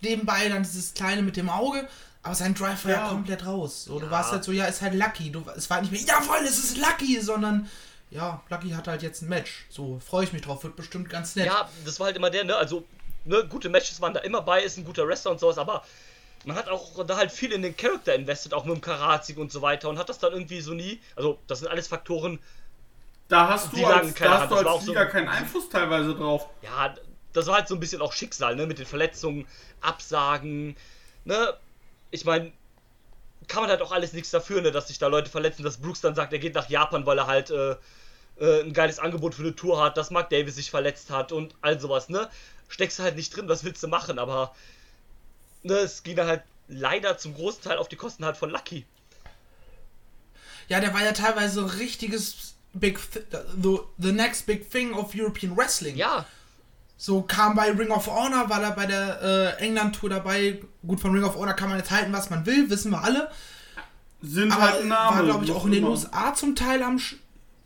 Nebenbei 0.02 0.50
dann 0.50 0.63
dieses 0.63 0.94
kleine 0.94 1.22
mit 1.22 1.38
dem 1.38 1.50
Auge. 1.50 1.88
Aber 2.24 2.36
sein 2.36 2.54
Drive 2.54 2.84
war 2.84 2.92
ja, 2.92 2.98
Ja. 3.06 3.10
komplett 3.10 3.46
raus. 3.46 3.86
So, 3.86 4.00
Du 4.00 4.06
Ja. 4.06 4.12
warst 4.12 4.32
halt 4.32 4.44
so, 4.44 4.52
ja, 4.52 4.66
ist 4.66 4.82
halt 4.82 4.94
Lucky. 4.96 5.32
Du, 5.32 5.44
es 5.56 5.70
war 5.70 5.80
nicht 5.82 5.92
mehr, 5.92 6.02
jawohl, 6.02 6.40
es 6.46 6.58
ist 6.58 6.78
Lucky, 6.78 7.22
sondern 7.22 7.70
ja, 8.12 8.42
Lucky 8.50 8.72
hat 8.72 8.88
halt 8.88 9.02
jetzt 9.04 9.22
ein 9.22 9.30
Match. 9.30 9.66
So, 9.70 10.00
freue 10.06 10.26
ich 10.26 10.34
mich 10.34 10.42
drauf, 10.42 10.63
wird 10.63 10.76
bestimmt 10.76 11.10
ganz 11.10 11.36
nett. 11.36 11.46
Ja, 11.46 11.70
das 11.86 12.00
war 12.00 12.08
halt 12.08 12.18
immer 12.18 12.30
der, 12.30 12.44
ne? 12.44 12.56
Also, 12.58 12.84
ne, 13.24 13.46
gute 13.50 13.70
Matches 13.70 14.02
waren 14.02 14.13
da 14.13 14.20
immer 14.22 14.42
bei, 14.42 14.62
ist 14.63 14.78
ein 14.78 14.84
guter 14.86 15.08
Wrestler 15.08 15.32
und 15.32 15.40
sowas, 15.40 15.58
aber 15.58 15.84
man 16.48 16.56
hat 16.58 16.70
auch 16.70 17.06
da 17.06 17.18
halt 17.18 17.32
viel 17.32 17.52
in 17.52 17.62
den 17.62 17.76
Charakter 17.78 18.16
invested, 18.16 18.54
auch 18.54 18.66
mit 18.66 18.74
dem 18.76 18.82
Karatsig 18.82 19.38
und 19.38 19.52
so 19.52 19.62
weiter 19.62 19.90
und 19.90 20.00
hat 20.00 20.10
das 20.10 20.18
dann 20.20 20.34
irgendwie 20.34 20.62
so 20.62 20.74
nie. 20.74 21.00
Also, 21.16 21.38
das 21.48 21.60
sind 21.60 21.68
alles 21.68 21.88
Faktoren, 21.88 22.40
Da 23.28 23.50
hast 23.50 23.74
du 23.74 23.86
als, 23.86 24.14
da 24.16 24.42
hast 24.42 24.52
du 24.52 24.56
als 24.56 24.68
auch 24.68 24.82
so- 24.82 24.94
keinen 24.94 25.28
Einfluss 25.28 25.70
teilweise 25.70 26.16
drauf. 26.16 26.48
ja, 26.62 26.96
das 27.34 27.46
war 27.48 27.56
halt 27.56 27.68
so 27.68 27.76
ein 27.76 27.80
bisschen 27.80 28.02
auch 28.02 28.14
Schicksal, 28.14 28.56
ne? 28.56 28.66
Mit 28.66 28.80
den 28.80 28.86
Verletzungen, 28.86 29.46
Absagen, 29.82 30.76
ne? 31.26 31.54
Ich 32.12 32.24
meine, 32.26 32.52
kann 33.48 33.62
man 33.62 33.70
halt 33.70 33.82
auch 33.82 33.92
alles 33.92 34.14
nichts 34.14 34.32
dafür, 34.32 34.62
ne? 34.62 34.72
Dass 34.72 34.88
sich 34.88 34.98
da 35.00 35.08
Leute 35.08 35.30
verletzen, 35.30 35.64
dass 35.64 35.78
Brooks 35.78 36.02
dann 36.02 36.16
sagt, 36.16 36.32
er 36.34 36.40
geht 36.40 36.56
nach 36.56 36.70
Japan, 36.70 37.06
weil 37.06 37.18
er 37.20 37.28
halt 37.28 37.50
äh, 37.52 37.76
äh, 38.40 38.62
ein 38.64 38.74
geiles 38.74 39.00
Angebot 39.00 39.36
für 39.36 39.42
eine 39.44 39.56
Tour 39.56 39.84
hat, 39.84 39.98
dass 39.98 40.10
Mark 40.12 40.30
Davis 40.30 40.56
sich 40.56 40.72
verletzt 40.72 41.10
hat 41.12 41.32
und 41.32 41.54
all 41.62 41.80
sowas, 41.80 42.08
ne? 42.10 42.30
Steckst 42.70 43.00
du 43.00 43.04
halt 43.04 43.16
nicht 43.18 43.36
drin, 43.36 43.48
was 43.50 43.64
willst 43.64 43.84
du 43.84 43.88
machen, 43.88 44.18
aber 44.20 44.56
ne, 45.63 45.74
es 45.76 46.04
ging 46.04 46.15
dann 46.15 46.28
halt 46.28 46.43
leider 46.67 47.17
zum 47.17 47.34
großen 47.34 47.62
Teil 47.63 47.78
auf 47.78 47.88
die 47.88 47.96
Kosten 47.96 48.26
halt 48.26 48.38
von 48.38 48.50
Lucky. 48.50 48.86
Ja, 50.67 50.80
der 50.80 50.93
war 50.93 51.04
ja 51.04 51.13
teilweise 51.13 51.56
so 51.56 51.62
ein 51.62 51.70
richtiges 51.70 52.56
Big 52.74 53.00
Th 53.12 53.22
the, 53.62 53.80
the 53.98 54.12
next 54.12 54.46
big 54.46 54.70
thing 54.70 54.93
of 54.93 55.13
European 55.15 55.56
Wrestling. 55.58 55.96
Ja, 55.96 56.26
So 56.98 57.22
kam 57.22 57.56
bei 57.56 57.72
Ring 57.72 57.89
of 57.91 58.08
Honor, 58.08 58.50
war 58.50 58.62
er 58.62 58.72
bei 58.72 58.86
der 58.86 59.22
äh, 59.60 59.63
England-Tour 59.63 60.10
dabei. 60.10 60.62
Gut, 60.86 61.00
von 61.00 61.12
Ring 61.13 61.24
of 61.24 61.36
Honor 61.36 61.54
kann 61.54 61.70
man 61.70 61.78
jetzt 61.80 61.91
halten, 61.91 62.12
was 62.12 62.30
man 62.30 62.46
will, 62.46 62.70
wissen 62.70 62.91
wir 62.91 63.04
alle. 63.04 63.32
Sind 64.22 64.52
Aber 64.52 64.62
halt 64.63 64.86
Name. 64.86 65.15
war, 65.17 65.24
glaube 65.24 65.46
ich, 65.46 65.52
auch 65.52 65.65
in 65.65 65.72
den 65.72 65.84
immer. 65.84 65.91
USA 65.91 66.34
zum 66.34 66.56
Teil 66.56 66.82
am 66.84 67.00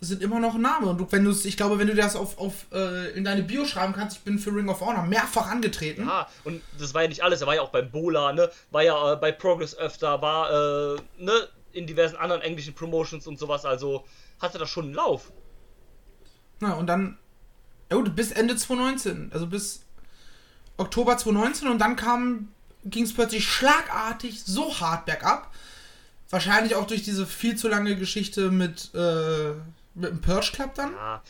sind 0.02 0.24
immer 0.24 0.40
noch 0.40 0.58
Name. 0.58 0.88
Und 0.88 0.98
du, 0.98 1.08
wenn 1.12 1.24
du 1.24 1.32
ich 1.32 1.56
glaube, 1.56 1.78
wenn 1.78 1.88
du 1.88 1.96
das 1.96 2.16
auf, 2.16 2.40
auf 2.40 2.66
äh, 2.74 3.12
in 3.12 3.24
deine 3.24 3.44
Bio 3.44 3.66
schreiben 3.66 3.94
kannst, 3.94 4.18
ich 4.18 4.24
bin 4.24 4.40
für 4.40 4.54
Ring 4.54 4.68
of 4.68 4.82
Honor 4.82 5.04
mehrfach 5.04 5.48
angetreten. 5.48 6.08
Ja, 6.08 6.28
und 6.44 6.62
das 6.80 6.94
war 6.94 7.04
ja 7.04 7.08
nicht 7.08 7.24
alles. 7.24 7.42
Er 7.42 7.48
war 7.48 7.56
ja 7.56 7.62
auch 7.62 7.70
beim 7.70 7.92
Bola, 7.92 8.34
ne? 8.34 8.50
War 8.72 8.82
ja 8.82 9.14
äh, 9.14 9.16
bei 9.16 9.32
Progress 9.32 9.78
öfter, 9.78 10.22
war, 10.22 10.96
äh, 10.96 11.02
ne? 11.20 11.48
In 11.72 11.86
diversen 11.86 12.18
anderen 12.18 12.42
englischen 12.42 12.74
Promotions 12.74 13.28
und 13.28 13.38
sowas. 13.38 13.64
Also 13.64 14.04
hatte 14.40 14.58
das 14.58 14.70
schon 14.70 14.86
einen 14.86 14.96
Lauf. 14.96 15.32
Na, 16.60 16.74
und 16.74 16.88
dann, 16.88 17.18
ja 17.90 17.98
gut, 17.98 18.16
bis 18.16 18.32
Ende 18.32 18.56
2019, 18.56 19.32
also 19.34 19.48
bis 19.48 19.84
Oktober 20.78 21.18
2019 21.18 21.68
und 21.68 21.80
dann 21.80 21.96
kam, 21.96 22.50
ging 22.86 23.04
es 23.04 23.14
plötzlich 23.14 23.48
schlagartig 23.48 24.44
so 24.44 24.80
hart 24.80 25.06
bergab. 25.06 25.54
Wahrscheinlich 26.30 26.76
auch 26.76 26.88
durch 26.88 27.04
diese 27.04 27.28
viel 27.28 27.56
zu 27.56 27.68
lange 27.68 27.96
Geschichte 27.96 28.52
mit, 28.52 28.94
äh, 28.96 29.54
mit 29.96 30.10
dem 30.10 30.22
Purge 30.22 30.52
Club 30.54 30.74
dann, 30.76 30.94
Ja, 30.94 31.22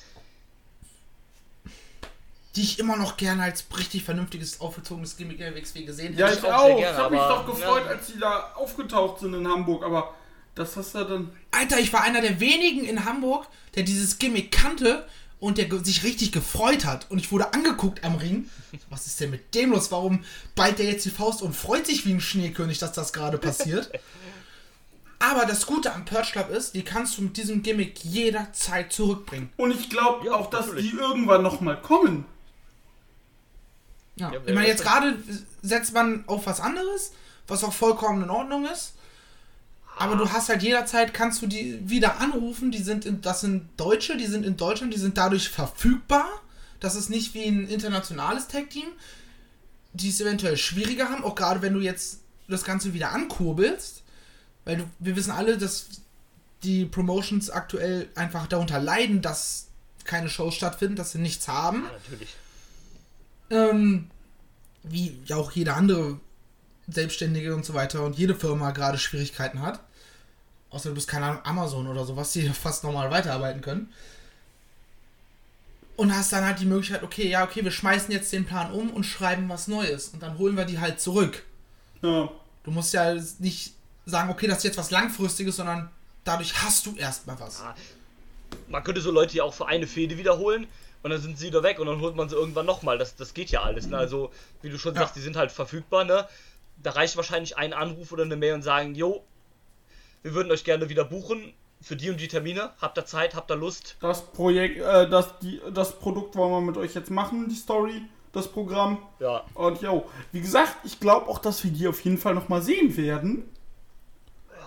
die 2.56 2.62
ich 2.64 2.80
immer 2.80 2.98
noch 2.98 3.16
gerne 3.16 3.44
als 3.44 3.64
richtig 3.78 4.04
vernünftiges, 4.04 4.60
aufgezogenes 4.60 5.16
Gimmick 5.16 5.40
WXW 5.40 5.84
gesehen 5.84 6.18
Ja, 6.18 6.28
hätte. 6.28 6.40
ich 6.40 6.46
auch 6.46 6.54
auch. 6.54 6.66
sehr 6.66 6.76
Ich 6.76 6.82
gerne, 6.82 6.98
habe 6.98 7.16
mich 7.16 7.24
doch 7.24 7.46
gefreut, 7.46 7.84
ja. 7.86 7.92
als 7.92 8.08
sie 8.08 8.20
da 8.20 8.52
aufgetaucht 8.56 9.20
sind 9.22 9.34
in 9.34 9.48
Hamburg, 9.48 9.84
aber 9.86 10.14
das 10.56 10.76
hast 10.76 10.96
du 10.96 11.04
dann. 11.06 11.32
Alter, 11.52 11.80
ich 11.80 11.94
war 11.94 12.02
einer 12.04 12.20
der 12.22 12.40
wenigen 12.42 12.84
in 12.84 13.06
Hamburg, 13.06 13.48
der 13.76 13.84
dieses 13.84 14.20
Gimmick 14.20 14.52
kannte 14.52 15.08
und 15.40 15.58
der 15.58 15.70
sich 15.84 16.04
richtig 16.04 16.34
gefreut 16.34 16.84
hat. 16.86 17.10
Und 17.10 17.20
ich 17.20 17.32
wurde 17.32 17.54
angeguckt 17.54 18.04
am 18.04 18.16
Ring. 18.16 18.50
Was 18.90 19.08
ist 19.08 19.20
denn 19.22 19.30
mit 19.32 19.56
dem 19.56 19.72
los? 19.72 19.90
Warum 19.92 20.26
ballt 20.54 20.78
der 20.78 20.88
jetzt 20.88 21.06
die 21.06 21.10
Faust 21.10 21.42
und 21.42 21.56
freut 21.56 21.88
sich 21.88 22.06
wie 22.06 22.12
ein 22.14 22.20
Schneekönig, 22.22 22.80
dass 22.80 22.92
das 22.92 23.14
gerade 23.14 23.38
passiert? 23.38 23.92
Aber 25.22 25.46
das 25.46 25.66
Gute 25.68 25.94
am 25.94 26.04
Purge 26.06 26.30
Club 26.32 26.50
ist, 26.50 26.74
die 26.74 26.84
kannst 26.84 27.18
du 27.18 27.22
mit 27.22 27.38
diesem 27.38 27.62
Gimmick 27.62 28.04
jederzeit 28.04 28.92
zurückbringen. 28.92 29.50
Und 29.58 29.72
ich 29.72 29.90
glaube 29.90 30.26
Ja, 30.26 30.34
auch, 30.34 30.50
dass 30.50 30.66
natürlich. 30.68 30.92
die 30.92 30.98
irgendwann 30.98 31.44
nochmal 31.44 31.80
kommen. 31.80 32.26
Ja. 34.16 34.32
Ja, 34.32 34.40
ich 34.46 34.54
meine, 34.54 34.68
jetzt 34.68 34.84
gerade 34.84 35.18
setzt 35.62 35.94
man 35.94 36.24
auf 36.28 36.46
was 36.48 36.60
anderes, 36.60 37.12
was 37.48 37.64
auch 37.64 37.74
vollkommen 37.74 38.24
in 38.24 38.30
Ordnung 38.30 38.66
ist. 38.66 38.94
Aber 39.98 40.16
du 40.16 40.32
hast 40.32 40.50
halt 40.50 40.64
jederzeit, 40.64 41.14
kannst 41.14 41.42
du 41.42 41.48
die 41.48 41.80
wieder 41.88 42.20
anrufen. 42.20 42.72
Die 42.72 42.82
sind 42.82 43.06
in, 43.06 43.22
das 43.22 43.42
sind 43.42 43.70
Deutsche, 43.78 44.18
die 44.18 44.26
sind 44.26 44.46
in 44.46 44.58
Deutschland, 44.58 44.94
die 44.94 45.00
sind 45.00 45.18
dadurch 45.18 45.50
verfügbar. 45.50 46.28
Das 46.80 46.96
ist 46.96 47.10
nicht 47.10 47.36
wie 47.36 47.46
ein 47.46 47.68
internationales 47.68 48.48
Tag-Team, 48.48 48.88
die 49.94 50.10
es 50.10 50.20
eventuell 50.20 50.58
schwieriger 50.58 51.10
haben, 51.10 51.24
auch 51.24 51.36
gerade 51.36 51.62
wenn 51.62 51.74
du 51.74 51.80
jetzt 51.80 52.22
das 52.48 52.64
Ganze 52.64 52.94
wieder 52.96 53.12
ankurbelst. 53.12 54.01
Weil 54.66 54.78
du, 54.78 54.84
wir 55.00 55.16
wissen 55.16 55.32
alle, 55.32 55.58
dass 55.58 55.88
die 56.64 56.86
Promotions 56.86 57.50
aktuell 57.50 58.10
einfach 58.16 58.48
darunter 58.48 58.80
leiden, 58.80 59.22
dass 59.22 59.68
keine 60.04 60.30
Shows 60.30 60.56
stattfinden, 60.56 60.96
dass 60.96 61.12
sie 61.12 61.20
nichts 61.20 61.48
haben 61.48 61.84
ja, 61.84 61.92
natürlich. 61.92 62.36
ähm, 63.50 64.10
wie 64.84 65.20
ja 65.26 65.38
auch 65.38 65.52
jede 65.52 65.74
andere 65.74 66.20
Selbstständige 66.88 67.56
und 67.56 67.66
so 67.66 67.74
weiter 67.74 68.04
und 68.04 68.18
jede 68.18 68.36
Firma 68.36 68.72
gerade 68.72 68.98
Schwierigkeiten 68.98 69.62
hat. 69.62 69.80
Außer 70.70 70.90
du 70.90 70.96
bist 70.96 71.08
keine 71.08 71.28
Ahnung, 71.28 71.46
Amazon 71.46 71.88
oder 71.88 72.06
sowas, 72.06 72.32
die 72.32 72.48
fast 72.50 72.84
normal 72.84 73.12
weiterarbeiten 73.12 73.62
können. 73.62 73.92
Und 75.98 76.16
hast 76.16 76.32
dann 76.32 76.46
halt 76.46 76.60
die 76.60 76.66
Möglichkeit, 76.66 77.04
okay, 77.04 77.30
ja, 77.30 77.44
okay, 77.44 77.64
wir 77.64 77.70
schmeißen 77.70 78.12
jetzt 78.12 78.32
den 78.34 78.46
Plan 78.46 78.72
um 78.72 78.90
und 78.90 79.04
schreiben 79.04 79.50
was 79.50 79.68
Neues. 79.68 80.10
Und 80.10 80.24
dann 80.24 80.38
holen 80.38 80.58
wir 80.58 80.66
die 80.66 80.80
halt 80.80 81.00
zurück. 81.00 81.44
Ja. 82.02 82.32
Du 82.64 82.72
musst 82.72 82.94
ja 82.94 83.14
nicht 83.40 83.76
sagen, 84.06 84.30
okay, 84.30 84.48
das 84.48 84.60
ist 84.60 84.64
jetzt 84.66 84.78
was 84.78 84.92
Langfristiges, 84.92 85.56
sondern 85.56 85.90
dadurch 86.24 86.62
hast 86.64 86.86
du 86.86 86.96
erstmal 86.96 87.40
was. 87.40 87.60
Ja, 87.60 87.76
man 88.68 88.84
könnte 88.84 89.02
so 89.02 89.12
Leute 89.12 89.38
ja 89.38 89.44
auch 89.44 89.54
für 89.54 89.68
eine 89.68 89.88
Fehde 89.88 90.18
wiederholen 90.18 90.68
und 91.04 91.12
dann 91.12 91.22
sind 91.22 91.38
sie 91.38 91.48
wieder 91.48 91.64
weg 91.64 91.80
und 91.80 91.88
dann 91.88 92.00
holt 92.02 92.16
man 92.16 92.30
sie 92.30 92.36
irgendwann 92.36 92.66
nochmal. 92.66 92.98
Das, 92.98 93.16
das 93.16 93.34
geht 93.34 93.50
ja 93.52 93.62
alles. 93.64 93.88
Ne? 93.88 93.98
Also, 93.98 94.32
wie 94.62 94.70
du 94.70 94.78
schon 94.78 94.94
Ja. 94.96 95.02
sagst, 95.02 95.16
die 95.16 95.22
sind 95.22 95.36
halt 95.38 95.52
verfügbar. 95.52 96.04
Ne? 96.04 96.28
Da 96.84 96.92
reicht 96.92 97.16
wahrscheinlich 97.16 97.58
ein 97.58 97.74
Anruf 97.74 98.12
oder 98.12 98.24
eine 98.24 98.36
Mail 98.36 98.54
und 98.56 98.62
sagen, 98.64 98.96
jo, 98.96 99.24
wir 100.24 100.34
würden 100.34 100.52
euch 100.52 100.64
gerne 100.64 100.90
wieder 100.90 101.04
buchen. 101.06 101.54
für 101.84 101.96
die 101.96 102.12
und 102.12 102.20
die 102.22 102.28
Termine, 102.28 102.70
habt 102.80 102.96
ihr 103.00 103.06
Zeit, 103.08 103.34
habt 103.34 103.50
ihr 103.50 103.56
Lust? 103.56 103.96
Das 104.02 104.22
Projekt, 104.34 104.78
äh, 104.80 105.10
das, 105.10 105.40
die, 105.40 105.60
das 105.74 105.98
Produkt 105.98 106.36
wollen 106.36 106.52
wir 106.52 106.62
mit 106.62 106.78
euch 106.78 106.94
jetzt 106.94 107.10
machen, 107.10 107.50
die 107.50 107.56
Story, 107.56 108.04
das 108.34 108.48
Programm. 108.48 109.00
Ja, 109.20 109.44
Und 109.56 109.82
yo, 109.82 110.08
wie 110.32 110.42
gesagt, 110.42 110.76
ich 110.84 111.00
glaube 111.00 111.28
auch, 111.28 111.40
dass 111.40 111.64
wir 111.64 111.72
die 111.72 111.88
auf 111.88 112.00
jeden 112.02 112.20
Fall 112.20 112.36
nochmal 112.36 112.62
sehen 112.62 112.96
werden. 112.98 113.50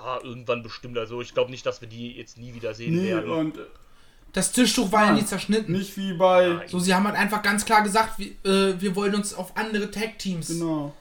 Ja 0.05 0.21
irgendwann 0.23 0.62
bestimmt. 0.62 0.97
Also 0.99 1.21
ich 1.21 1.35
glaube 1.35 1.51
nicht, 1.51 1.64
dass 1.67 1.81
wir 1.81 1.88
die 1.88 2.12
jetzt 2.17 2.38
nie 2.38 2.55
wieder 2.55 2.75
sehen 2.75 2.95
Nee, 2.95 3.09
werden. 3.11 3.31
und 3.31 3.57
äh, 3.59 3.61
Das 4.33 4.53
Tischtuch 4.53 4.90
war 4.93 5.07
ja 5.07 5.12
nie 5.12 5.25
zerschnitten. 5.25 5.73
nicht 5.73 5.97
wie 5.97 6.12
bei. 6.14 6.49
Nein. 6.49 6.69
So, 6.69 6.79
sie 6.79 6.95
haben 6.95 7.07
halt 7.07 7.17
einfach 7.17 7.43
ganz 7.43 7.64
klar 7.64 7.83
gesagt, 7.83 8.19
wir, 8.19 8.29
äh, 8.45 8.81
wir 8.81 8.95
wollen 8.97 9.14
uns 9.14 9.35
auf 9.35 9.57
andere 9.57 9.90
Tag-Teams, 9.90 10.49
Genau. 10.49 10.93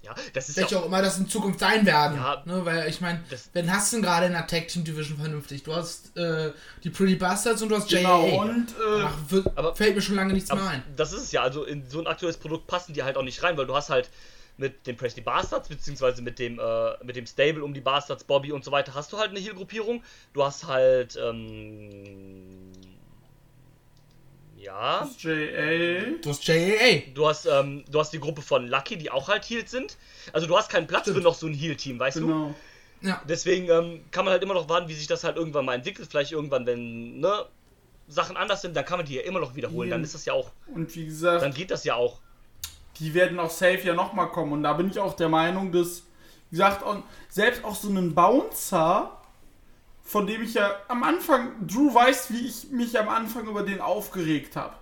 Ja, 0.00 0.14
das 0.32 0.48
ist 0.48 0.56
ja 0.56 0.62
welche 0.62 0.78
auch 0.78 0.86
immer 0.86 1.02
das 1.02 1.18
in 1.18 1.28
Zukunft 1.28 1.58
sein 1.60 1.84
werden. 1.84 2.16
Ja. 2.16 2.40
ne, 2.46 2.64
weil 2.64 2.88
ich 2.88 3.00
meine, 3.02 3.22
Das- 3.28 3.50
wen 3.52 3.70
hast 3.70 3.92
du 3.92 3.96
denn 3.96 4.04
gerade 4.04 4.26
in 4.26 4.32
der 4.32 4.46
Tag-Team-Division 4.46 5.18
vernünftig? 5.18 5.64
Du 5.64 5.74
hast 5.74 6.16
äh, 6.16 6.52
die 6.82 6.88
Pretty 6.88 7.16
Bastards 7.16 7.60
und 7.60 7.68
du 7.68 7.76
hast. 7.76 7.90
Genau, 7.90 8.24
und 8.40 8.68
äh, 8.70 9.02
Ach, 9.04 9.12
wird, 9.28 9.46
Aber- 9.58 9.74
fällt 9.76 9.96
mir 9.96 10.00
schon 10.00 10.14
lange 10.14 10.32
nichts 10.32 10.50
mehr 10.50 10.66
ein. 10.66 10.82
das 10.96 11.12
ist 11.12 11.24
es 11.24 11.32
ja, 11.32 11.42
also 11.42 11.64
in 11.64 11.86
so 11.90 11.98
ein 12.00 12.06
aktuelles 12.06 12.38
Produkt 12.38 12.66
passen 12.68 12.94
die 12.94 13.02
halt 13.02 13.16
auch 13.18 13.22
nicht 13.22 13.42
rein, 13.42 13.58
weil 13.58 13.66
du 13.66 13.74
hast 13.76 13.90
halt 13.90 14.08
mit 14.58 14.86
den 14.86 14.96
Presley 14.96 15.22
Bastards, 15.22 15.68
beziehungsweise 15.68 16.20
mit 16.20 16.38
dem, 16.38 16.58
äh, 16.58 17.04
mit 17.04 17.16
dem 17.16 17.26
Stable 17.26 17.64
um 17.64 17.72
die 17.72 17.80
Bastards, 17.80 18.24
Bobby 18.24 18.52
und 18.52 18.64
so 18.64 18.70
weiter, 18.70 18.94
hast 18.94 19.12
du 19.12 19.18
halt 19.18 19.30
eine 19.30 19.38
Heal-Gruppierung. 19.38 20.02
Du 20.34 20.44
hast 20.44 20.66
halt, 20.66 21.18
ähm, 21.22 22.72
ja, 24.56 25.00
das 25.00 25.22
JA. 25.22 26.18
Du 26.20 26.30
hast 26.30 26.46
JAA. 26.46 27.02
du 27.14 27.28
hast, 27.28 27.46
ähm, 27.46 27.84
du 27.88 28.00
hast 28.00 28.12
die 28.12 28.20
Gruppe 28.20 28.42
von 28.42 28.66
Lucky, 28.66 28.98
die 28.98 29.10
auch 29.10 29.28
halt 29.28 29.48
Heals 29.48 29.70
sind. 29.70 29.96
Also 30.32 30.46
du 30.46 30.56
hast 30.56 30.68
keinen 30.70 30.88
Platz 30.88 31.10
für 31.10 31.20
noch 31.20 31.34
so 31.34 31.46
ein 31.46 31.54
Heal-Team, 31.54 31.98
weißt 31.98 32.18
du? 32.18 32.26
Genau. 32.26 32.54
Ja. 33.00 33.22
Deswegen 33.28 33.70
ähm, 33.70 34.04
kann 34.10 34.24
man 34.24 34.32
halt 34.32 34.42
immer 34.42 34.54
noch 34.54 34.68
warten, 34.68 34.88
wie 34.88 34.94
sich 34.94 35.06
das 35.06 35.22
halt 35.22 35.36
irgendwann 35.36 35.64
mal 35.64 35.74
entwickelt. 35.74 36.08
Vielleicht 36.10 36.32
irgendwann, 36.32 36.66
wenn, 36.66 37.20
ne, 37.20 37.46
Sachen 38.08 38.36
anders 38.36 38.62
sind, 38.62 38.74
dann 38.74 38.84
kann 38.84 38.98
man 38.98 39.06
die 39.06 39.14
ja 39.14 39.22
immer 39.22 39.38
noch 39.38 39.54
wiederholen. 39.54 39.90
Dann 39.90 40.02
ist 40.02 40.14
das 40.14 40.24
ja 40.24 40.32
auch, 40.32 40.50
Und 40.74 40.94
wie 40.96 41.04
gesagt, 41.06 41.42
dann 41.42 41.54
geht 41.54 41.70
das 41.70 41.84
ja 41.84 41.94
auch. 41.94 42.20
Die 42.98 43.14
werden 43.14 43.38
auch 43.38 43.50
safe 43.50 43.80
ja 43.82 43.94
nochmal 43.94 44.28
kommen. 44.28 44.52
Und 44.52 44.62
da 44.62 44.72
bin 44.72 44.88
ich 44.88 44.98
auch 44.98 45.14
der 45.14 45.28
Meinung, 45.28 45.72
dass, 45.72 46.02
wie 46.50 46.56
gesagt, 46.56 46.84
selbst 47.28 47.64
auch 47.64 47.74
so 47.74 47.88
einen 47.88 48.14
Bouncer, 48.14 49.20
von 50.02 50.26
dem 50.26 50.42
ich 50.42 50.54
ja 50.54 50.70
am 50.88 51.02
Anfang, 51.02 51.66
Drew 51.66 51.92
weiß, 51.94 52.32
wie 52.32 52.46
ich 52.46 52.70
mich 52.70 52.98
am 52.98 53.08
Anfang 53.08 53.46
über 53.46 53.62
den 53.62 53.80
aufgeregt 53.80 54.56
habe. 54.56 54.74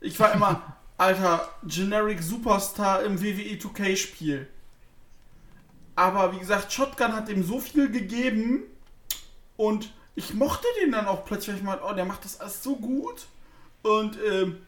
Ich 0.00 0.18
war 0.18 0.32
immer, 0.32 0.62
alter, 0.96 1.48
Generic 1.64 2.22
Superstar 2.22 3.02
im 3.02 3.20
WWE 3.20 3.56
2K 3.56 3.96
Spiel. 3.96 4.48
Aber 5.96 6.32
wie 6.32 6.38
gesagt, 6.38 6.72
Shotgun 6.72 7.14
hat 7.14 7.28
ihm 7.28 7.44
so 7.44 7.60
viel 7.60 7.90
gegeben 7.90 8.62
und 9.56 9.92
ich 10.14 10.34
mochte 10.34 10.66
den 10.80 10.92
dann 10.92 11.06
auch 11.06 11.24
plötzlich, 11.24 11.48
weil 11.48 11.56
ich 11.56 11.62
meinte, 11.62 11.84
oh, 11.84 11.92
der 11.92 12.04
macht 12.04 12.24
das 12.24 12.40
alles 12.40 12.62
so 12.62 12.76
gut. 12.76 13.26
Und 13.82 14.18
ähm, 14.30 14.62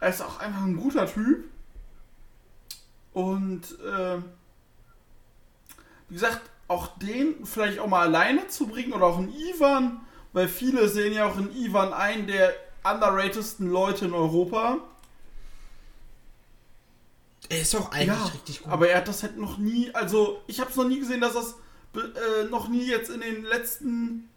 er 0.00 0.08
ist 0.10 0.22
auch 0.22 0.38
einfach 0.40 0.62
ein 0.62 0.76
guter 0.76 1.06
Typ. 1.06 1.44
Und 3.12 3.62
ähm, 3.86 4.24
wie 6.08 6.14
gesagt, 6.14 6.42
auch 6.68 6.98
den 6.98 7.44
vielleicht 7.46 7.78
auch 7.78 7.86
mal 7.86 8.02
alleine 8.06 8.48
zu 8.48 8.66
bringen 8.66 8.92
oder 8.92 9.06
auch 9.06 9.18
einen 9.18 9.32
Ivan, 9.34 10.00
weil 10.32 10.48
viele 10.48 10.88
sehen 10.88 11.12
ja 11.14 11.26
auch 11.26 11.38
in 11.38 11.54
Ivan 11.56 11.92
einen 11.92 12.26
der 12.26 12.52
underratedsten 12.84 13.70
Leute 13.70 14.04
in 14.06 14.12
Europa. 14.12 14.78
Er 17.48 17.60
ist 17.60 17.74
auch 17.76 17.92
eigentlich 17.92 18.06
Ja, 18.08 18.24
richtig 18.26 18.62
gut. 18.62 18.72
aber 18.72 18.88
er 18.88 18.98
hat 18.98 19.08
das 19.08 19.22
halt 19.22 19.36
noch 19.36 19.58
nie, 19.58 19.94
also 19.94 20.42
ich 20.46 20.60
habe 20.60 20.70
es 20.70 20.76
noch 20.76 20.86
nie 20.88 20.98
gesehen, 20.98 21.20
dass 21.20 21.34
das 21.34 21.54
äh, 21.94 22.44
noch 22.50 22.68
nie 22.68 22.86
jetzt 22.86 23.10
in 23.10 23.20
den 23.20 23.44
letzten 23.44 24.28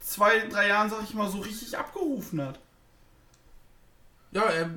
zwei, 0.00 0.40
drei 0.48 0.68
Jahren, 0.68 0.90
sag 0.90 1.02
ich 1.04 1.14
mal, 1.14 1.30
so 1.30 1.38
richtig 1.38 1.76
abgerufen 1.78 2.42
hat. 2.42 2.58
Ja, 4.32 4.42
er, 4.42 4.70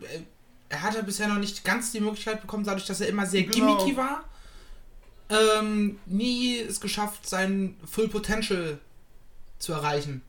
er, 0.70 0.82
hatte 0.82 1.04
bisher 1.04 1.28
noch 1.28 1.38
nicht 1.38 1.64
ganz 1.64 1.92
die 1.92 2.00
Möglichkeit 2.00 2.42
bekommen, 2.42 2.64
dadurch, 2.64 2.86
dass 2.86 3.02
er 3.02 3.08
immer 3.08 3.26
sehr 3.26 3.44
Genau. 3.44 3.78
gimmicky 3.78 3.98
war. 3.98 4.24
Ähm, 5.30 6.00
nie 6.06 6.60
es 6.60 6.80
geschafft, 6.80 7.28
sein 7.28 7.78
Full 7.90 8.10
Potential 8.10 8.80
zu 9.60 9.74
erreichen. 9.74 10.22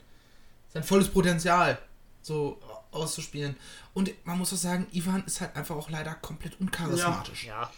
Sein 0.73 0.85
volles 0.85 1.09
Potenzial 1.09 1.79
so 2.23 2.59
auszuspielen. 2.91 3.57
Und 3.93 4.13
man 4.25 4.39
muss 4.39 4.53
auch 4.53 4.57
sagen, 4.57 4.87
Ivan 4.93 5.25
ist 5.27 5.41
halt 5.41 5.57
einfach 5.57 5.77
auch 5.77 5.91
leider 5.91 6.15
komplett 6.15 6.61
uncharismatisch. 6.61 7.45
Ja. 7.45 7.71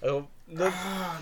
Also, 0.00 0.28
ne, 0.46 0.66
Ah, 0.66 1.18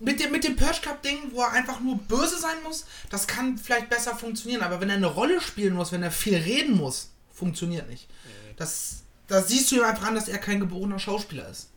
mit 0.00 0.20
dem, 0.20 0.30
mit 0.30 0.44
dem 0.44 0.56
Purge 0.56 0.80
Cup 0.82 1.02
Ding, 1.02 1.18
wo 1.32 1.42
er 1.42 1.52
einfach 1.52 1.80
nur 1.80 1.98
böse 1.98 2.38
sein 2.38 2.56
muss, 2.62 2.86
das 3.10 3.26
kann 3.26 3.58
vielleicht 3.58 3.90
besser 3.90 4.14
funktionieren, 4.16 4.62
aber 4.62 4.80
wenn 4.80 4.90
er 4.90 4.96
eine 4.96 5.06
Rolle 5.06 5.40
spielen 5.40 5.74
muss, 5.74 5.90
wenn 5.92 6.02
er 6.02 6.12
viel 6.12 6.36
reden 6.36 6.76
muss, 6.76 7.10
funktioniert 7.32 7.88
nicht. 7.88 8.08
Das, 8.58 9.04
das 9.26 9.48
siehst 9.48 9.70
du 9.70 9.76
ihm 9.76 9.84
einfach 9.84 10.06
an, 10.08 10.14
dass 10.14 10.28
er 10.28 10.38
kein 10.38 10.60
geborener 10.60 10.98
Schauspieler 10.98 11.48
ist. 11.48 11.70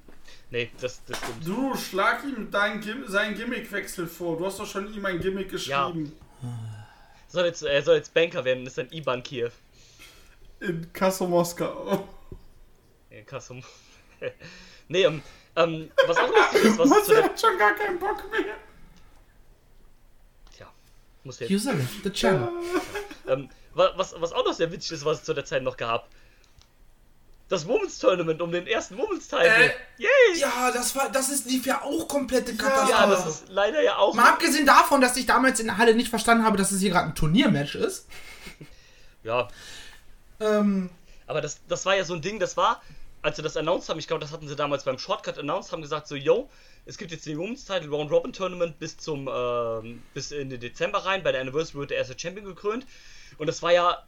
nee, 0.49 0.69
das, 0.81 1.01
das 1.05 1.17
stimmt. 1.17 1.47
Du, 1.47 1.75
schlag 1.77 2.23
ihm 2.23 2.49
dein 2.51 2.81
Gim 2.81 3.07
seinen 3.07 3.35
Gimmickwechsel 3.35 4.07
vor. 4.07 4.37
Du 4.37 4.45
hast 4.45 4.59
doch 4.59 4.65
schon 4.67 4.93
ihm 4.93 5.05
ein 5.05 5.19
Gimmick 5.19 5.49
geschrieben. 5.49 6.11
Soll 7.27 7.45
jetzt, 7.45 7.61
er 7.63 7.81
soll 7.81 7.95
jetzt 7.97 8.13
Banker 8.13 8.43
werden, 8.43 8.65
das 8.65 8.73
ist 8.73 8.79
ein 8.79 8.91
IBAN 8.91 9.23
Kiew. 9.23 9.51
In 10.59 10.91
Kasso 10.91 11.25
Moskau. 11.27 12.07
In 13.09 13.25
Kassum. 13.25 13.63
nee, 14.89 15.03
ähm, 15.03 15.21
ähm, 15.55 15.89
was 16.07 16.17
auch 16.17 16.29
lustig 16.29 16.63
ist, 16.63 16.77
was 16.77 16.89
Was, 16.89 17.09
er 17.09 17.23
hat 17.23 17.39
schon 17.39 17.57
gar 17.57 17.73
keinen 17.75 17.97
Bock 17.99 18.23
mehr. 18.31 18.55
Tja, 20.55 20.71
muss 21.23 21.39
jetzt. 21.39 21.51
User, 21.51 21.73
the 22.03 22.09
champ. 22.11 22.49
Ähm, 23.27 23.49
wa- 23.73 23.93
was, 23.95 24.13
was 24.19 24.31
auch 24.33 24.45
noch 24.45 24.53
sehr 24.53 24.71
witzig 24.71 24.91
ist, 24.93 25.05
was 25.05 25.19
es 25.19 25.23
zu 25.23 25.33
der 25.33 25.45
Zeit 25.45 25.63
noch 25.63 25.77
gab. 25.77 26.09
Das 27.51 27.67
Women's 27.67 27.99
Tournament 27.99 28.41
um 28.41 28.51
den 28.51 28.65
ersten 28.65 28.97
Women's 28.97 29.27
Title. 29.27 29.47
Äh, 29.65 29.71
Yay! 29.97 30.39
Ja, 30.39 30.71
das 30.71 30.95
war, 30.95 31.11
das 31.11 31.29
ist 31.29 31.45
lief 31.47 31.65
ja 31.65 31.81
auch 31.83 32.07
komplette 32.07 32.53
Ja, 32.53 32.57
Katastrophe. 32.57 33.09
das 33.09 33.25
ist 33.27 33.49
leider 33.49 33.81
ja 33.83 33.97
auch. 33.97 34.13
Mal 34.15 34.29
abgesehen 34.29 34.65
davon, 34.65 35.01
dass 35.01 35.17
ich 35.17 35.25
damals 35.25 35.59
in 35.59 35.67
der 35.67 35.77
Halle 35.77 35.93
nicht 35.93 36.09
verstanden 36.09 36.45
habe, 36.45 36.57
dass 36.57 36.71
es 36.71 36.79
hier 36.81 36.91
gerade 36.91 37.07
ein 37.09 37.15
Turniermatch 37.15 37.75
ist. 37.75 38.07
Ja, 39.23 39.49
Ähm, 40.39 40.89
aber 41.27 41.41
das, 41.41 41.59
das 41.67 41.85
war 41.85 41.95
ja 41.95 42.03
so 42.03 42.13
ein 42.15 42.21
Ding, 42.21 42.39
das 42.39 42.57
war, 42.57 42.81
als 43.21 43.35
sie 43.35 43.43
das 43.43 43.55
announced 43.55 43.87
haben, 43.89 43.99
ich 43.99 44.07
glaube, 44.07 44.21
das 44.21 44.31
hatten 44.31 44.47
sie 44.47 44.55
damals 44.55 44.83
beim 44.83 44.97
Shortcut 44.97 45.37
announced, 45.37 45.71
haben 45.71 45.81
gesagt 45.83 46.07
so, 46.07 46.15
yo, 46.15 46.49
es 46.85 46.97
gibt 46.97 47.11
jetzt 47.11 47.25
den 47.27 47.37
Women's 47.37 47.65
Title 47.65 47.89
Round 47.89 48.09
Robin 48.11 48.33
Tournament 48.33 48.79
bis 48.79 48.97
zum, 48.97 49.29
ähm, 49.31 50.01
bis 50.15 50.31
in 50.31 50.49
den 50.49 50.59
Dezember 50.59 51.05
rein, 51.05 51.21
bei 51.21 51.31
der 51.31 51.41
Anniversary 51.41 51.79
wird 51.81 51.91
der 51.91 51.97
erste 51.97 52.17
Champion 52.17 52.45
gekrönt. 52.47 52.87
Und 53.37 53.45
das 53.47 53.61
war 53.61 53.71
ja, 53.71 54.03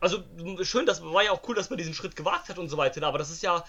also 0.00 0.22
schön, 0.62 0.86
das 0.86 1.02
war 1.02 1.22
ja 1.22 1.32
auch 1.32 1.42
cool, 1.48 1.54
dass 1.54 1.70
man 1.70 1.78
diesen 1.78 1.94
Schritt 1.94 2.16
gewagt 2.16 2.48
hat 2.48 2.58
und 2.58 2.68
so 2.68 2.76
weiter, 2.76 3.06
aber 3.06 3.18
das 3.18 3.30
ist 3.30 3.42
ja 3.42 3.64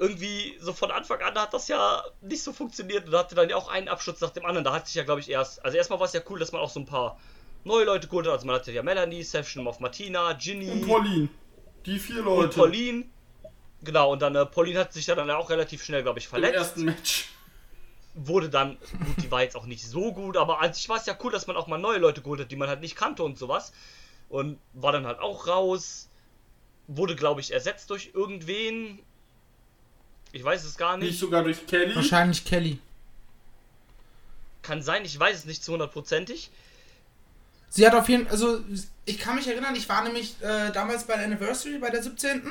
irgendwie 0.00 0.56
so 0.60 0.72
von 0.72 0.90
Anfang 0.90 1.20
an 1.20 1.34
hat 1.34 1.52
das 1.52 1.68
ja 1.68 2.02
nicht 2.22 2.42
so 2.42 2.54
funktioniert 2.54 3.04
und 3.04 3.12
da 3.12 3.18
hatte 3.18 3.34
dann 3.34 3.50
ja 3.50 3.56
auch 3.56 3.68
einen 3.68 3.86
Absturz 3.88 4.20
nach 4.22 4.30
dem 4.30 4.46
anderen. 4.46 4.64
Da 4.64 4.72
hat 4.72 4.86
sich 4.86 4.94
ja, 4.96 5.04
glaube 5.04 5.20
ich, 5.20 5.28
erst, 5.28 5.62
also 5.62 5.76
erstmal 5.76 6.00
war 6.00 6.06
es 6.06 6.14
ja 6.14 6.22
cool, 6.30 6.38
dass 6.38 6.52
man 6.52 6.62
auch 6.62 6.70
so 6.70 6.80
ein 6.80 6.86
paar 6.86 7.20
neue 7.64 7.84
Leute 7.84 8.08
geholt 8.08 8.26
hat. 8.26 8.32
Also 8.32 8.46
man 8.46 8.56
hatte 8.56 8.72
ja 8.72 8.82
Melanie, 8.82 9.22
Session 9.22 9.66
of 9.66 9.78
Martina, 9.78 10.32
Ginny 10.32 10.70
Und 10.70 10.88
Pauline. 10.88 11.28
Die 11.84 11.98
vier 11.98 12.18
und 12.20 12.24
Leute. 12.24 12.56
Pauline. 12.56 13.04
Genau, 13.82 14.12
und 14.12 14.22
dann 14.22 14.34
äh, 14.34 14.46
Pauline 14.46 14.80
hat 14.80 14.92
sich 14.94 15.04
dann 15.04 15.30
auch 15.30 15.50
relativ 15.50 15.84
schnell, 15.84 16.02
glaube 16.02 16.18
ich, 16.18 16.26
Im 16.26 16.30
verletzt. 16.30 16.54
ersten 16.54 16.84
Match. 16.84 17.28
Wurde 18.14 18.48
dann, 18.48 18.78
gut, 18.78 19.22
die 19.22 19.30
war 19.30 19.42
jetzt 19.42 19.56
auch 19.56 19.66
nicht 19.66 19.86
so 19.86 20.12
gut, 20.12 20.36
aber 20.38 20.60
an 20.60 20.72
sich 20.72 20.88
war 20.88 20.96
es 20.96 21.06
ja 21.06 21.16
cool, 21.22 21.30
dass 21.30 21.46
man 21.46 21.56
auch 21.56 21.66
mal 21.66 21.78
neue 21.78 21.98
Leute 21.98 22.22
geholt 22.22 22.40
hat, 22.40 22.50
die 22.50 22.56
man 22.56 22.68
halt 22.68 22.80
nicht 22.80 22.96
kannte 22.96 23.22
und 23.22 23.38
sowas. 23.38 23.72
Und 24.30 24.58
war 24.72 24.92
dann 24.92 25.06
halt 25.06 25.18
auch 25.18 25.46
raus. 25.46 26.08
Wurde, 26.86 27.14
glaube 27.16 27.40
ich, 27.42 27.52
ersetzt 27.52 27.90
durch 27.90 28.12
irgendwen. 28.14 28.98
Ich 30.32 30.42
weiß 30.42 30.64
es 30.64 30.76
gar 30.78 30.96
Nicht 30.96 31.08
nicht. 31.10 31.20
sogar 31.20 31.42
durch 31.44 31.66
Kelly. 31.66 31.94
wahrscheinlich 31.94 32.44
Kelly. 32.46 32.78
Kann 34.62 34.82
sein, 34.82 35.04
ich 35.04 35.18
weiß 35.18 35.38
es 35.38 35.44
nicht 35.44 35.62
zu 35.64 35.72
hundertprozentig. 35.72 36.50
Sie 37.68 37.86
hat 37.86 37.94
auf 37.94 38.08
jeden 38.08 38.24
Fall, 38.24 38.32
also 38.32 38.60
ich 39.04 39.18
kann 39.18 39.36
mich 39.36 39.46
erinnern, 39.46 39.74
ich 39.76 39.88
war 39.88 40.02
nämlich 40.04 40.36
äh, 40.42 40.70
damals 40.72 41.04
bei 41.04 41.16
der 41.16 41.24
Anniversary, 41.26 41.78
bei 41.78 41.90
der 41.90 42.02
17. 42.02 42.42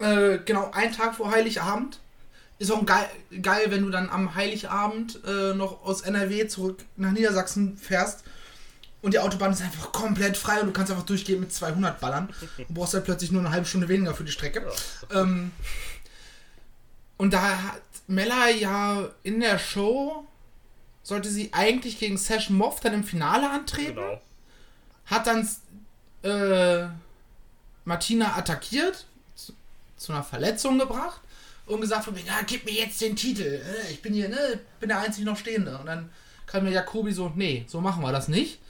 Äh, 0.00 0.38
genau, 0.44 0.70
einen 0.72 0.92
Tag 0.92 1.14
vor 1.16 1.30
Heiligabend. 1.30 2.00
Ist 2.58 2.70
auch 2.70 2.84
geil, 2.86 3.08
geil, 3.42 3.66
wenn 3.70 3.82
du 3.82 3.90
dann 3.90 4.08
am 4.10 4.34
Heiligabend 4.34 5.20
äh, 5.26 5.54
noch 5.54 5.84
aus 5.84 6.02
NRW 6.02 6.46
zurück 6.46 6.84
nach 6.96 7.10
Niedersachsen 7.12 7.76
fährst 7.76 8.24
und 9.04 9.12
die 9.12 9.18
Autobahn 9.18 9.52
ist 9.52 9.60
einfach 9.60 9.92
komplett 9.92 10.34
frei 10.36 10.60
und 10.60 10.68
du 10.68 10.72
kannst 10.72 10.90
einfach 10.90 11.04
durchgehen 11.04 11.38
mit 11.38 11.52
200 11.52 12.00
ballern 12.00 12.32
und 12.56 12.74
brauchst 12.74 12.94
halt 12.94 13.04
plötzlich 13.04 13.30
nur 13.30 13.42
eine 13.42 13.50
halbe 13.50 13.66
Stunde 13.66 13.88
weniger 13.88 14.14
für 14.14 14.24
die 14.24 14.32
Strecke. 14.32 14.66
Ähm, 15.12 15.50
und 17.18 17.34
da 17.34 17.42
hat 17.42 17.82
Mella 18.06 18.48
ja 18.48 19.08
in 19.22 19.40
der 19.40 19.58
Show 19.58 20.26
sollte 21.02 21.28
sie 21.28 21.50
eigentlich 21.52 21.98
gegen 21.98 22.16
Sash 22.16 22.48
Moff 22.48 22.80
dann 22.80 22.94
im 22.94 23.04
Finale 23.04 23.50
antreten. 23.50 23.94
Genau. 23.96 24.20
Hat 25.04 25.26
dann 25.26 25.46
äh, 26.22 26.88
Martina 27.84 28.38
attackiert, 28.38 29.04
zu, 29.34 29.52
zu 29.98 30.12
einer 30.12 30.22
Verletzung 30.22 30.78
gebracht 30.78 31.20
und 31.66 31.82
gesagt 31.82 32.04
von 32.04 32.14
mir, 32.14 32.22
ja, 32.22 32.40
gib 32.46 32.64
mir 32.64 32.72
jetzt 32.72 33.02
den 33.02 33.16
Titel. 33.16 33.42
Äh, 33.62 33.92
Ich 33.92 34.00
bin 34.00 34.14
hier, 34.14 34.30
ne, 34.30 34.60
bin 34.80 34.88
der 34.88 35.00
einzig 35.00 35.24
noch 35.24 35.36
Stehende. 35.36 35.76
Und 35.76 35.84
dann 35.86 36.10
kam 36.46 36.64
mir 36.64 36.70
Jakobi 36.70 37.12
so, 37.12 37.30
nee, 37.34 37.66
so 37.68 37.82
machen 37.82 38.02
wir 38.02 38.10
das 38.10 38.28
nicht. 38.28 38.60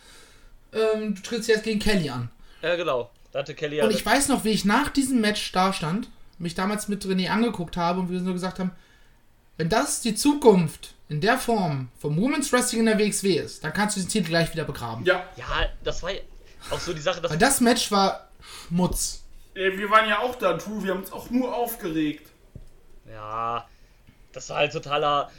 Ähm, 0.74 1.14
du 1.14 1.22
trittst 1.22 1.48
jetzt 1.48 1.64
gegen 1.64 1.78
Kelly 1.78 2.10
an. 2.10 2.30
Ja, 2.62 2.76
genau. 2.76 3.10
Da 3.32 3.40
hatte 3.40 3.54
Kelly. 3.54 3.80
Und 3.82 3.90
ich 3.90 4.04
weiß 4.04 4.28
noch, 4.28 4.44
wie 4.44 4.50
ich 4.50 4.64
nach 4.64 4.88
diesem 4.90 5.20
Match 5.20 5.52
da 5.52 5.72
stand, 5.72 6.08
mich 6.38 6.54
damals 6.54 6.88
mit 6.88 7.04
René 7.04 7.28
angeguckt 7.28 7.76
habe 7.76 8.00
und 8.00 8.10
wir 8.10 8.20
so 8.20 8.32
gesagt 8.32 8.58
haben, 8.58 8.72
wenn 9.56 9.68
das 9.68 10.00
die 10.00 10.14
Zukunft 10.14 10.94
in 11.08 11.20
der 11.20 11.38
Form 11.38 11.88
vom 11.98 12.16
Women's 12.16 12.52
Wrestling 12.52 12.80
in 12.80 12.86
der 12.86 12.98
WXW 12.98 13.34
ist, 13.36 13.62
dann 13.62 13.72
kannst 13.72 13.96
du 13.96 14.00
diesen 14.00 14.10
Titel 14.10 14.28
gleich 14.28 14.52
wieder 14.52 14.64
begraben. 14.64 15.04
Ja, 15.04 15.24
ja, 15.36 15.68
das 15.84 16.02
war 16.02 16.12
ja 16.12 16.20
auch 16.70 16.80
so 16.80 16.92
die 16.92 17.00
Sache, 17.00 17.20
dass 17.20 17.30
Weil 17.30 17.38
das 17.38 17.60
Match 17.60 17.90
war 17.92 18.28
Schmutz. 18.68 19.22
äh, 19.54 19.76
wir 19.76 19.90
waren 19.90 20.08
ja 20.08 20.20
auch 20.20 20.34
da, 20.36 20.54
Drew, 20.54 20.82
wir 20.82 20.92
haben 20.92 21.00
uns 21.00 21.12
auch 21.12 21.30
nur 21.30 21.54
aufgeregt. 21.54 22.30
Ja, 23.08 23.68
das 24.32 24.48
war 24.50 24.58
halt 24.58 24.72
totaler. 24.72 25.30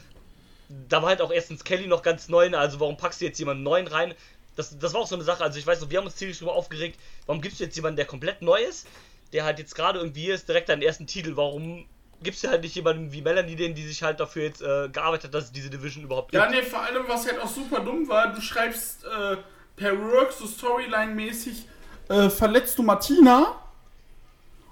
Da 0.90 1.02
war 1.02 1.10
halt 1.10 1.22
auch 1.22 1.32
erstens 1.32 1.64
Kelly 1.64 1.88
noch 1.88 2.02
ganz 2.02 2.30
neu, 2.30 2.50
ne? 2.50 2.58
also 2.58 2.80
warum 2.80 2.98
packst 2.98 3.22
du 3.22 3.26
jetzt 3.26 3.38
jemanden 3.38 3.64
neuen 3.64 3.88
rein? 3.88 4.14
Das, 4.56 4.78
das 4.78 4.94
war 4.94 5.02
auch 5.02 5.08
so 5.08 5.16
eine 5.16 5.24
Sache, 5.24 5.44
also 5.44 5.60
ich 5.60 5.68
weiß 5.68 5.82
noch, 5.82 5.90
wir 5.90 5.98
haben 5.98 6.06
uns 6.06 6.16
ziemlich 6.16 6.38
drüber 6.40 6.54
aufgeregt, 6.54 7.00
warum 7.26 7.42
gibst 7.42 7.60
du 7.60 7.64
jetzt 7.66 7.76
jemanden, 7.76 7.98
der 7.98 8.06
komplett 8.06 8.42
neu 8.42 8.60
ist, 8.62 8.88
der 9.34 9.44
halt 9.44 9.60
jetzt 9.60 9.76
gerade 9.76 10.00
irgendwie 10.00 10.22
hier 10.24 10.36
ist, 10.36 10.48
direkt 10.48 10.70
deinen 10.70 10.82
ersten 10.82 11.08
Titel, 11.08 11.36
warum 11.36 11.86
gibst 12.24 12.44
du 12.44 12.48
halt 12.48 12.62
nicht 12.64 12.74
jemanden 12.76 13.12
wie 13.12 13.22
Melanie, 13.22 13.56
den, 13.58 13.76
die 13.76 13.86
sich 13.86 14.02
halt 14.02 14.20
dafür 14.20 14.44
jetzt 14.44 14.62
äh, 14.62 14.88
gearbeitet 14.90 15.26
hat, 15.26 15.34
dass 15.34 15.44
es 15.46 15.52
diese 15.52 15.70
Division 15.70 16.04
überhaupt 16.06 16.32
gibt? 16.32 16.42
Ja, 16.44 16.50
nee, 16.50 16.62
vor 16.64 16.82
allem, 16.82 17.04
was 17.08 17.26
halt 17.28 17.40
auch 17.40 17.50
super 17.50 17.82
dumm 17.82 18.08
war, 18.08 18.34
du 18.34 18.40
schreibst 18.42 19.04
äh, 19.04 19.38
per 19.76 20.00
Work 20.00 20.32
so 20.32 20.46
Storyline-mäßig, 20.48 21.66
äh, 22.10 22.30
verletzt 22.30 22.78
du 22.78 22.84
Martina 22.84 23.60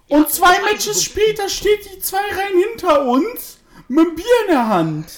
und 0.07 0.29
zwei 0.29 0.61
Matches 0.61 0.95
so- 0.97 1.01
später 1.01 1.49
steht 1.49 1.85
die 1.93 1.99
zwei 1.99 2.17
Reihen 2.19 2.63
hinter 2.71 3.05
uns 3.05 3.57
mit 3.87 4.05
dem 4.07 4.15
Bier 4.15 4.25
in 4.47 4.51
der 4.51 4.67
Hand. 4.67 5.11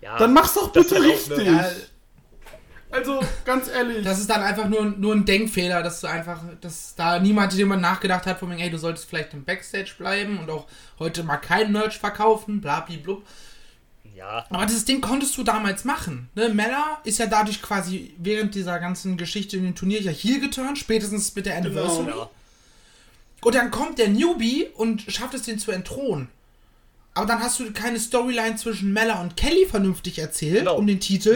Ja, 0.00 0.16
Dann 0.18 0.32
mach's 0.32 0.54
doch 0.54 0.72
bitte 0.72 1.00
richtig. 1.02 1.46
Ja, 1.46 1.70
Also, 2.90 3.20
ganz 3.44 3.68
ehrlich. 3.68 4.02
das 4.02 4.18
ist 4.18 4.30
dann 4.30 4.42
einfach 4.42 4.66
nur, 4.68 4.84
nur 4.84 5.14
ein 5.14 5.24
Denkfehler, 5.24 5.82
dass 5.82 6.00
du 6.00 6.06
einfach, 6.06 6.40
dass 6.60 6.94
da 6.94 7.18
niemand 7.18 7.52
jemand 7.52 7.82
nachgedacht 7.82 8.26
hat, 8.26 8.38
von 8.38 8.50
wegen, 8.50 8.60
ey, 8.60 8.70
du 8.70 8.78
solltest 8.78 9.08
vielleicht 9.08 9.34
im 9.34 9.44
Backstage 9.44 9.92
bleiben 9.98 10.38
und 10.38 10.50
auch 10.50 10.66
heute 10.98 11.22
mal 11.22 11.36
kein 11.36 11.70
Merch 11.70 11.98
verkaufen, 11.98 12.60
bla 12.60 12.80
bla 12.80 12.96
blub. 12.96 13.22
Ja, 14.14 14.46
Aber 14.50 14.66
dieses 14.66 14.84
Ding 14.84 15.00
konntest 15.00 15.36
du 15.36 15.44
damals 15.44 15.84
machen. 15.84 16.28
Ne? 16.34 16.48
Mella 16.48 17.00
ist 17.04 17.18
ja 17.18 17.26
dadurch 17.26 17.62
quasi 17.62 18.14
während 18.18 18.54
dieser 18.54 18.80
ganzen 18.80 19.16
Geschichte 19.16 19.56
in 19.56 19.64
dem 19.64 19.74
Turnier 19.76 20.00
ja 20.00 20.10
hier 20.10 20.40
geturnt, 20.40 20.76
spätestens 20.76 21.34
mit 21.36 21.46
der 21.46 21.56
Anniversary. 21.56 22.08
ja. 22.08 22.28
Und 23.42 23.54
dann 23.54 23.70
kommt 23.70 23.98
der 23.98 24.08
Newbie 24.08 24.66
und 24.74 25.02
schafft 25.02 25.34
es, 25.34 25.42
den 25.42 25.60
zu 25.60 25.70
entthronen. 25.70 26.28
Aber 27.18 27.26
dann 27.26 27.42
hast 27.42 27.58
du 27.58 27.72
keine 27.72 27.98
Storyline 27.98 28.54
zwischen 28.54 28.92
Mella 28.92 29.20
und 29.20 29.36
Kelly 29.36 29.66
vernünftig 29.66 30.20
erzählt 30.20 30.60
Genau. 30.60 30.76
um 30.76 30.86
den 30.86 31.00
Titel, 31.00 31.34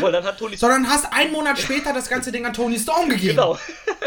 sondern 0.57 0.89
hast 0.89 1.13
einen 1.13 1.33
Monat 1.33 1.59
später 1.59 1.93
das 1.93 2.09
ganze 2.09 2.31
Ding 2.31 2.47
an 2.47 2.53
Tony 2.53 2.79
Storm 2.79 3.09
gegeben. 3.09 3.31
Genau. 3.37 3.59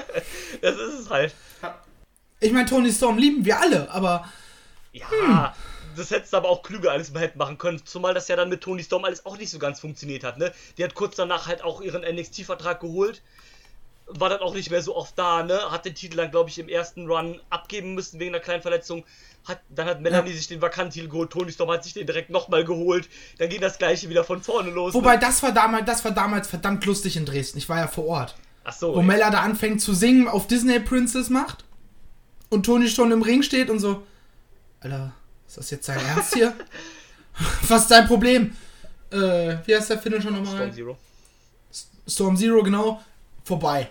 das 0.61 0.75
ist 0.75 0.99
es 1.01 1.09
halt. 1.09 1.33
Ich 2.39 2.53
meine, 2.53 2.65
Tony 2.69 2.93
Storm 2.93 3.17
lieben 3.17 3.43
wir 3.43 3.59
alle, 3.59 3.91
aber 3.91 4.29
Ja, 4.93 5.05
Hm. 5.09 5.97
das 5.97 6.11
hättest 6.11 6.31
du 6.31 6.37
aber 6.37 6.47
auch 6.47 6.63
klüger 6.63 6.91
alles 6.93 7.11
mal 7.11 7.19
hätten 7.19 7.37
machen 7.39 7.57
können. 7.57 7.85
Zumal 7.85 8.13
das 8.13 8.29
ja 8.29 8.37
dann 8.37 8.47
mit 8.47 8.61
Tony 8.61 8.81
Storm 8.81 9.03
alles 9.03 9.25
auch 9.25 9.37
nicht 9.37 9.49
so 9.49 9.59
ganz 9.59 9.81
funktioniert 9.81 10.23
hat, 10.23 10.37
ne? 10.37 10.53
Die 10.77 10.83
hat 10.85 10.93
kurz 10.95 11.17
danach 11.17 11.47
halt 11.47 11.61
auch 11.61 11.81
ihren 11.81 12.03
NXT-Vertrag 12.03 12.79
geholt. 12.79 13.21
War 14.07 14.29
dann 14.29 14.39
auch 14.39 14.53
nicht 14.53 14.71
mehr 14.71 14.81
so 14.81 14.95
oft 14.95 15.19
da, 15.19 15.43
ne? 15.43 15.59
Hat 15.71 15.83
den 15.83 15.93
Titel 15.95 16.15
dann, 16.15 16.31
glaube 16.31 16.49
ich, 16.49 16.57
im 16.57 16.69
ersten 16.69 17.07
Run 17.11 17.41
abgeben 17.49 17.95
müssen 17.95 18.17
wegen 18.21 18.33
einer 18.33 18.41
kleinen 18.41 18.61
Verletzung. 18.61 19.03
Hat, 19.45 19.61
dann 19.69 19.85
hat 19.87 20.01
Melanie 20.01 20.33
sich 20.33 20.47
den 20.47 20.61
Vakantitel 20.61 21.07
geholt, 21.07 21.29
Tony 21.31 21.51
Storm 21.51 21.69
hat 21.71 21.83
sich 21.83 21.93
den 21.93 22.07
direkt 22.07 22.29
nochmal 22.31 22.63
geholt. 22.65 23.07
Dann 23.37 23.49
ging 23.49 23.61
das 23.61 23.77
gleiche 23.77 24.09
wieder 24.09 24.23
von 24.23 24.41
vorne 24.41 24.71
los. 24.71 24.93
ne? 24.93 24.99
wobei 24.99 25.17
das 25.17 25.43
war 25.43 25.51
damals, 25.51 25.85
das 25.85 26.03
war 26.03 26.11
damals 26.11 26.47
verdammt 26.47 26.83
lustig 26.85 27.15
in 27.15 27.25
Dresden. 27.25 27.59
Ich 27.59 27.69
war 27.69 27.77
ja 27.77 27.87
vor 27.87 28.05
Ort. 28.07 28.35
Ach 28.63 28.73
so. 28.73 28.95
Wo 28.95 29.01
Mella 29.03 29.29
da 29.29 29.41
anfängt 29.41 29.81
zu 29.81 29.93
singen, 29.93 30.27
auf 30.27 30.47
Disney 30.47 30.79
Princess 30.79 31.29
macht 31.29 31.63
und 32.49 32.65
Tony 32.65 32.89
schon 32.89 33.11
im 33.11 33.21
Ring 33.21 33.43
steht 33.43 33.69
und 33.69 33.79
so, 33.79 34.01
Alter, 34.79 35.13
ist 35.47 35.57
das 35.57 35.69
jetzt 35.69 35.87
dein 35.87 35.99
Ernst 36.07 36.33
hier? 36.33 36.53
Was 37.67 37.83
ist 37.83 37.91
dein 37.91 38.07
Problem? 38.07 38.55
Äh, 39.11 39.57
wie 39.65 39.75
heißt 39.75 39.91
der 39.91 39.99
Finisher 39.99 40.31
nochmal? 40.31 40.55
Storm 40.55 40.73
Zero. 40.73 40.97
Storm 42.07 42.37
Zero, 42.37 42.63
genau. 42.63 43.01
Vorbei. 43.43 43.89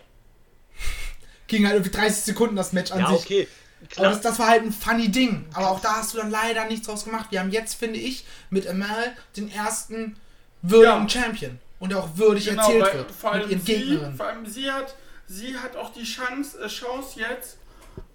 Ging 1.46 1.64
halt 1.66 1.76
irgendwie 1.76 1.90
30 1.96 2.24
Sekunden 2.24 2.56
das 2.56 2.72
Match 2.72 2.90
an 2.90 3.00
Ja, 3.00 3.08
sich. 3.10 3.18
okay. 3.20 3.48
Aber 3.84 3.94
Klar. 3.94 4.10
das, 4.12 4.20
das 4.22 4.38
war 4.38 4.48
halt 4.48 4.62
ein 4.62 4.72
funny 4.72 5.08
Ding. 5.10 5.44
Aber 5.54 5.70
auch 5.70 5.80
da 5.80 5.96
hast 5.96 6.14
du 6.14 6.18
dann 6.18 6.30
leider 6.30 6.64
nichts 6.66 6.86
draus 6.86 7.04
gemacht. 7.04 7.26
Wir 7.30 7.40
haben 7.40 7.50
jetzt, 7.50 7.74
finde 7.74 7.98
ich, 7.98 8.24
mit 8.50 8.66
Amal 8.66 9.16
den 9.36 9.50
ersten 9.50 10.16
würdigen 10.62 11.02
Ja. 11.02 11.08
Champion. 11.08 11.58
Und 11.80 11.90
der 11.90 11.98
auch 11.98 12.08
würdig 12.16 12.46
Genau, 12.46 12.62
erzählt 12.62 12.82
weil 12.86 12.94
wird. 12.94 13.10
vor 13.10 13.32
mit 13.34 13.42
allem, 13.42 13.50
ihren 13.50 13.64
sie, 13.64 13.98
vor 14.16 14.26
allem 14.26 14.46
sie 14.46 14.70
hat, 14.70 14.94
sie 15.26 15.56
hat 15.58 15.76
auch 15.76 15.92
die 15.92 16.04
Chance, 16.04 16.58
äh, 16.60 16.68
Chance 16.68 17.20
jetzt, 17.20 17.58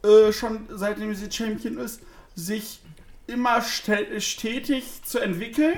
äh, 0.03 0.31
schon 0.33 0.65
seitdem 0.69 1.13
sie 1.13 1.31
Champion 1.31 1.77
ist, 1.77 2.01
sich 2.35 2.79
immer 3.27 3.61
ste 3.61 4.19
stetig 4.21 4.85
zu 5.05 5.19
entwickeln. 5.19 5.77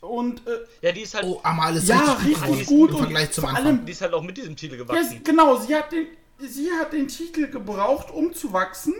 Und 0.00 0.46
äh, 0.46 0.58
Ja, 0.80 0.92
die 0.92 1.02
ist 1.02 1.14
halt, 1.14 1.24
Oh, 1.24 1.40
Amal 1.42 1.76
ist 1.76 1.88
ja, 1.88 1.98
richtig, 2.24 2.42
richtig 2.46 2.66
gut. 2.66 2.90
im 2.90 2.96
Vergleich 2.98 3.30
zum 3.32 3.42
vor 3.42 3.50
Anfang. 3.50 3.66
allem, 3.66 3.86
die 3.86 3.92
ist 3.92 4.00
halt 4.00 4.14
auch 4.14 4.22
mit 4.22 4.36
diesem 4.36 4.56
Titel 4.56 4.76
ja, 4.76 4.82
gewachsen. 4.84 5.20
genau, 5.24 5.56
sie 5.58 5.74
hat, 5.74 5.90
den, 5.92 6.06
sie 6.38 6.70
hat 6.72 6.92
den 6.92 7.08
Titel 7.08 7.48
gebraucht, 7.48 8.10
um 8.12 8.32
zu 8.34 8.52
wachsen. 8.52 8.94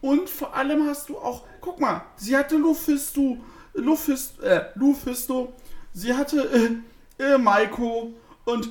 Und 0.00 0.28
vor 0.28 0.54
allem 0.54 0.86
hast 0.86 1.08
du 1.08 1.18
auch, 1.18 1.44
guck 1.60 1.78
mal, 1.80 2.02
sie 2.16 2.36
hatte 2.36 2.56
Lufisto, 2.56 3.38
Lufisto, 3.74 4.42
äh, 4.42 4.64
Lufisto, 4.74 5.52
sie 5.92 6.12
hatte 6.12 6.82
äh, 7.18 7.22
äh, 7.22 7.38
Maiko 7.38 8.12
und 8.44 8.70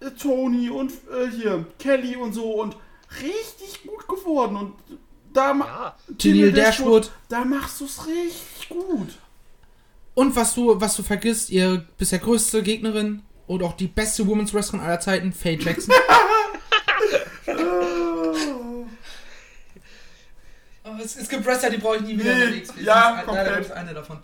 äh, 0.00 0.10
Tony 0.10 0.68
und 0.68 0.92
äh, 0.92 1.30
hier 1.30 1.64
Kelly 1.78 2.16
und 2.16 2.34
so 2.34 2.60
und 2.60 2.76
richtig 3.22 3.82
gut 3.86 4.06
geworden 4.06 4.56
und 4.56 4.74
da 5.32 5.54
Ja. 5.54 5.96
Tennille 6.18 6.52
Dashwood. 6.52 7.10
da 7.28 7.44
machst 7.44 7.80
du 7.80 7.84
es 7.86 8.06
richtig 8.06 8.68
gut. 8.68 9.18
Und 10.14 10.36
was 10.36 10.54
du, 10.54 10.78
was 10.80 10.96
du 10.96 11.02
vergisst, 11.02 11.50
ihr 11.50 11.86
bisher 11.96 12.18
größte 12.18 12.62
Gegnerin 12.62 13.22
und 13.50 13.64
auch 13.64 13.72
die 13.72 13.88
beste 13.88 14.24
Women's 14.28 14.54
Wrestlerin 14.54 14.86
aller 14.86 15.00
Zeiten, 15.00 15.32
Faye 15.32 15.56
Jackson. 15.56 15.92
Oh, 20.82 20.96
es, 21.02 21.14
es 21.16 21.28
gibt 21.28 21.44
Wrestler, 21.44 21.68
die 21.70 21.76
brauche 21.76 21.96
ich 21.96 22.02
nie 22.02 22.18
wieder 22.18 22.34
Nee, 22.34 22.62
ja, 22.82 23.18
ist 23.20 23.26
komplett. 23.26 23.68
leider 23.68 23.76
eine 23.76 23.92
davon. 23.94 24.18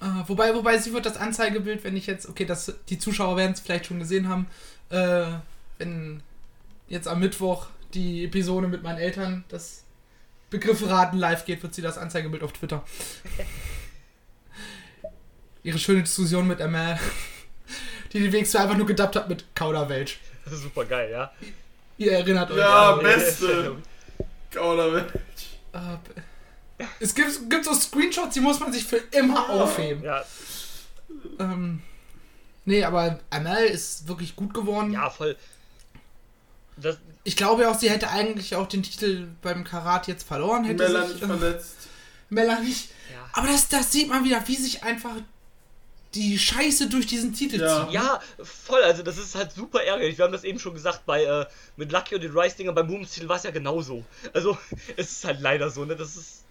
Äh, 0.00 0.04
wobei, 0.26 0.54
wobei 0.54 0.76
sie 0.78 0.92
wird 0.92 1.06
das 1.06 1.16
Anzeigebild, 1.16 1.82
wenn 1.84 1.96
ich 1.96 2.06
jetzt, 2.06 2.28
okay, 2.28 2.44
das, 2.44 2.74
die 2.90 2.98
Zuschauer 2.98 3.36
werden 3.36 3.52
es 3.52 3.60
vielleicht 3.60 3.86
schon 3.86 3.98
gesehen 3.98 4.28
haben, 4.28 4.46
äh, 4.90 5.26
wenn 5.78 6.22
jetzt 6.88 7.08
am 7.08 7.20
Mittwoch 7.20 7.68
die 7.94 8.24
Episode 8.26 8.68
mit 8.68 8.82
meinen 8.82 8.98
Eltern 8.98 9.44
das 9.48 9.84
Begriffe 10.50 10.90
raten 10.90 11.16
live 11.16 11.46
geht, 11.46 11.62
wird 11.62 11.74
sie 11.74 11.82
das 11.82 11.96
Anzeigebild 11.98 12.42
auf 12.42 12.52
Twitter. 12.52 12.84
Ihre 15.64 15.78
schöne 15.78 16.02
Diskussion 16.02 16.46
mit 16.48 16.60
Amal, 16.60 16.98
die 18.12 18.20
die 18.20 18.32
WXW 18.32 18.58
einfach 18.58 18.76
nur 18.76 18.86
gedubbt 18.86 19.16
hat 19.16 19.28
mit 19.28 19.44
Kauderwelsch. 19.54 20.18
Das 20.44 20.54
ist 20.54 20.62
super 20.62 20.84
geil, 20.84 21.10
ja. 21.10 21.32
Ihr 21.98 22.12
erinnert 22.12 22.50
euch. 22.50 22.58
Ja, 22.58 22.94
an- 22.94 23.02
beste. 23.02 23.76
Kauderwelsch. 24.50 25.12
Äh, 25.72 26.84
es 26.98 27.14
gibt, 27.14 27.48
gibt 27.48 27.64
so 27.64 27.74
Screenshots, 27.74 28.34
die 28.34 28.40
muss 28.40 28.58
man 28.58 28.72
sich 28.72 28.84
für 28.84 28.96
immer 29.12 29.48
aufheben. 29.50 30.02
Ja, 30.02 30.24
Ähm, 31.38 31.80
nee, 32.64 32.82
aber 32.84 33.20
Amal 33.30 33.64
ist 33.66 34.08
wirklich 34.08 34.34
gut 34.34 34.52
geworden. 34.52 34.92
ja, 34.92 35.08
voll. 35.10 35.36
Das, 36.76 36.96
Ich 37.24 37.36
glaube 37.36 37.68
auch, 37.70 37.78
sie 37.78 37.88
hätte 37.90 38.08
eigentlich 38.10 38.56
auch 38.56 38.66
den 38.66 38.82
Titel 38.82 39.28
beim 39.42 39.62
Karat 39.62 40.08
jetzt 40.08 40.24
verloren. 40.26 40.64
Hätte 40.64 40.82
Mella 40.84 41.02
sich, 41.06 41.14
nicht 41.14 41.22
äh, 41.22 41.26
verletzt. 41.26 41.74
Mella 42.30 42.58
nicht. 42.60 42.90
ja. 43.12 43.28
Aber 43.34 43.46
das, 43.46 43.68
das 43.68 43.92
sieht 43.92 44.08
man 44.08 44.24
wieder, 44.24 44.42
wie 44.48 44.56
sich 44.56 44.82
einfach 44.82 45.12
die 46.14 46.38
Scheiße 46.38 46.88
durch 46.88 47.06
diesen 47.06 47.32
Titel 47.34 47.60
Ja. 47.60 47.84
zieht. 47.84 47.94
Ja, 47.94 48.20
voll, 48.42 48.82
also 48.82 49.02
das 49.02 49.18
ist 49.18 49.34
halt 49.34 49.52
super 49.52 49.82
ärgerlich. 49.82 50.18
Wir 50.18 50.24
haben 50.24 50.32
das 50.32 50.44
eben 50.44 50.58
schon 50.58 50.74
gesagt, 50.74 51.06
bei 51.06 51.24
äh, 51.24 51.46
mit 51.76 51.90
Lucky 51.92 52.14
und 52.14 52.22
den 52.22 52.36
Rice-Dinger 52.36 52.72
beim 52.72 52.86
Boomstitel 52.86 53.28
war 53.28 53.36
es 53.36 53.42
ja 53.44 53.50
genauso. 53.50 54.04
Also, 54.32 54.56
es 54.96 55.10
ist 55.12 55.24
halt 55.24 55.40
leider 55.40 55.70
so, 55.70 55.84
ne? 55.84 55.96
Das 55.96 56.16
ist 56.16 56.44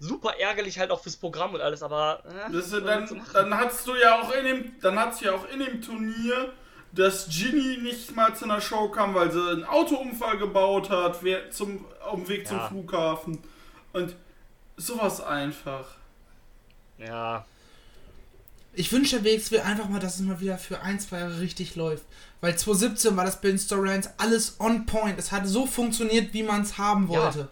super 0.00 0.34
ärgerlich 0.38 0.78
halt 0.78 0.90
auch 0.90 1.00
fürs 1.02 1.16
Programm 1.16 1.54
und 1.54 1.60
alles, 1.60 1.82
aber. 1.82 2.22
Äh, 2.48 2.52
Das 2.52 2.66
ist, 2.66 2.72
dann, 2.86 3.22
dann 3.32 3.56
hattest 3.56 3.86
du 3.86 3.94
ja 3.96 4.20
auch 4.20 4.32
in 4.32 4.44
dem, 4.44 4.80
dann 4.80 4.98
hattest 4.98 5.20
du 5.22 5.26
ja 5.26 5.32
auch 5.34 5.48
in 5.48 5.60
dem 5.60 5.80
Turnier, 5.82 6.52
dass 6.92 7.28
Ginny 7.28 7.78
nicht 7.78 8.14
mal 8.16 8.34
zu 8.34 8.44
einer 8.46 8.60
Show 8.60 8.88
kam, 8.88 9.14
weil 9.14 9.30
sie 9.30 9.40
einen 9.40 9.64
Autounfall 9.64 10.38
gebaut 10.38 10.88
hat, 10.90 11.22
wer 11.22 11.50
zum, 11.50 11.84
auf 12.00 12.14
dem 12.14 12.28
Weg 12.28 12.48
zum 12.48 12.56
Ja. 12.56 12.68
Flughafen. 12.68 13.38
Und 13.92 14.14
sowas 14.76 15.20
einfach. 15.20 15.84
Ja, 16.98 17.44
Ich 18.78 18.92
wünsche 18.92 19.20
der 19.20 19.24
WXW 19.24 19.60
einfach 19.60 19.88
mal, 19.88 19.98
dass 19.98 20.14
es 20.14 20.20
mal 20.20 20.40
wieder 20.40 20.56
für 20.56 20.80
ein, 20.80 21.00
zwei 21.00 21.18
Jahre 21.18 21.40
richtig 21.40 21.74
läuft. 21.74 22.04
Weil 22.40 22.56
2017 22.56 23.16
war 23.16 23.24
das 23.24 23.40
bei 23.40 23.48
den 23.48 23.58
Storylines 23.58 24.10
alles 24.18 24.56
on 24.60 24.86
point. 24.86 25.18
Es 25.18 25.32
hat 25.32 25.46
so 25.48 25.66
funktioniert, 25.66 26.32
wie 26.32 26.44
man 26.44 26.62
es 26.62 26.78
haben 26.78 27.08
wollte. 27.08 27.48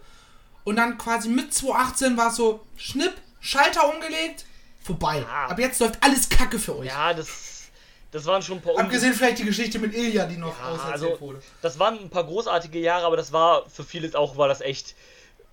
Und 0.63 0.77
dann 0.77 0.97
quasi 0.97 1.27
mit 1.27 1.53
2018 1.53 2.17
war 2.17 2.29
es 2.29 2.37
so, 2.37 2.65
Schnipp, 2.77 3.13
Schalter 3.39 3.93
umgelegt, 3.93 4.45
Vorbei. 4.87 5.19
Ja. 5.19 5.47
Ab 5.47 5.59
jetzt 5.59 5.81
läuft 5.81 6.01
alles 6.01 6.29
Kacke 6.29 6.57
für 6.57 6.77
euch. 6.77 6.87
Ja, 6.87 7.13
das, 7.13 7.63
das 8.11 8.25
waren 8.25 8.41
schon 8.41 8.59
ein 8.59 8.61
paar 8.61 8.79
Abgesehen 8.79 9.13
vielleicht 9.13 9.39
die 9.39 9.43
Geschichte 9.43 9.79
mit 9.79 9.93
Ilya, 9.93 10.25
die 10.27 10.37
noch 10.37 10.57
Ja, 10.57 10.69
auserzählt 10.69 10.93
also, 10.93 11.19
wurde. 11.19 11.41
das 11.61 11.77
waren 11.77 11.99
ein 11.99 12.09
paar 12.09 12.23
großartige 12.23 12.79
Jahre, 12.79 13.05
aber 13.05 13.17
das 13.17 13.33
war 13.33 13.69
für 13.69 13.83
viele 13.83 14.17
auch, 14.17 14.37
war 14.37 14.47
das 14.47 14.61
echt 14.61 14.95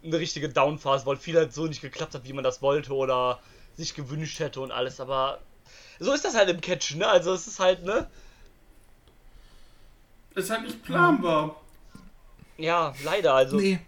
eine 0.04 0.20
richtige 0.20 0.48
Downphase, 0.48 1.04
weil 1.06 1.16
viel 1.16 1.36
halt 1.36 1.52
so 1.52 1.66
nicht 1.66 1.80
geklappt 1.80 2.14
hat, 2.14 2.22
wie 2.24 2.32
man 2.32 2.44
das 2.44 2.62
wollte 2.62 2.92
oder 2.92 3.40
sich 3.76 3.94
gewünscht 3.96 4.38
hätte 4.38 4.60
und 4.60 4.70
alles, 4.70 5.00
aber 5.00 5.40
so 5.98 6.12
ist 6.12 6.24
das 6.24 6.34
halt 6.34 6.48
im 6.48 6.60
Catch, 6.60 6.96
ne? 6.96 7.06
Also 7.06 7.32
es 7.32 7.46
ist 7.46 7.58
halt, 7.60 7.84
ne? 7.84 8.08
Ist 10.34 10.50
halt 10.50 10.62
nicht 10.62 10.82
planbar. 10.82 11.56
Ja, 12.56 12.94
leider, 13.04 13.34
also. 13.34 13.56
Nee. 13.56 13.80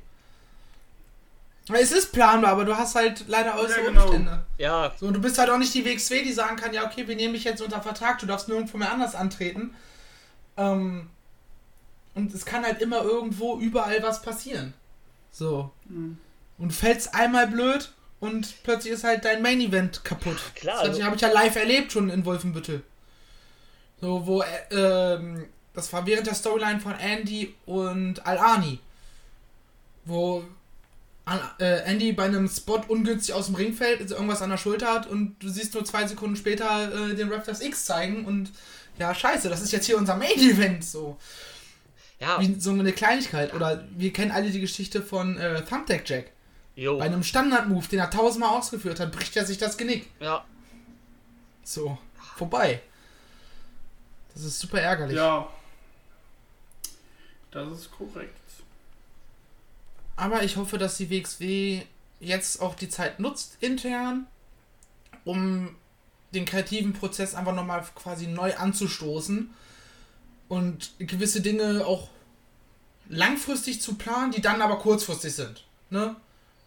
Es 1.72 1.90
ist 1.90 2.12
planbar, 2.12 2.52
aber 2.52 2.64
du 2.64 2.76
hast 2.76 2.94
halt 2.94 3.24
leider 3.26 3.58
äußere 3.58 3.80
Ja, 3.80 3.86
genau. 3.88 4.02
Umstände. 4.04 4.44
Ja, 4.56 4.92
So, 4.98 5.06
und 5.06 5.14
du 5.14 5.20
bist 5.20 5.36
halt 5.38 5.50
auch 5.50 5.58
nicht 5.58 5.74
die 5.74 5.84
WXW, 5.84 6.22
die 6.22 6.32
sagen 6.32 6.56
kann, 6.56 6.72
ja, 6.72 6.86
okay, 6.86 7.08
wir 7.08 7.16
nehmen 7.16 7.34
dich 7.34 7.42
jetzt 7.42 7.60
unter 7.60 7.82
Vertrag, 7.82 8.20
du 8.20 8.26
darfst 8.26 8.48
nirgendwo 8.48 8.78
mehr 8.78 8.92
anders 8.92 9.16
antreten. 9.16 9.74
Ähm, 10.56 11.10
und 12.14 12.32
es 12.32 12.46
kann 12.46 12.64
halt 12.64 12.80
immer 12.80 13.02
irgendwo 13.02 13.58
überall 13.58 14.00
was 14.02 14.22
passieren. 14.22 14.74
So. 15.32 15.72
Mhm. 15.86 16.18
Und 16.58 16.68
du 16.68 16.74
fällst 16.74 17.14
einmal 17.14 17.48
blöd 17.48 17.92
und 18.20 18.62
plötzlich 18.62 18.92
ist 18.94 19.04
halt 19.04 19.24
dein 19.24 19.42
Main 19.42 19.60
Event 19.60 20.04
kaputt. 20.04 20.38
klar, 20.54 20.80
Das 20.80 20.90
also- 20.90 21.04
habe 21.04 21.16
ich 21.16 21.22
ja 21.22 21.30
live 21.30 21.56
erlebt 21.56 21.92
schon 21.92 22.08
in 22.10 22.24
Wolfenbüttel. 22.24 22.82
So, 24.00 24.26
wo, 24.26 24.42
äh, 24.42 24.46
ähm, 24.72 25.46
das 25.74 25.92
war 25.92 26.06
während 26.06 26.26
der 26.26 26.34
Storyline 26.34 26.80
von 26.80 26.92
Andy 26.98 27.54
und 27.66 28.24
Al-Ani. 28.26 28.78
Wo 30.04 30.44
äh, 31.58 31.80
Andy 31.84 32.12
bei 32.12 32.24
einem 32.24 32.48
Spot 32.48 32.82
ungünstig 32.88 33.34
aus 33.34 33.46
dem 33.46 33.56
Ring 33.56 33.72
fällt, 33.74 34.00
also 34.00 34.14
irgendwas 34.14 34.42
an 34.42 34.50
der 34.50 34.58
Schulter 34.58 34.92
hat 34.92 35.06
und 35.08 35.36
du 35.42 35.48
siehst 35.48 35.74
nur 35.74 35.84
zwei 35.84 36.06
Sekunden 36.06 36.36
später 36.36 37.10
äh, 37.10 37.14
den 37.14 37.32
Raptors 37.32 37.60
X 37.60 37.84
zeigen 37.84 38.24
und 38.24 38.52
ja, 38.98 39.14
scheiße, 39.14 39.48
das 39.48 39.60
ist 39.60 39.72
jetzt 39.72 39.86
hier 39.86 39.98
unser 39.98 40.16
Main 40.16 40.38
Event, 40.38 40.84
so. 40.84 41.18
ja, 42.20 42.40
Wie 42.40 42.58
so 42.60 42.70
eine 42.70 42.92
Kleinigkeit. 42.92 43.52
Oder 43.54 43.84
wir 43.96 44.12
kennen 44.12 44.30
alle 44.30 44.50
die 44.50 44.60
Geschichte 44.60 45.02
von 45.02 45.36
äh, 45.36 45.62
Thumbtack 45.64 46.08
Jack. 46.08 46.30
Jo, 46.76 46.98
Bei 46.98 47.06
einem 47.06 47.24
Standard-Move, 47.24 47.88
den 47.88 47.98
er 47.98 48.10
tausendmal 48.10 48.56
ausgeführt 48.56 49.00
hat, 49.00 49.10
bricht 49.10 49.36
er 49.36 49.44
sich 49.44 49.58
das 49.58 49.76
Genick. 49.76 50.08
ja, 50.20 50.44
So, 51.64 51.98
vorbei. 52.36 52.82
Das 54.34 54.44
ist 54.44 54.58
super 54.60 54.80
ärgerlich. 54.80 55.16
Ja. 55.16 55.48
Das 57.50 57.72
ist 57.72 57.90
korrekt. 57.90 58.38
Aber 60.16 60.42
ich 60.42 60.56
hoffe, 60.56 60.78
dass 60.78 60.96
die 60.98 61.10
WXW 61.10 61.82
jetzt 62.20 62.60
auch 62.60 62.74
die 62.74 62.88
Zeit 62.88 63.20
nutzt, 63.20 63.56
intern, 63.60 64.26
um 65.24 65.74
den 66.34 66.44
kreativen 66.44 66.92
Prozess 66.92 67.34
einfach 67.34 67.54
nochmal 67.54 67.84
quasi 67.94 68.26
neu 68.26 68.54
anzustoßen 68.56 69.54
und 70.48 70.92
gewisse 70.98 71.40
Dinge 71.40 71.86
auch 71.86 72.08
langfristig 73.08 73.80
zu 73.80 73.94
planen, 73.94 74.32
die 74.32 74.40
dann 74.40 74.60
aber 74.62 74.78
kurzfristig 74.78 75.34
sind. 75.34 75.64
Ne? 75.90 76.16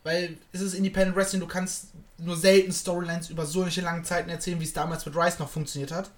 Weil 0.03 0.37
es 0.53 0.61
ist 0.61 0.73
Independent 0.73 1.15
Wrestling, 1.15 1.41
du 1.41 1.47
kannst 1.47 1.87
nur 2.17 2.35
selten 2.37 2.71
Storylines 2.71 3.29
über 3.29 3.45
solche 3.45 3.81
langen 3.81 4.03
Zeiten 4.05 4.29
erzählen, 4.29 4.59
wie 4.59 4.63
es 4.65 4.73
damals 4.73 5.05
mit 5.05 5.15
Rice 5.15 5.39
noch 5.39 5.49
funktioniert 5.49 5.91
hat. 5.91 6.09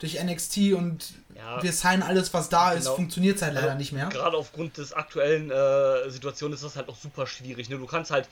Durch 0.00 0.20
NXT 0.22 0.74
und 0.74 1.12
Ja. 1.36 1.62
wir 1.62 1.72
signen 1.72 2.02
alles, 2.02 2.34
was 2.34 2.48
da 2.48 2.72
ist, 2.72 2.84
Genau. 2.84 2.96
funktioniert 2.96 3.36
es 3.36 3.42
halt 3.42 3.54
leider 3.54 3.68
Also, 3.68 3.78
nicht 3.78 3.92
mehr. 3.92 4.06
Gerade 4.08 4.36
aufgrund 4.36 4.76
des 4.78 4.92
aktuellen 4.92 5.50
äh, 5.50 6.10
Situation 6.10 6.52
ist 6.52 6.64
das 6.64 6.76
halt 6.76 6.88
auch 6.88 6.96
super 6.96 7.26
schwierig. 7.26 7.68
Ne? 7.68 7.78
Du 7.78 7.86
kannst 7.86 8.10
halt 8.10 8.28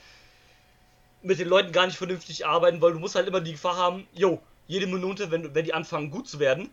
mit 1.21 1.39
den 1.39 1.47
Leuten 1.47 1.71
gar 1.71 1.85
nicht 1.85 1.97
vernünftig 1.97 2.45
arbeiten, 2.45 2.81
weil 2.81 2.91
du 2.93 2.99
musst 2.99 3.15
halt 3.15 3.27
immer 3.27 3.39
die 3.39 3.53
Gefahr 3.53 3.77
haben, 3.77 4.05
jo, 4.13 4.41
jede 4.67 4.87
Minute, 4.87 5.31
wenn, 5.31 5.55
wenn 5.55 5.63
die 5.65 5.73
anfangen 5.73 6.11
gut 6.11 6.27
zu 6.27 6.39
werden, 6.39 6.69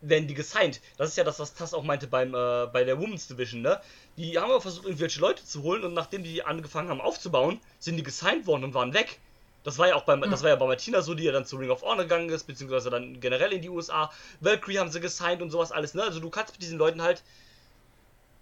werden 0.00 0.28
die 0.28 0.34
gesigned. 0.34 0.80
Das 0.96 1.08
ist 1.10 1.16
ja 1.16 1.24
das, 1.24 1.38
was 1.40 1.54
Tass 1.54 1.74
auch 1.74 1.82
meinte 1.82 2.06
beim, 2.06 2.34
äh, 2.34 2.66
bei 2.72 2.84
der 2.84 2.98
Women's 3.00 3.26
Division, 3.26 3.62
ne? 3.62 3.80
Die 4.16 4.38
haben 4.38 4.50
aber 4.50 4.60
versucht, 4.60 4.84
irgendwelche 4.86 5.20
Leute 5.20 5.44
zu 5.44 5.62
holen 5.62 5.82
und 5.84 5.94
nachdem 5.94 6.22
die 6.22 6.42
angefangen 6.44 6.88
haben 6.88 7.00
aufzubauen, 7.00 7.60
sind 7.78 7.96
die 7.96 8.02
gesigned 8.02 8.46
worden 8.46 8.64
und 8.64 8.74
waren 8.74 8.94
weg. 8.94 9.18
Das 9.64 9.76
war 9.76 9.88
ja 9.88 9.96
auch 9.96 10.04
bei, 10.04 10.16
das 10.16 10.42
war 10.42 10.50
ja 10.50 10.56
bei 10.56 10.66
Martina 10.66 11.02
so, 11.02 11.14
die 11.14 11.24
ja 11.24 11.32
dann 11.32 11.44
zu 11.44 11.56
Ring 11.56 11.70
of 11.70 11.82
Honor 11.82 12.04
gegangen 12.04 12.30
ist, 12.30 12.44
beziehungsweise 12.44 12.90
dann 12.90 13.20
generell 13.20 13.52
in 13.52 13.60
die 13.60 13.68
USA. 13.68 14.10
Valkyrie 14.40 14.78
haben 14.78 14.90
sie 14.90 15.00
gesigned 15.00 15.42
und 15.42 15.50
sowas 15.50 15.72
alles, 15.72 15.94
ne? 15.94 16.02
Also 16.04 16.20
du 16.20 16.30
kannst 16.30 16.52
mit 16.54 16.62
diesen 16.62 16.78
Leuten 16.78 17.02
halt 17.02 17.22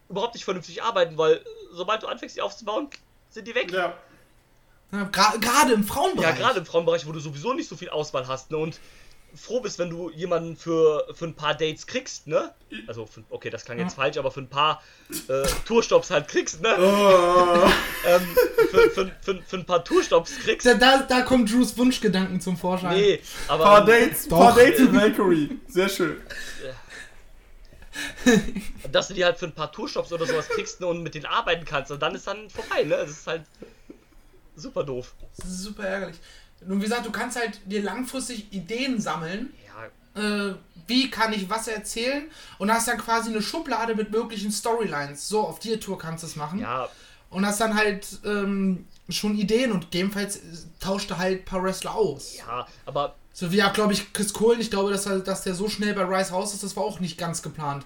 überhaupt 0.09 0.35
nicht 0.35 0.45
vernünftig 0.45 0.83
arbeiten, 0.83 1.17
weil 1.19 1.45
sobald 1.73 2.03
du 2.03 2.07
anfängst, 2.07 2.37
die 2.37 2.43
aufzubauen, 2.43 2.89
sind 3.31 3.49
die 3.49 3.55
weg. 3.55 3.73
Ja, 3.73 3.97
Ja, 4.93 5.05
Gerade 5.05 5.73
im 5.73 5.85
Frauenbereich. 5.85 6.37
gerade 6.37 6.59
im 6.61 6.67
Frauenbereich, 6.67 7.07
wo 7.07 7.13
du 7.13 7.19
sowieso 7.19 7.55
nicht 7.55 7.69
so 7.69 7.77
viel 7.77 7.89
Auswahl 7.91 8.29
hast, 8.29 8.51
ne? 8.51 8.59
Und 8.59 8.79
froh 9.37 9.61
bist, 9.61 9.79
wenn 9.79 9.91
du 9.91 10.11
jemanden 10.11 10.57
für, 10.57 11.07
für 11.15 11.27
ein 11.27 11.35
paar 11.35 11.55
Dates 11.55 11.87
kriegst, 11.87 12.27
ne? 12.27 12.55
Also, 12.87 13.07
für, 13.07 13.23
okay, 13.31 13.51
das 13.51 13.65
klang 13.65 13.79
jetzt 13.79 13.95
falsch, 13.95 14.17
aber 14.17 14.31
für 14.31 14.41
ein 14.41 14.49
paar 14.49 14.83
äh, 15.29 15.47
Tourstops 15.65 16.11
halt 16.11 16.29
kriegst, 16.29 16.61
ne? 16.63 16.75
Oh. 16.79 17.71
Ähm, 18.07 18.37
für, 18.71 18.91
für, 18.91 19.13
für, 19.21 19.43
für 19.43 19.57
ein 19.57 19.67
paar 19.67 19.85
Tourstops 19.85 20.39
kriegst. 20.39 20.67
Da, 20.67 20.75
da, 20.75 21.03
da 21.03 21.23
kommt 21.23 21.53
Drews 21.53 21.77
Wunschgedanken 21.77 22.41
zum 22.41 22.57
Vorschein. 22.57 22.97
Nee, 22.97 23.21
aber. 23.49 23.65
Paar 23.65 23.81
ähm, 23.81 23.87
Dates, 23.87 24.29
Doch. 24.29 24.39
paar 24.39 24.55
Dates 24.55 24.81
mit 24.81 24.95
Valkyrie. 24.95 25.61
Sehr 25.69 25.89
schön. 25.89 26.17
dass 28.93 29.09
du 29.09 29.15
die 29.15 29.25
halt 29.25 29.39
für 29.39 29.47
ein 29.47 29.55
paar 29.55 29.73
Tourstops 29.73 30.13
oder 30.13 30.27
sowas 30.27 30.49
kriegst 30.49 30.81
ne, 30.81 30.87
und 30.87 31.03
mit 31.03 31.15
denen 31.15 31.27
arbeiten 31.27 31.65
kannst 31.65 31.91
und 31.91 32.01
dann 32.01 32.15
ist 32.15 32.27
dann 32.27 32.51
vorbei, 32.51 32.83
ne? 32.83 32.97
Das 32.97 33.11
ist 33.11 33.27
halt 33.27 33.43
super 34.55 34.85
doof. 34.85 35.15
Super 35.45 35.85
ärgerlich. 35.85 36.17
Nun, 36.65 36.79
wie 36.79 36.85
gesagt, 36.85 37.07
du 37.07 37.11
kannst 37.13 37.39
halt 37.39 37.61
dir 37.67 37.83
langfristig 37.83 38.53
Ideen 38.53 39.01
sammeln. 39.01 39.53
Ja, 39.67 40.23
Äh, 40.23 40.55
wie 40.87 41.11
kann 41.11 41.33
ich 41.33 41.51
was 41.51 41.69
erzählen? 41.69 42.25
Und 42.59 42.73
hast 42.73 42.89
dann 42.89 42.99
quasi 42.99 43.31
eine 43.31 43.43
Schublade 43.43 43.95
mit 43.95 44.11
möglichen 44.13 44.53
Storylines. 44.53 45.29
So, 45.29 45.41
auf 45.41 45.59
die 45.59 45.79
Tour 45.79 45.99
kannst 45.99 46.23
du 46.23 46.29
es 46.29 46.37
machen. 46.37 46.61
ja, 46.61 46.89
Und 47.31 47.45
hast 47.45 47.61
dann 47.61 47.75
halt 47.77 48.07
ähm, 48.25 48.87
schon 49.09 49.37
Ideen 49.37 49.73
und 49.73 49.91
gegebenenfalls 49.91 50.37
äh, 50.37 50.41
tauscht 50.81 51.11
du 51.11 51.19
halt 51.19 51.43
ein 51.43 51.45
paar 51.45 51.63
Wrestler 51.63 51.95
aus. 51.95 52.37
ja, 52.39 52.67
aber 52.87 53.15
So 53.33 53.53
wie 53.53 53.63
auch, 53.63 53.73
glaube 53.73 53.93
ich, 53.93 54.13
Chris 54.13 54.33
Kohlen. 54.33 54.61
Ich 54.61 54.71
glaube, 54.71 54.91
dass, 54.91 55.07
er, 55.07 55.19
dass 55.21 55.43
der 55.43 55.55
so 55.55 55.69
schnell 55.69 55.93
bei 55.95 56.03
Rice 56.05 56.33
raus 56.33 56.55
ist, 56.55 56.63
das 56.63 56.77
war 56.77 56.85
auch 56.85 57.01
nicht 57.01 57.19
ganz 57.19 57.43
geplant. 57.43 57.85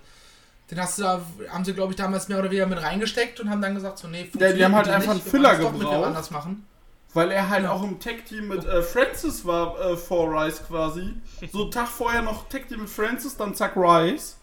Den 0.71 0.79
hast 0.81 0.99
du 0.99 1.03
da, 1.03 1.21
haben 1.49 1.64
sie, 1.64 1.73
glaube 1.75 1.93
ich, 1.93 1.97
damals 1.97 2.29
mehr 2.29 2.39
oder 2.39 2.51
weniger 2.51 2.66
mit 2.66 2.81
reingesteckt 2.81 3.41
und 3.41 3.51
haben 3.51 3.61
dann 3.61 3.75
gesagt, 3.75 3.99
so, 3.99 4.07
nee, 4.07 4.25
funktioniert 4.27 4.62
haben 4.66 4.75
halt 4.77 4.87
mit 4.87 4.93
dir 4.93 4.97
einfach 4.97 5.14
nicht, 5.14 5.25
einen 5.25 5.25
wir 5.25 5.31
Filler 5.31 5.71
mit 5.73 5.81
gebraucht. 5.81 6.07
anders 6.07 6.31
machen. 6.31 6.66
Weil 7.13 7.33
er 7.33 7.49
halt 7.49 7.67
auch 7.67 7.83
im 7.83 7.99
Tag-Team 7.99 8.49
mit 8.49 8.65
äh, 8.65 8.83
Francis 8.83 9.45
war 9.45 9.79
äh, 9.81 9.97
vor 9.97 10.31
Rice 10.31 10.63
quasi. 10.67 11.15
So 11.53 11.63
einen 11.63 11.71
Tag 11.73 11.89
vorher 11.89 12.23
noch 12.23 12.49
Tag-Team 12.49 12.81
mit 12.81 12.89
Francis, 12.91 13.37
dann 13.37 13.55
zack 13.55 13.73
Rice. 13.77 14.37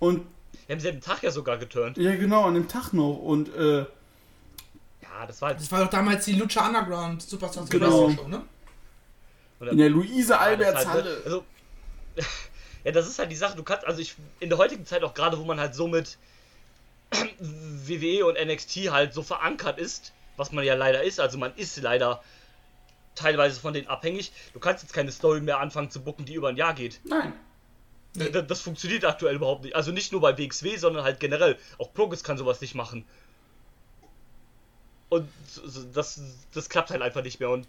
Und 0.00 0.26
wir 0.66 0.74
haben 0.74 0.80
selben 0.80 1.00
Tag 1.00 1.22
ja 1.22 1.30
sogar 1.30 1.58
geturnt. 1.58 1.96
ja 1.96 2.16
genau, 2.16 2.44
an 2.44 2.54
dem 2.54 2.66
Tag 2.68 2.92
noch. 2.92 3.18
Und 3.18 3.54
äh, 3.54 3.78
Ja, 5.02 5.26
das 5.28 5.40
war 5.40 5.50
halt. 5.50 5.60
Das 5.60 5.70
war 5.70 5.84
doch 5.84 5.90
damals 5.90 6.24
die 6.24 6.32
Lucha 6.32 6.66
Underground 6.66 7.22
Superstars 7.22 7.70
Genau. 7.70 8.10
Show, 8.10 8.26
ne? 8.28 8.42
in 9.60 9.78
der 9.78 9.88
Luise 9.88 10.32
Ja, 10.32 10.38
Alberts 10.40 10.86
halt, 10.86 10.88
Halle. 11.04 11.10
ne, 11.18 11.22
also, 11.24 11.44
ja, 12.84 12.92
das 12.92 13.06
ist 13.06 13.18
halt 13.18 13.30
die 13.30 13.36
Sache. 13.36 13.56
Du 13.56 13.62
kannst, 13.62 13.86
also 13.86 14.00
ich, 14.00 14.16
in 14.40 14.48
der 14.50 14.58
heutigen 14.58 14.84
Zeit 14.84 15.02
auch 15.04 15.14
gerade, 15.14 15.38
wo 15.38 15.44
man 15.44 15.60
halt 15.60 15.74
so 15.74 15.86
mit 15.86 16.18
WWE 17.38 18.26
und 18.26 18.36
NXT 18.44 18.90
halt 18.90 19.14
so 19.14 19.22
verankert 19.22 19.78
ist, 19.78 20.12
was 20.36 20.52
man 20.52 20.64
ja 20.64 20.74
leider 20.74 21.02
ist, 21.02 21.20
also 21.20 21.38
man 21.38 21.54
ist 21.56 21.76
leider 21.80 22.22
teilweise 23.14 23.60
von 23.60 23.72
denen 23.72 23.88
abhängig. 23.88 24.32
Du 24.52 24.60
kannst 24.60 24.82
jetzt 24.82 24.92
keine 24.92 25.10
Story 25.10 25.40
mehr 25.40 25.58
anfangen 25.58 25.90
zu 25.90 26.02
bucken, 26.02 26.24
die 26.24 26.34
über 26.34 26.48
ein 26.48 26.56
Jahr 26.56 26.74
geht. 26.74 27.00
Nein. 27.04 27.32
Nee. 28.14 28.30
Das, 28.30 28.46
das 28.46 28.60
funktioniert 28.60 29.04
aktuell 29.04 29.34
überhaupt 29.34 29.64
nicht. 29.64 29.74
Also 29.76 29.92
nicht 29.92 30.12
nur 30.12 30.20
bei 30.20 30.38
WXW, 30.38 30.76
sondern 30.76 31.04
halt 31.04 31.20
generell. 31.20 31.58
Auch 31.78 31.92
Progress 31.92 32.24
kann 32.24 32.38
sowas 32.38 32.60
nicht 32.60 32.74
machen. 32.74 33.04
Und 35.08 35.28
das, 35.94 36.20
das 36.52 36.68
klappt 36.68 36.90
halt 36.90 37.02
einfach 37.02 37.22
nicht 37.22 37.40
mehr. 37.40 37.50
Und 37.50 37.66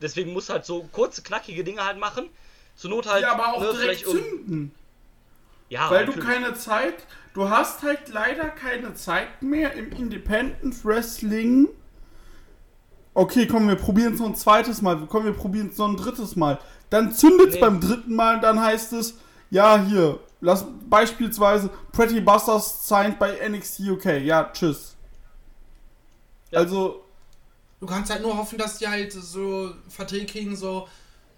deswegen 0.00 0.32
muss 0.32 0.48
halt 0.48 0.64
so 0.64 0.88
kurze, 0.92 1.22
knackige 1.22 1.64
Dinge 1.64 1.84
halt 1.84 1.98
machen. 1.98 2.28
Zur 2.76 2.90
Not 2.90 3.06
halt. 3.06 3.22
Ja, 3.22 3.32
aber 3.32 3.54
auch 3.54 3.60
ne, 3.60 3.78
direkt 3.80 4.06
zünden. 4.06 4.74
Ja, 5.68 5.90
Weil 5.90 6.06
du 6.06 6.12
natürlich. 6.12 6.28
keine 6.28 6.54
Zeit, 6.54 6.94
du 7.32 7.48
hast 7.48 7.82
halt 7.82 8.08
leider 8.08 8.48
keine 8.48 8.94
Zeit 8.94 9.42
mehr 9.42 9.72
im 9.74 9.92
Independent 9.92 10.84
Wrestling. 10.84 11.68
Okay, 13.14 13.46
komm, 13.46 13.68
wir 13.68 13.76
probieren 13.76 14.14
es 14.14 14.20
noch 14.20 14.26
ein 14.26 14.34
zweites 14.36 14.82
Mal. 14.82 15.06
Komm, 15.08 15.24
wir 15.24 15.32
probieren 15.32 15.68
es 15.70 15.78
noch 15.78 15.88
ein 15.88 15.96
drittes 15.96 16.34
Mal. 16.36 16.58
Dann 16.90 17.12
zündet 17.12 17.48
es 17.50 17.54
Nee. 17.54 17.60
beim 17.60 17.80
dritten 17.80 18.14
Mal, 18.14 18.40
dann 18.40 18.60
heißt 18.60 18.92
es, 18.94 19.14
ja, 19.50 19.80
hier, 19.84 20.18
lass 20.40 20.64
beispielsweise 20.88 21.70
Pretty 21.92 22.20
Busters 22.20 22.86
signed 22.88 23.18
bei 23.18 23.38
NXT 23.48 23.80
UK. 23.80 24.04
Ja, 24.22 24.50
tschüss. 24.52 24.96
Ja. 26.50 26.60
Also, 26.60 27.00
Du 27.80 27.86
kannst 27.86 28.10
halt 28.10 28.22
nur 28.22 28.36
hoffen, 28.36 28.56
dass 28.58 28.78
die 28.78 28.88
halt 28.88 29.12
so 29.12 29.70
Verträge 29.88 30.24
kriegen, 30.26 30.56
so 30.56 30.88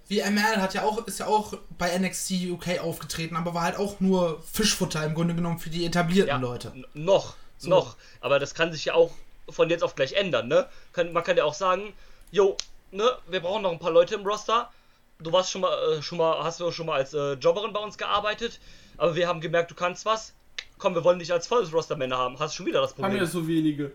wie 0.07 0.21
ML 0.21 0.61
hat 0.61 0.75
ja 0.75 0.85
auch, 0.85 1.05
ist 1.09 1.19
ja 1.19 1.27
auch 1.27 1.55
bei 1.77 1.99
NXT 1.99 2.51
UK 2.53 2.79
aufgetreten, 2.81 3.35
aber 3.35 3.53
war 3.53 3.63
halt 3.63 3.77
auch 3.77 3.99
nur 3.99 4.41
Fischfutter 4.53 5.05
im 5.05 5.15
Grunde 5.15 5.35
genommen 5.35 5.59
für 5.59 5.71
die 5.71 5.85
etablierten 5.85 6.29
ja, 6.29 6.37
Leute. 6.37 6.73
Noch, 6.95 7.35
So. 7.59 7.71
noch. 7.71 7.97
Aber 8.21 8.39
das 8.39 8.55
kann 8.55 8.73
sich 8.73 8.85
ja 8.85 8.95
auch 8.95 9.11
von 9.49 9.71
jetzt 9.71 9.83
auf 9.83 9.95
gleich 9.95 10.13
ändern, 10.15 10.49
ne? 10.49 10.67
Kann, 10.93 11.13
man 11.13 11.23
kann 11.25 11.37
ja 11.37 11.45
auch 11.45 11.55
sagen, 11.55 11.93
jo, 12.31 12.57
ne, 12.91 13.11
wir 13.29 13.41
brauchen 13.41 13.63
noch 13.63 13.73
ein 13.73 13.79
paar 13.79 13.93
Leute 13.93 14.15
im 14.15 14.27
Roster. 14.27 14.71
du 15.19 15.33
warst 15.33 15.51
schon 15.51 15.61
mal, 15.63 15.75
äh, 15.93 16.03
schon 16.03 16.19
mal, 16.19 16.43
hast 16.45 16.61
du 16.61 16.71
schon 16.73 16.87
mal 16.87 16.97
als 16.97 17.15
äh, 17.15 17.33
Jobberin 17.35 17.73
bei 17.73 17.81
uns 17.81 17.97
gearbeitet, 17.97 18.61
aber 18.97 19.15
wir 19.15 19.29
haben 19.29 19.41
gemerkt, 19.41 19.71
du 19.71 19.75
kannst 19.75 20.05
was. 20.05 20.33
Komm, 20.79 20.95
wir 20.95 21.05
wollen 21.05 21.19
dich 21.19 21.33
als 21.33 21.47
volles 21.47 21.73
Rostermänner 21.73 22.19
haben. 22.19 22.39
Hast 22.39 22.55
schon 22.55 22.67
wieder 22.67 22.81
das 22.83 22.91
Haben 22.93 23.03
Problem. 23.03 23.19
ja 23.19 23.27
so 23.27 23.47
wenige. 23.49 23.93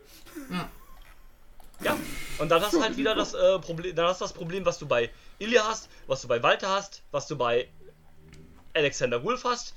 Ja, 1.84 1.98
und 2.38 2.50
dann 2.50 2.62
hast 2.62 2.74
du 2.74 2.82
halt 2.82 2.98
wieder 2.98 3.16
das 3.16 3.34
äh, 3.34 3.60
Problem, 3.60 3.96
dann 3.96 4.08
hast 4.08 4.22
du 4.22 4.26
das 4.26 4.34
Problem, 4.34 4.66
was 4.66 4.78
du 4.78 4.88
bei 4.88 5.10
Ilya 5.40 5.64
hast, 5.68 5.90
was 6.08 6.22
du 6.22 6.28
bei 6.28 6.42
Walter 6.44 6.70
hast, 6.70 7.02
was 7.12 7.28
du 7.28 7.36
bei 7.36 7.68
Alexander 8.74 9.24
Wolf 9.24 9.44
hast. 9.44 9.74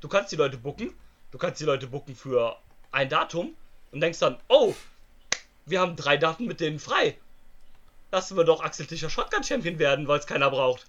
Du 0.00 0.08
kannst 0.08 0.30
die 0.30 0.36
Leute 0.36 0.56
booken, 0.56 0.94
du 1.32 1.38
kannst 1.38 1.60
die 1.60 1.64
Leute 1.64 1.88
booken 1.88 2.14
für 2.14 2.56
ein 2.92 3.08
Datum 3.08 3.54
und 3.90 4.00
denkst 4.00 4.20
dann, 4.20 4.38
oh, 4.48 4.74
wir 5.70 5.80
haben 5.80 5.96
drei 5.96 6.16
Daten 6.16 6.46
mit 6.46 6.60
denen 6.60 6.78
frei. 6.78 7.16
Lassen 8.10 8.36
wir 8.36 8.44
doch 8.44 8.62
Axel 8.62 8.86
Tischer 8.86 9.10
Shotgun 9.10 9.44
Champion 9.44 9.78
werden, 9.78 10.08
weil 10.08 10.18
es 10.18 10.26
keiner 10.26 10.50
braucht. 10.50 10.86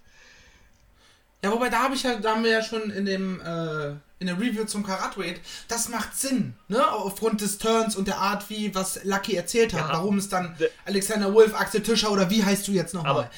Ja, 1.42 1.50
wobei 1.52 1.70
da 1.70 1.82
habe 1.84 1.94
ich 1.94 2.02
ja, 2.02 2.16
da 2.16 2.32
haben 2.34 2.44
wir 2.44 2.50
ja 2.50 2.62
schon 2.62 2.90
in 2.90 3.06
dem 3.06 3.40
äh, 3.40 3.90
in 4.18 4.26
der 4.26 4.36
Review 4.38 4.64
zum 4.66 4.84
Karat 4.84 5.16
Raid, 5.16 5.40
das 5.68 5.88
macht 5.88 6.14
Sinn, 6.14 6.54
ne? 6.68 6.86
Aufgrund 6.92 7.40
des 7.40 7.56
Turns 7.56 7.96
und 7.96 8.06
der 8.06 8.18
Art, 8.18 8.50
wie 8.50 8.74
was 8.74 9.02
Lucky 9.04 9.34
erzählt 9.34 9.72
hat, 9.72 9.88
Ja. 9.88 9.94
warum 9.94 10.18
es 10.18 10.28
dann 10.28 10.54
De- 10.58 10.70
Alexander 10.84 11.32
Wolf, 11.32 11.54
Axel 11.54 11.82
Tischer 11.82 12.10
oder 12.12 12.28
wie 12.28 12.44
heißt 12.44 12.68
du 12.68 12.72
jetzt 12.72 12.92
nochmal? 12.92 13.30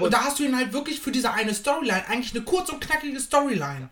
Und 0.00 0.14
da 0.14 0.22
hast 0.22 0.38
du 0.38 0.44
ihn 0.44 0.56
halt 0.56 0.72
wirklich 0.72 1.00
für 1.00 1.10
diese 1.10 1.32
eine 1.32 1.52
Storyline, 1.52 2.06
eigentlich 2.06 2.32
eine 2.32 2.44
kurz 2.44 2.68
und 2.70 2.80
knackige 2.80 3.18
Storyline. 3.18 3.88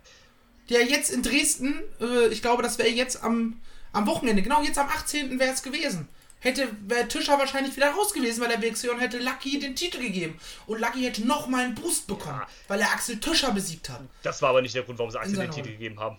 Der 0.69 0.85
jetzt 0.87 1.11
in 1.11 1.23
Dresden, 1.25 1.81
äh, 2.01 2.29
ich 2.29 2.43
glaube, 2.43 2.63
das 2.63 2.79
wäre 2.79 2.89
jetzt 2.91 3.25
am, 3.25 3.61
am 3.93 4.07
Wochenende, 4.07 4.43
genau 4.43 4.63
jetzt 4.63 4.79
am 4.79 4.87
18. 4.89 5.41
wäre 5.41 5.53
es 5.53 5.65
gewesen. 5.65 6.07
Hätte, 6.41 6.69
wäre 6.87 7.07
Tischer 7.07 7.39
wahrscheinlich 7.39 7.77
wieder 7.77 7.91
raus 7.91 8.13
gewesen, 8.15 8.41
weil 8.43 8.51
er 8.51 8.63
WXW 8.63 8.89
und 8.89 8.99
hätte 8.99 9.19
Lucky 9.19 9.59
den 9.59 9.77
Titel 9.77 9.99
gegeben. 10.01 10.41
Und 10.67 10.81
Lucky 10.81 11.03
hätte 11.03 11.27
nochmal 11.27 11.65
einen 11.67 11.75
Boost 11.75 12.07
bekommen, 12.07 12.41
Ja. 12.41 12.49
weil 12.69 12.81
er 12.81 12.91
Axel 12.93 13.19
Tischer 13.21 13.53
besiegt 13.53 13.89
hat. 13.91 14.01
das 14.23 14.41
war 14.41 14.51
aber 14.51 14.63
nicht 14.63 14.75
der 14.75 14.83
Grund, 14.85 14.99
warum 14.99 15.11
sie 15.11 15.19
Axel 15.21 15.37
den 15.37 15.51
Titel 15.51 15.69
gegeben 15.71 16.01
haben. 16.01 16.17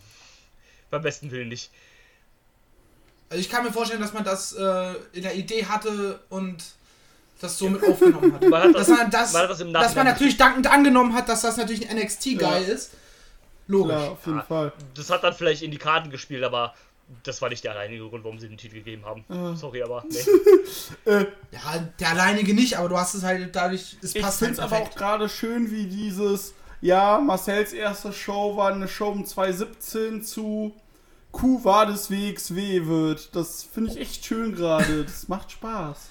Beim 0.91 1.01
besten 1.01 1.32
Willen 1.32 1.47
nicht. 1.49 1.72
Also 3.30 3.41
ich 3.41 3.49
kann 3.49 3.63
mir 3.63 3.72
vorstellen, 3.72 4.01
dass 4.01 4.13
man 4.13 4.24
das 4.24 4.53
äh, 4.53 4.93
in 5.13 5.24
der 5.24 5.36
Idee 5.36 5.65
hatte 5.65 6.19
und 6.30 6.63
das 7.39 7.57
so 7.57 7.69
mit 7.69 7.82
aufgenommen 7.84 8.34
hat. 8.34 8.41
Man 8.49 8.61
hat 8.63 8.76
das- 8.76 8.88
dass 8.88 8.97
man 8.99 9.09
das, 9.09 9.34
man 9.34 9.41
hat 9.43 9.53
das 9.53 9.82
dass 9.84 9.95
man 9.95 10.05
natürlich 10.05 10.38
dankend 10.38 10.67
angenommen 10.67 11.15
hat, 11.15 11.30
dass 11.30 11.41
das 11.41 11.57
natürlich 11.57 11.89
ein 11.89 11.97
NXT-Guy 11.97 12.38
Ja. 12.39 12.57
ist. 12.57 12.91
Logisch. 13.67 13.95
Klar, 13.95 14.11
auf 14.11 14.26
jeden. 14.28 14.41
Fall. 14.43 14.74
Das 14.95 15.09
hat 15.09 15.24
dann 15.24 15.34
vielleicht 15.34 15.61
in 15.63 15.72
die 15.72 15.78
Karten 15.78 16.09
gespielt, 16.11 16.43
aber 16.43 16.76
das 17.24 17.41
war 17.41 17.49
nicht 17.49 17.64
der 17.64 17.72
alleinige 17.72 18.07
Grund, 18.09 18.24
warum 18.24 18.39
sie 18.39 18.47
den 18.47 18.57
Titel 18.57 18.76
gegeben 18.76 19.05
haben. 19.05 19.26
Äh. 19.30 19.55
Sorry, 19.55 19.84
aber 19.84 20.03
nee. 20.09 21.26
Ja, 21.51 21.88
der 21.99 22.09
alleinige 22.09 22.53
nicht, 22.53 22.78
aber 22.78 22.89
du 22.89 22.97
hast 22.97 23.14
es 23.14 23.24
halt 23.24 23.55
dadurch, 23.55 23.97
es 24.01 24.16
Ich 24.16 24.22
passt 24.22 24.39
finde 24.39 24.62
halt 24.62 24.72
es 24.72 24.76
aber 24.76 24.84
auch 24.84 24.95
gerade 24.95 25.30
schön, 25.30 25.72
wie 25.72 25.86
dieses, 25.86 26.53
ja, 26.82 27.20
Marcells 27.20 27.74
erste 27.74 28.14
Show 28.14 28.55
war 28.57 28.74
eine 28.74 28.88
Show 28.88 29.09
um 29.09 29.26
2017 29.26 30.24
zu 30.24 30.74
Q 31.32 31.64
war 31.64 31.86
des 31.86 32.12
WXW 32.12 32.86
wird. 32.86 33.36
Das 33.36 33.64
finde 33.64 33.91
ich 33.91 33.99
echt 33.99 34.26
schön 34.26 34.53
gerade. 34.53 35.03
Das 35.05 35.28
macht 35.28 35.51
Spaß. 35.51 36.09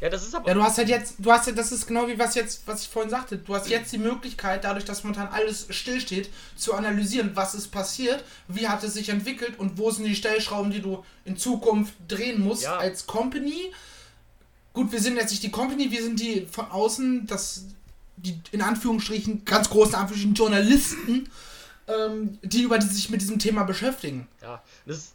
Ja, 0.00 0.10
das 0.10 0.26
ist 0.26 0.34
aber. 0.34 0.46
Ja, 0.48 0.54
du 0.54 0.62
hast 0.62 0.76
halt 0.78 0.88
jetzt, 0.88 1.14
du 1.18 1.32
hast 1.32 1.46
ja, 1.46 1.52
das 1.54 1.72
ist 1.72 1.86
genau 1.86 2.06
wie 2.06 2.18
was 2.18 2.34
jetzt, 2.34 2.66
was 2.66 2.82
ich 2.82 2.88
vorhin 2.88 3.10
sagte, 3.10 3.38
du 3.38 3.54
hast 3.54 3.68
jetzt 3.68 3.92
die 3.92 3.98
Möglichkeit, 3.98 4.64
dadurch, 4.64 4.84
dass 4.84 5.04
momentan 5.04 5.28
alles 5.28 5.66
stillsteht, 5.70 6.28
zu 6.54 6.74
analysieren, 6.74 7.30
was 7.34 7.54
ist 7.54 7.68
passiert, 7.68 8.22
wie 8.48 8.68
hat 8.68 8.84
es 8.84 8.92
sich 8.94 9.08
entwickelt 9.08 9.58
und 9.58 9.78
wo 9.78 9.90
sind 9.90 10.04
die 10.04 10.14
Stellschrauben, 10.14 10.70
die 10.70 10.82
du 10.82 11.02
in 11.24 11.36
Zukunft 11.36 11.94
drehen 12.08 12.40
musst 12.42 12.64
Ja. 12.64 12.76
als 12.76 13.06
Company. 13.06 13.72
Gut, 14.74 14.92
wir 14.92 15.00
sind 15.00 15.16
jetzt 15.16 15.30
nicht 15.30 15.42
die 15.42 15.50
Company, 15.50 15.90
wir 15.90 16.02
sind 16.02 16.20
die 16.20 16.46
von 16.50 16.70
außen, 16.70 17.26
das, 17.26 17.64
die 18.18 18.38
in 18.52 18.60
Anführungsstrichen, 18.60 19.46
ganz 19.46 19.70
großen 19.70 19.94
Anführungsstrichen 19.94 20.34
Journalisten, 20.34 21.30
ähm, 21.88 22.38
die 22.42 22.62
über 22.62 22.78
die 22.78 22.86
sich 22.86 23.08
mit 23.08 23.22
diesem 23.22 23.38
Thema 23.38 23.62
beschäftigen. 23.64 24.28
Ja, 24.42 24.62
das 24.84 24.98
ist, 24.98 25.12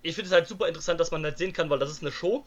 ich 0.00 0.14
finde 0.14 0.28
es 0.28 0.32
halt 0.32 0.48
super 0.48 0.66
interessant, 0.68 0.98
dass 0.98 1.10
man 1.10 1.22
halt 1.22 1.36
sehen 1.36 1.52
kann, 1.52 1.68
weil 1.68 1.78
das 1.78 1.90
ist 1.90 2.00
eine 2.00 2.10
Show, 2.10 2.46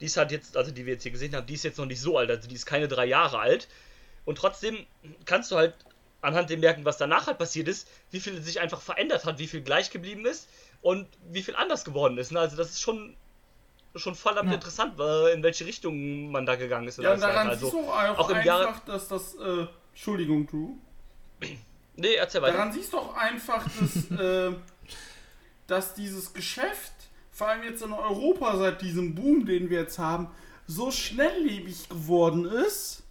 die 0.00 0.06
ist 0.06 0.16
halt 0.16 0.30
jetzt, 0.32 0.56
also 0.56 0.70
die 0.70 0.84
wir 0.86 0.94
jetzt 0.94 1.02
hier 1.04 1.12
gesehen 1.12 1.34
haben, 1.34 1.46
die 1.46 1.54
ist 1.54 1.64
jetzt 1.64 1.78
noch 1.78 1.86
nicht 1.86 2.00
so 2.00 2.18
alt, 2.18 2.30
also 2.30 2.48
die 2.48 2.54
ist 2.54 2.66
keine 2.66 2.88
drei 2.88 3.06
Jahre 3.06 3.38
alt. 3.38 3.68
Und 4.24 4.38
trotzdem 4.38 4.86
kannst 5.24 5.50
du 5.50 5.56
halt 5.56 5.74
anhand 6.20 6.50
dem 6.50 6.60
merken, 6.60 6.84
was 6.84 6.96
danach 6.98 7.26
halt 7.28 7.38
passiert 7.38 7.68
ist, 7.68 7.88
wie 8.10 8.20
viel 8.20 8.40
sich 8.42 8.60
einfach 8.60 8.80
verändert 8.80 9.24
hat, 9.24 9.38
wie 9.38 9.46
viel 9.46 9.60
gleich 9.62 9.90
geblieben 9.90 10.26
ist 10.26 10.48
und 10.82 11.06
wie 11.30 11.42
viel 11.42 11.54
anders 11.56 11.84
geworden 11.84 12.18
ist. 12.18 12.32
Ne? 12.32 12.40
Also 12.40 12.56
das 12.56 12.70
ist 12.70 12.80
schon 12.80 13.16
schon 13.94 14.14
verdammt 14.14 14.50
Ja. 14.50 14.56
interessant, 14.56 14.92
in 15.32 15.42
welche 15.42 15.64
Richtung 15.64 16.30
man 16.30 16.44
da 16.44 16.56
gegangen 16.56 16.86
ist. 16.86 16.98
und 16.98 17.04
Ja, 17.04 17.10
alles 17.12 17.22
daran 17.22 17.46
weiter. 17.48 17.56
siehst 17.58 17.64
also, 17.74 17.86
du 17.86 17.90
auch, 17.90 18.18
auch 18.18 18.28
im 18.28 18.34
einfach, 18.36 18.44
Jahre- 18.46 18.82
dass 18.84 19.08
das, 19.08 19.34
äh, 19.36 19.66
Entschuldigung, 19.92 20.46
Drew. 20.46 20.74
nee, 21.96 22.14
erzähl 22.16 22.42
weiter. 22.42 22.58
Daran 22.58 22.72
siehst 22.72 22.92
du 22.92 22.98
auch 22.98 23.14
einfach, 23.16 23.64
dass, 23.64 24.10
äh, 24.20 24.52
dass 25.66 25.94
dieses 25.94 26.32
Geschäft, 26.34 26.92
vor 27.36 27.48
allem 27.48 27.64
jetzt 27.64 27.82
in 27.82 27.92
Europa 27.92 28.56
seit 28.56 28.80
diesem 28.80 29.14
Boom, 29.14 29.44
den 29.44 29.68
wir 29.68 29.80
jetzt 29.80 29.98
haben, 29.98 30.28
so 30.66 30.90
schnelllebig 30.90 31.86
geworden 31.90 32.46
ist. 32.46 33.02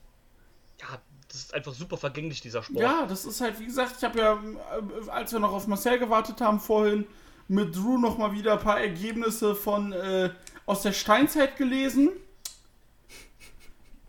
Ja, 0.82 1.00
das 1.28 1.38
ist 1.42 1.54
einfach 1.54 1.76
super 1.76 1.96
vergänglich, 1.96 2.42
dieser 2.42 2.64
Sport. 2.64 2.80
Ja, 2.80 3.06
das 3.06 3.26
ist 3.26 3.40
halt, 3.40 3.60
wie 3.60 3.66
gesagt, 3.66 3.98
ich 4.00 4.04
habe 4.04 4.18
ja, 4.18 4.34
äh, 4.34 5.10
als 5.12 5.32
wir 5.32 5.40
noch 5.40 5.54
auf 5.54 5.68
Marcel 5.68 6.00
gewartet 6.00 6.42
haben 6.42 6.60
vorhin, 6.60 7.06
mit 7.48 7.76
Drew 7.76 8.00
noch 8.00 8.18
mal 8.18 8.34
wieder 8.34 8.54
ein 8.54 8.60
paar 8.60 8.82
Ergebnisse 8.82 9.54
von 9.54 9.94
äh, 9.94 10.32
aus 10.66 10.82
der 10.82 10.94
Steinzeit 10.94 11.56
gelesen. 11.56 12.10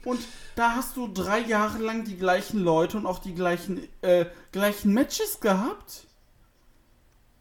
Und 0.03 0.21
da 0.55 0.77
hast 0.77 0.97
du 0.97 1.09
drei 1.09 1.41
Jahre 1.41 1.77
lang 1.77 2.05
die 2.05 2.17
gleichen 2.17 2.64
Leute 2.64 2.97
und 2.97 3.05
auch 3.05 3.19
die 3.19 3.35
gleichen, 3.35 3.87
äh, 4.01 4.25
gleichen 4.51 4.95
Matches 4.95 5.41
gehabt. 5.41 6.07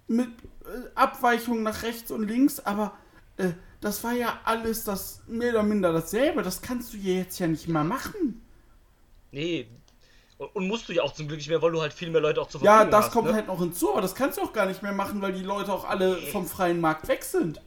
Mit 0.08 0.30
Abweichungen 0.96 1.64
nach 1.64 1.84
rechts 1.84 2.12
und 2.12 2.28
links, 2.28 2.60
aber 2.60 2.94
äh, 3.38 3.52
das 3.82 4.04
war 4.04 4.14
ja 4.14 4.40
alles 4.46 4.84
das 4.84 5.22
mehr 5.28 5.52
oder 5.52 5.64
minder 5.64 5.94
dasselbe. 5.94 6.42
Das 6.42 6.62
kannst 6.62 6.94
du 6.94 6.98
hier 6.98 7.16
jetzt 7.16 7.38
ja 7.40 7.48
nicht 7.48 7.68
mehr 7.68 7.84
machen. 7.84 8.42
Nee. 9.32 9.68
Und, 10.38 10.56
und 10.56 10.68
musst 10.68 10.90
du 10.90 10.94
ja 10.94 11.04
auch 11.04 11.14
zum 11.14 11.28
Glück 11.28 11.38
nicht 11.38 11.50
mehr, 11.50 11.62
weil 11.62 11.72
du 11.72 11.82
halt 11.82 11.94
viel 11.94 12.10
mehr 12.10 12.22
Leute 12.22 12.42
auch 12.42 12.48
zur 12.50 12.62
Ja, 12.64 12.78
Verfügung 12.78 12.92
das 12.92 13.06
hast. 13.06 13.12
kommt 13.14 13.28
ne? 13.28 13.34
halt 13.34 13.48
noch 13.48 13.60
hinzu, 13.60 13.92
aber 13.92 14.02
das 14.02 14.16
kannst 14.16 14.38
du 14.38 14.42
auch 14.42 14.54
gar 14.54 14.66
nicht 14.66 14.82
mehr 14.82 14.92
machen, 14.92 15.22
weil 15.22 15.34
die 15.34 15.44
Leute 15.44 15.72
auch 15.72 15.86
alle 15.88 16.18
vom 16.32 16.46
freien 16.48 16.82
Markt 16.82 17.08
weg 17.08 17.24
sind. 17.24 17.62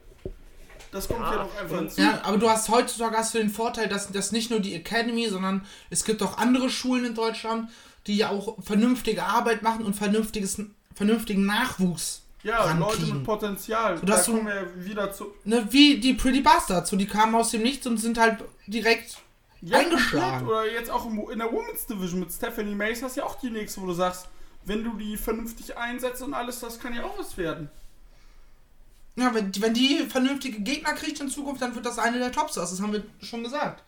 Das 0.90 1.06
kommt 1.06 1.20
ja, 1.20 1.32
Ja, 1.32 1.42
noch 1.44 1.56
einfach 1.56 1.78
hinzu. 1.78 2.00
Ja, 2.00 2.20
aber 2.24 2.38
du 2.38 2.48
hast 2.48 2.68
heutzutage 2.68 3.16
hast 3.16 3.34
du 3.34 3.38
den 3.38 3.50
Vorteil, 3.50 3.88
dass 3.88 4.10
das 4.10 4.32
nicht 4.32 4.50
nur 4.50 4.60
die 4.60 4.74
Academy, 4.74 5.28
sondern 5.28 5.66
es 5.90 6.04
gibt 6.04 6.22
auch 6.22 6.38
andere 6.38 6.70
Schulen 6.70 7.04
in 7.04 7.14
Deutschland, 7.14 7.70
die 8.06 8.16
ja 8.16 8.30
auch 8.30 8.56
vernünftige 8.62 9.24
Arbeit 9.24 9.62
machen 9.62 9.84
und 9.84 9.94
vernünftiges, 9.94 10.60
vernünftigen 10.94 11.44
Nachwuchs 11.44 12.22
Ja, 12.44 12.72
Leute 12.72 12.80
rankriegen. 12.92 13.16
mit 13.18 13.24
Potenzial. 13.24 13.98
Sodass 13.98 14.24
da 14.26 14.30
du- 14.32 14.38
kommen 14.38 14.48
wir 14.48 14.54
ja 14.54 14.84
wieder 14.84 15.12
zu. 15.12 15.32
Ne, 15.44 15.66
wie 15.70 15.98
die 15.98 16.14
Pretty 16.14 16.40
Bastards, 16.40 16.90
so 16.90 16.96
die 16.96 17.06
kamen 17.06 17.34
aus 17.34 17.50
dem 17.50 17.62
Nichts 17.62 17.86
und 17.86 17.98
sind 17.98 18.16
halt 18.18 18.44
direkt 18.66 19.16
Ja, 19.60 19.78
eingeschlagen. 19.78 20.46
Oder 20.46 20.70
jetzt 20.70 20.90
auch 20.90 21.04
in 21.06 21.38
der 21.38 21.50
Women's 21.52 21.86
Division 21.86 22.20
mit 22.20 22.32
Stephanie 22.32 22.74
Mace 22.76 23.02
hast 23.02 23.16
du 23.16 23.20
ja 23.20 23.26
auch 23.26 23.40
die 23.40 23.50
nächste, 23.50 23.80
wo 23.82 23.86
du 23.86 23.92
sagst, 23.92 24.28
wenn 24.64 24.84
du 24.84 24.92
die 24.96 25.16
vernünftig 25.16 25.76
einsetzt 25.76 26.22
und 26.22 26.32
alles, 26.34 26.60
das 26.60 26.78
kann 26.78 26.94
ja 26.94 27.02
auch 27.04 27.18
was 27.18 27.36
werden. 27.36 27.70
Ja, 29.16 29.34
wenn, 29.34 29.50
wenn 29.60 29.74
die 29.74 30.06
vernünftige 30.08 30.60
Gegner 30.60 30.92
kriegt 30.92 31.18
in 31.20 31.28
Zukunft, 31.28 31.60
dann 31.60 31.74
wird 31.74 31.84
das 31.86 31.98
eine 31.98 32.18
der 32.20 32.30
Topstars. 32.30 32.70
Das 32.70 32.80
haben 32.80 32.92
wir 32.92 33.02
schon 33.20 33.42
gesagt. 33.42 33.82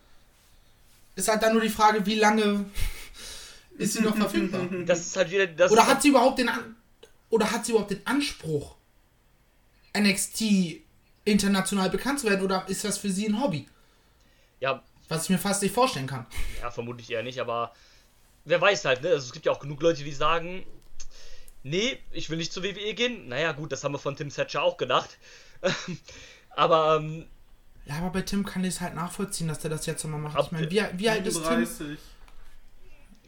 Ist 1.14 1.28
halt 1.28 1.42
dann 1.42 1.52
nur 1.52 1.62
die 1.62 1.68
Frage, 1.68 2.04
wie 2.04 2.16
lange 2.16 2.64
ist 3.78 3.92
sie 3.92 4.02
noch 4.02 4.16
verfügbar? 4.16 4.62
Das 4.86 5.00
ist 5.00 5.16
halt 5.16 5.30
wieder. 5.30 5.46
Das 5.46 5.70
Oder 5.70 5.86
hat 5.86 6.02
sie 6.02 6.08
überhaupt 6.08 6.40
den 6.40 6.48
An 6.48 6.74
oder 7.30 7.50
hat 7.50 7.64
sie 7.64 7.72
überhaupt 7.72 7.90
den 7.92 8.06
Anspruch, 8.06 8.76
NXT 9.96 10.42
international 11.24 11.90
bekannt 11.90 12.20
zu 12.20 12.26
werden? 12.28 12.44
Oder 12.44 12.68
ist 12.68 12.84
das 12.84 12.98
für 12.98 13.10
sie 13.10 13.26
ein 13.28 13.40
Hobby? 13.40 13.66
ja, 14.60 14.82
Was 15.08 15.24
ich 15.24 15.30
mir 15.30 15.38
fast 15.38 15.62
nicht 15.62 15.74
vorstellen 15.74 16.06
kann. 16.06 16.26
ja, 16.60 16.70
vermutlich 16.70 17.10
eher 17.10 17.22
nicht, 17.22 17.40
aber 17.40 17.72
wer 18.44 18.60
weiß 18.60 18.84
halt, 18.84 19.02
ne? 19.02 19.08
Also 19.08 19.26
es 19.26 19.32
gibt 19.32 19.46
ja 19.46 19.52
auch 19.52 19.58
genug 19.60 19.80
Leute, 19.82 20.04
die 20.04 20.12
sagen, 20.12 20.66
nee, 21.62 21.98
ich 22.10 22.28
will 22.30 22.36
nicht 22.36 22.52
zur 22.52 22.62
WWE 22.62 22.94
gehen. 22.94 23.28
Naja, 23.28 23.52
gut, 23.52 23.72
das 23.72 23.82
haben 23.84 23.92
wir 23.94 23.98
von 23.98 24.16
Tim 24.16 24.28
Thatcher 24.28 24.62
auch 24.62 24.76
gedacht. 24.76 25.18
aber 26.50 26.96
ähm, 26.96 27.26
Ja, 27.86 27.96
aber 27.98 28.10
bei 28.10 28.22
Tim 28.22 28.44
kann 28.44 28.62
ich 28.64 28.74
es 28.74 28.80
halt 28.80 28.94
nachvollziehen, 28.94 29.48
dass 29.48 29.58
der 29.60 29.70
das 29.70 29.86
jetzt 29.86 30.04
nochmal 30.04 30.20
macht. 30.20 30.36
Ab- 30.36 30.46
Ich 30.46 30.52
meine, 30.52 30.70
wie, 30.70 30.82
wie 30.98 31.08
alt 31.08 31.26
ist 31.26 31.34
Tim? 31.34 31.64
37. 31.64 31.98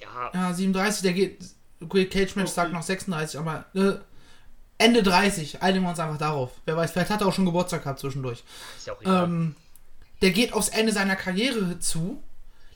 ja, 0.00 0.30
Ja, 0.34 0.52
37, 0.54 1.02
der 1.02 1.12
geht. 1.14 1.38
Cage 1.88 2.36
Match 2.36 2.50
Okay. 2.50 2.54
sagt 2.54 2.72
noch 2.72 2.82
36, 2.82 3.38
aber 3.38 3.64
äh, 3.74 3.92
Ende 4.78 5.02
30, 5.02 5.62
einigen 5.62 5.84
wir 5.84 5.90
uns 5.90 6.00
einfach 6.00 6.18
darauf. 6.18 6.50
Wer 6.64 6.76
weiß, 6.76 6.90
vielleicht 6.92 7.10
hat 7.10 7.20
er 7.20 7.28
auch 7.28 7.32
schon 7.34 7.44
Geburtstag 7.44 7.82
gehabt 7.84 8.00
zwischendurch. 8.00 8.42
ist 8.76 8.86
ja 8.86 8.94
auch 8.94 9.00
egal. 9.00 9.24
Ähm, 9.24 9.54
der 10.22 10.30
geht 10.30 10.52
aufs 10.52 10.68
Ende 10.68 10.92
seiner 10.92 11.16
Karriere 11.16 11.78
zu. 11.78 12.22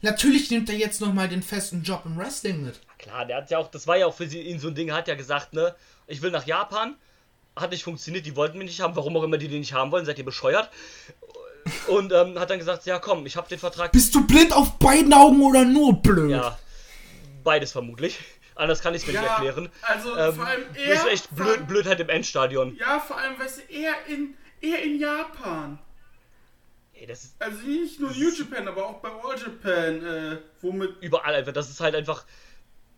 Natürlich 0.03 0.51
nimmt 0.51 0.69
er 0.69 0.77
jetzt 0.77 1.01
nochmal 1.01 1.29
den 1.29 1.43
festen 1.43 1.83
Job 1.83 2.03
im 2.05 2.17
Wrestling 2.17 2.63
mit. 2.65 2.81
Klar, 2.99 3.25
der 3.25 3.39
hat 3.39 3.51
ja 3.51 3.59
auch, 3.59 3.71
das 3.71 3.87
war 3.87 3.97
ja 3.97 4.07
auch 4.07 4.15
für 4.15 4.27
sie, 4.29 4.41
ihn 4.41 4.61
so 4.61 4.69
ein 4.69 4.75
Ding, 4.75 4.89
er 4.89 4.97
hat 4.97 5.09
ja 5.09 5.15
gesagt, 5.15 5.53
ne, 5.53 5.75
ich 6.07 6.23
will 6.23 6.31
nach 6.31 6.47
Japan. 6.47 6.95
Hat 7.57 7.71
nicht 7.71 7.85
funktioniert, 7.85 8.27
die 8.27 8.37
wollten 8.37 8.59
mich 8.59 8.67
nicht 8.69 8.81
haben, 8.81 8.95
warum 8.97 9.17
auch 9.17 9.23
immer 9.23 9.39
die 9.39 9.49
den 9.49 9.61
nicht 9.61 9.73
haben 9.73 9.91
wollen, 9.91 10.05
seid 10.05 10.19
ihr 10.19 10.25
bescheuert? 10.25 10.69
Und 11.89 12.13
ähm, 12.13 12.39
hat 12.39 12.51
dann 12.51 12.59
gesagt, 12.59 12.85
ja 12.87 12.99
komm, 12.99 13.27
ich 13.27 13.37
habe 13.37 13.49
den 13.49 13.59
Vertrag. 13.59 13.91
Bist 13.93 14.15
du 14.15 14.27
blind 14.27 14.53
auf 14.53 14.79
beiden 14.79 15.13
Augen 15.13 15.43
oder 15.43 15.65
nur 15.65 16.01
blöd? 16.01 16.31
Ja. 16.31 16.59
beides 17.43 17.73
vermutlich. 17.73 18.19
Anders 18.57 18.81
kann 18.81 18.95
ich 18.95 19.03
es 19.03 19.07
mir 19.07 19.21
nicht 19.21 19.29
erklären. 19.31 19.71
Also 19.83 20.17
Ähm, 20.17 20.35
vor 20.35 20.47
allem 20.47 20.65
das 20.75 20.83
eher. 20.83 20.95
ist 20.95 21.07
echt 21.07 21.37
blöd, 21.37 21.67
Blödheit 21.69 22.01
im 22.01 22.09
Endstadion. 22.09 22.75
Ja, 22.77 22.99
vor 22.99 23.19
allem, 23.19 23.39
weißt 23.39 23.59
du, 23.59 23.73
eher 23.73 23.95
in, 24.09 24.35
eher 24.61 24.83
in 24.83 24.99
Japan. 24.99 25.79
Ey, 26.95 27.07
das 27.07 27.25
ist 27.25 27.35
Also 27.39 27.59
nicht 27.67 28.01
nur 28.01 28.11
New 28.11 28.31
Japan, 28.31 28.67
aber 28.69 28.87
auch 28.87 29.01
bei 29.01 29.11
All 29.11 29.39
Japan, 29.39 30.05
äh, 30.07 30.39
womit. 30.63 30.95
überall 31.03 31.35
einfach. 31.35 31.53
Das 31.53 31.69
ist 31.71 31.81
halt 31.81 31.95
einfach. 31.95 32.25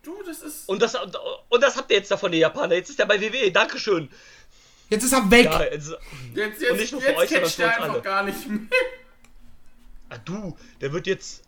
Du, 0.04 0.22
das 0.22 0.42
ist. 0.42 0.68
Und 0.68 0.80
das, 0.80 0.94
und 0.94 1.60
das 1.62 1.76
habt 1.76 1.90
ihr 1.90 1.96
jetzt 1.96 2.10
davon, 2.12 2.30
die 2.30 2.38
Japaner. 2.38 2.76
Jetzt 2.76 2.90
ist 2.90 3.00
er 3.00 3.06
bei 3.06 3.20
WWE. 3.20 3.50
Dankeschön. 3.50 4.08
Jetzt 4.90 5.02
ist 5.04 5.12
er 5.12 5.28
weg. 5.30 5.46
Ja, 5.46 5.64
jetzt, 5.64 5.90
Jetzt, 5.90 5.90
Und 5.90 6.36
jetzt, 6.62 6.76
nicht 6.80 6.92
nur 6.92 7.00
für 7.02 7.08
jetzt 7.08 7.18
euch, 7.18 7.28
sondern 7.30 7.42
catcht 7.42 7.56
für 7.56 7.62
der 7.62 7.66
uns 7.68 7.76
einfach 7.78 7.94
alle. 7.94 8.02
gar 8.02 8.22
nicht 8.22 8.48
mehr. 8.48 8.60
ah, 10.10 10.18
du, 10.24 10.56
der 10.80 10.92
wird 10.92 11.06
jetzt 11.08 11.42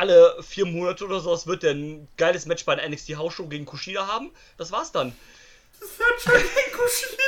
alle 0.00 0.42
vier 0.42 0.64
Monate 0.64 1.04
oder 1.04 1.20
sowas 1.20 1.46
wird 1.46 1.62
der 1.62 1.72
ein 1.72 2.08
geiles 2.16 2.46
Match 2.46 2.64
bei 2.64 2.74
der 2.74 2.88
NXT 2.88 3.16
House 3.16 3.34
Show 3.34 3.46
gegen 3.46 3.66
Kushida 3.66 4.06
haben. 4.06 4.30
Das 4.56 4.72
war's 4.72 4.92
dann. 4.92 5.14
Das 5.78 5.90
hat 5.90 6.20
schon 6.22 6.32
den 6.32 6.72
Kushida, 6.72 7.20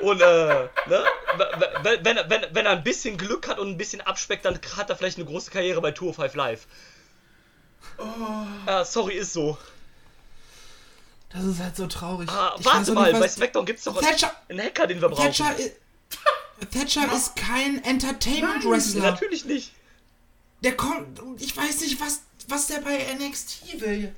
Junge. 0.00 0.12
Und 0.12 0.20
äh, 0.20 0.68
ne? 0.88 1.04
wenn, 1.82 2.04
wenn, 2.04 2.30
wenn, 2.30 2.54
wenn 2.54 2.66
er 2.66 2.72
ein 2.72 2.84
bisschen 2.84 3.18
Glück 3.18 3.48
hat 3.48 3.58
und 3.58 3.68
ein 3.68 3.76
bisschen 3.76 4.00
abspeckt, 4.00 4.44
dann 4.44 4.58
hat 4.76 4.88
er 4.88 4.96
vielleicht 4.96 5.18
eine 5.18 5.26
große 5.26 5.50
Karriere 5.50 5.80
bei 5.80 5.90
Tour 5.90 6.14
5 6.14 6.34
Live. 6.34 6.66
Oh. 7.98 8.04
Ja, 8.66 8.84
sorry, 8.84 9.14
ist 9.14 9.32
so. 9.32 9.58
Das 11.32 11.44
ist 11.44 11.60
halt 11.60 11.76
so 11.76 11.86
traurig. 11.86 12.28
Ah, 12.30 12.54
warte 12.58 12.92
mal, 12.92 13.10
nicht, 13.10 13.20
bei 13.20 13.28
SmackDown 13.28 13.66
gibt's 13.66 13.84
doch 13.84 14.00
Thatcher, 14.00 14.32
einen 14.48 14.60
Hacker, 14.60 14.86
den 14.86 15.00
wir 15.00 15.08
brauchen. 15.08 15.32
Thatcher, 15.32 15.54
Thatcher 16.72 17.12
ist 17.12 17.36
kein 17.36 17.82
Entertainment-Wrestler. 17.84 19.02
Natürlich 19.02 19.44
nicht. 19.44 19.72
Der 20.62 20.76
kommt, 20.76 21.20
ich 21.38 21.56
weiß 21.56 21.80
nicht, 21.80 22.00
was, 22.00 22.22
was 22.48 22.66
der 22.66 22.80
bei 22.80 22.98
NXT 23.18 23.80
will. 23.80 24.14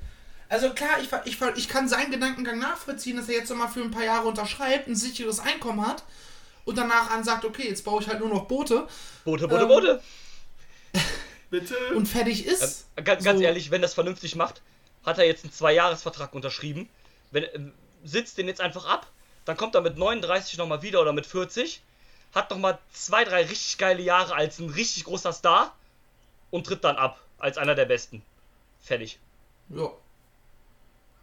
Also 0.49 0.69
klar, 0.71 0.99
ich, 1.01 1.09
ich, 1.25 1.41
ich 1.55 1.67
kann 1.67 1.87
seinen 1.87 2.11
Gedankengang 2.11 2.59
nachvollziehen, 2.59 3.17
dass 3.17 3.29
er 3.29 3.35
jetzt 3.35 3.49
nochmal 3.49 3.69
für 3.69 3.81
ein 3.81 3.91
paar 3.91 4.03
Jahre 4.03 4.27
unterschreibt, 4.27 4.87
ein 4.87 4.95
sicheres 4.95 5.39
Einkommen 5.39 5.85
hat 5.85 6.03
und 6.65 6.77
danach 6.77 7.09
an 7.11 7.23
sagt, 7.23 7.45
okay, 7.45 7.67
jetzt 7.69 7.83
baue 7.83 8.01
ich 8.01 8.07
halt 8.07 8.19
nur 8.19 8.29
noch 8.29 8.45
Boote 8.45 8.87
Boote, 9.25 9.47
Boote, 9.47 9.61
Ähm, 9.63 9.67
Boote. 9.67 10.01
Bitte? 11.49 11.75
und 11.95 12.07
fertig 12.07 12.45
ist. 12.45 12.87
Ganz, 13.03 13.23
ganz 13.23 13.39
So. 13.39 13.45
ehrlich, 13.45 13.71
wenn 13.71 13.81
das 13.81 13.93
vernünftig 13.93 14.35
macht, 14.35 14.61
hat 15.05 15.17
er 15.17 15.25
jetzt 15.25 15.43
einen 15.43 15.53
Zwei-Jahres-Vertrag 15.53 16.33
unterschrieben. 16.33 16.89
Wenn, 17.31 17.45
ähm, 17.53 17.73
sitzt 18.03 18.37
den 18.37 18.47
jetzt 18.47 18.61
einfach 18.61 18.85
ab, 18.85 19.07
dann 19.45 19.57
kommt 19.57 19.75
er 19.75 19.81
mit 19.81 19.97
39 19.97 20.57
nochmal 20.57 20.81
wieder 20.81 21.01
oder 21.01 21.13
mit 21.13 21.25
40, 21.25 21.81
hat 22.33 22.49
nochmal 22.49 22.79
zwei, 22.91 23.23
drei 23.23 23.43
richtig 23.43 23.77
geile 23.77 24.01
Jahre 24.01 24.35
als 24.35 24.59
ein 24.59 24.69
richtig 24.69 25.03
großer 25.05 25.33
Star 25.33 25.75
und 26.53 26.67
tritt 26.67 26.83
dann 26.83 26.97
ab 26.97 27.19
als 27.39 27.57
einer 27.57 27.73
der 27.73 27.85
Besten. 27.85 28.21
Fertig. 28.79 29.17
Ja. 29.69 29.89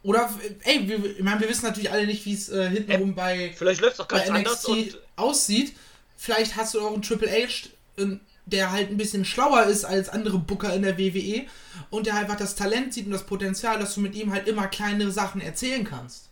Oder, 0.02 0.28
ey, 0.64 0.88
wir, 0.88 1.18
ich 1.18 1.22
meine, 1.22 1.40
wir 1.40 1.48
wissen 1.48 1.66
natürlich 1.66 1.92
alle 1.92 2.04
nicht, 2.04 2.26
wie 2.26 2.34
es 2.34 2.48
äh, 2.48 2.68
hintenrum 2.68 3.14
bei, 3.14 3.52
Vielleicht 3.56 3.80
läuft 3.80 3.94
es 3.94 4.00
auch 4.00 4.08
ganz 4.08 4.28
anders 4.28 4.64
und 4.64 4.98
aussieht. 5.14 5.76
Vielleicht 6.16 6.56
hast 6.56 6.74
du 6.74 6.80
auch 6.80 6.92
einen 6.92 7.02
Triple 7.02 7.30
H, 7.30 7.68
äh, 7.98 8.16
der 8.46 8.72
halt 8.72 8.90
ein 8.90 8.96
bisschen 8.96 9.24
schlauer 9.24 9.66
ist 9.66 9.84
als 9.84 10.08
andere 10.08 10.38
Booker 10.38 10.74
in 10.74 10.82
der 10.82 10.98
WWE 10.98 11.46
und 11.90 12.06
der 12.08 12.16
einfach 12.16 12.36
das 12.36 12.56
Talent 12.56 12.92
sieht 12.92 13.06
und 13.06 13.12
das 13.12 13.24
Potenzial, 13.24 13.78
dass 13.78 13.94
du 13.94 14.00
mit 14.00 14.16
ihm 14.16 14.32
halt 14.32 14.48
immer 14.48 14.66
kleinere 14.66 15.12
Sachen 15.12 15.40
erzählen 15.40 15.84
kannst. 15.84 16.28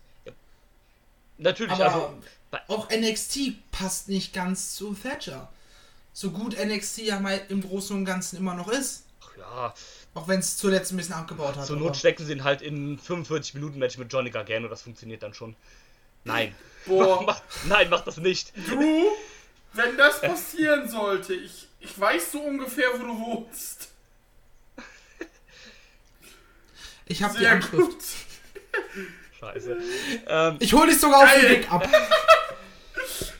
natürlich, 1.36 1.70
Aber 1.70 1.84
also 2.50 2.64
auch 2.66 2.90
NXT 2.90 3.70
passt 3.70 4.08
nicht 4.08 4.32
ganz 4.32 4.74
zu 4.74 4.94
Thatcher. 4.94 5.52
So 6.20 6.32
gut 6.32 6.56
NXT 6.58 6.98
ja 7.02 7.20
mal 7.20 7.40
im 7.48 7.60
Großen 7.62 7.94
und 7.96 8.04
Ganzen 8.04 8.38
immer 8.38 8.52
noch 8.54 8.66
ist. 8.66 9.04
ach 9.22 9.36
ja, 9.38 9.74
Auch 10.14 10.26
wenn 10.26 10.40
es 10.40 10.56
zuletzt 10.56 10.90
ein 10.90 10.96
bisschen 10.96 11.14
abgebaut 11.14 11.54
hat. 11.56 11.64
zur 11.64 11.76
aber- 11.76 11.84
Not 11.86 11.96
stecken 11.96 12.26
sie 12.26 12.32
ihn 12.32 12.42
halt 12.42 12.60
in 12.60 12.98
45 12.98 13.54
Minuten 13.54 13.78
Match 13.78 13.98
mit 13.98 14.12
Johnny 14.12 14.30
Gargano, 14.30 14.66
das 14.66 14.82
funktioniert 14.82 15.22
dann 15.22 15.32
schon. 15.32 15.54
Nein. 16.24 16.56
Boah. 16.86 17.22
Mach, 17.26 17.40
nein, 17.68 17.86
mach 17.88 18.00
das 18.00 18.16
nicht. 18.16 18.52
Drew, 18.68 19.04
wenn 19.74 19.96
das 19.96 20.20
passieren 20.20 20.88
sollte, 20.88 21.34
ich, 21.34 21.68
ich 21.78 21.96
weiß 22.00 22.32
so 22.32 22.40
ungefähr, 22.40 22.88
wo 22.94 23.04
du 23.04 23.16
wohnst. 23.20 23.90
ich 27.06 27.22
habe 27.22 27.34
die 27.34 27.40
Sehr 27.44 27.52
Anschrift. 27.52 27.76
gut. 27.76 27.98
Scheiße. 29.38 29.76
Ähm, 30.26 30.56
Ich 30.58 30.72
hol 30.72 30.88
dich 30.88 30.98
sogar 30.98 31.22
auf 31.22 31.32
den. 31.32 31.48
Weg 31.48 31.70
ab. 31.72 31.88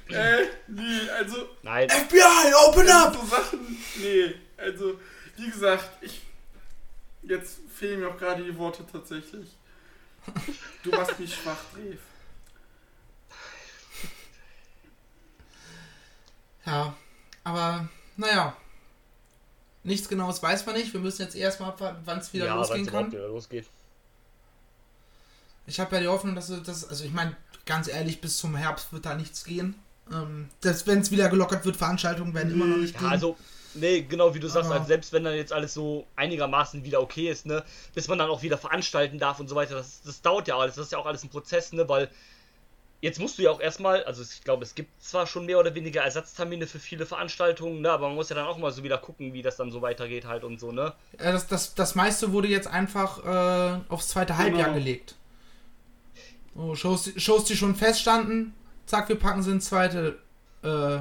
Äh, 0.08 0.46
nee, 0.68 1.10
also, 1.10 1.48
nein. 1.62 1.88
FBI, 1.88 2.54
open 2.66 2.88
up! 2.88 3.14
so 3.14 3.26
Sachen, 3.26 3.76
nee, 3.96 4.34
also, 4.56 4.98
wie 5.36 5.50
gesagt, 5.50 5.90
ich, 6.00 6.22
jetzt 7.22 7.60
fehlen 7.74 8.00
mir 8.00 8.08
auch 8.08 8.16
gerade 8.16 8.42
die 8.42 8.56
Worte 8.56 8.84
tatsächlich. 8.90 9.56
Du 10.82 10.90
machst 10.90 11.18
mich 11.18 11.34
schwach, 11.34 11.58
Dave. 11.74 11.98
Ja, 16.66 16.94
aber 17.44 17.88
naja. 18.16 18.56
Nichts 19.84 20.08
genaues 20.08 20.42
weiß 20.42 20.66
man 20.66 20.74
nicht. 20.74 20.92
Wir 20.92 21.00
müssen 21.00 21.22
jetzt 21.22 21.34
erstmal 21.34 21.70
abwarten, 21.70 22.02
wann 22.04 22.18
es 22.18 22.32
wieder 22.34 22.46
ja, 22.46 22.54
losgehen 22.56 22.86
kann. 22.86 23.10
wieder 23.10 23.28
losgeht. 23.28 23.66
Ich 25.66 25.80
habe 25.80 25.96
ja 25.96 26.02
die 26.02 26.08
Hoffnung, 26.08 26.34
dass 26.34 26.48
das, 26.62 26.86
also 26.86 27.04
ich 27.04 27.12
meine, 27.12 27.36
ganz 27.64 27.88
ehrlich, 27.88 28.20
bis 28.20 28.36
zum 28.38 28.54
Herbst 28.56 28.92
wird 28.92 29.06
da 29.06 29.14
nichts 29.14 29.44
gehen. 29.44 29.74
Ähm, 30.12 30.48
dass, 30.60 30.86
wenn 30.86 31.00
es 31.00 31.10
wieder 31.10 31.28
gelockert 31.28 31.64
wird, 31.64 31.76
Veranstaltungen 31.76 32.34
werden 32.34 32.52
immer 32.52 32.66
noch 32.66 32.76
nicht 32.78 32.94
Ja, 32.94 33.00
gehen. 33.00 33.10
also, 33.10 33.36
nee, 33.74 34.00
genau 34.02 34.34
wie 34.34 34.40
du 34.40 34.48
sagst, 34.48 34.70
also 34.70 34.86
selbst 34.86 35.12
wenn 35.12 35.24
dann 35.24 35.34
jetzt 35.34 35.52
alles 35.52 35.74
so 35.74 36.06
einigermaßen 36.16 36.84
wieder 36.84 37.00
okay 37.02 37.30
ist, 37.30 37.46
ne, 37.46 37.62
bis 37.94 38.08
man 38.08 38.18
dann 38.18 38.30
auch 38.30 38.42
wieder 38.42 38.58
veranstalten 38.58 39.18
darf 39.18 39.38
und 39.40 39.48
so 39.48 39.54
weiter, 39.54 39.74
das, 39.76 40.00
das 40.02 40.22
dauert 40.22 40.48
ja 40.48 40.56
alles, 40.58 40.76
das 40.76 40.86
ist 40.86 40.92
ja 40.92 40.98
auch 40.98 41.06
alles 41.06 41.22
ein 41.24 41.28
Prozess, 41.30 41.72
ne, 41.72 41.88
weil 41.88 42.08
jetzt 43.00 43.20
musst 43.20 43.38
du 43.38 43.42
ja 43.42 43.50
auch 43.50 43.60
erstmal, 43.60 44.02
also 44.04 44.22
ich 44.22 44.42
glaube, 44.42 44.64
es 44.64 44.74
gibt 44.74 44.90
zwar 45.02 45.26
schon 45.26 45.46
mehr 45.46 45.58
oder 45.60 45.74
weniger 45.74 46.02
Ersatztermine 46.02 46.66
für 46.66 46.78
viele 46.80 47.06
Veranstaltungen, 47.06 47.80
ne, 47.82 47.90
aber 47.92 48.08
man 48.08 48.16
muss 48.16 48.28
ja 48.30 48.36
dann 48.36 48.46
auch 48.46 48.58
mal 48.58 48.72
so 48.72 48.82
wieder 48.82 48.98
gucken, 48.98 49.34
wie 49.34 49.42
das 49.42 49.56
dann 49.56 49.70
so 49.70 49.82
weitergeht 49.82 50.24
halt 50.26 50.42
und 50.42 50.58
so, 50.58 50.72
ne. 50.72 50.94
Ja, 51.20 51.32
das, 51.32 51.46
das, 51.46 51.74
das 51.74 51.94
meiste 51.94 52.32
wurde 52.32 52.48
jetzt 52.48 52.66
einfach 52.66 53.24
äh, 53.24 53.80
aufs 53.88 54.08
zweite 54.08 54.36
Halbjahr 54.38 54.64
Genau. 54.70 54.78
gelegt. 54.78 55.14
So, 56.54 56.74
Shows, 56.74 57.12
Shows, 57.16 57.44
die 57.44 57.56
schon 57.56 57.76
feststanden, 57.76 58.52
zack, 58.88 59.08
wir 59.08 59.18
packen 59.18 59.42
sie 59.42 59.50
ins 59.52 59.66
zweite 59.66 60.18
äh, 60.62 60.98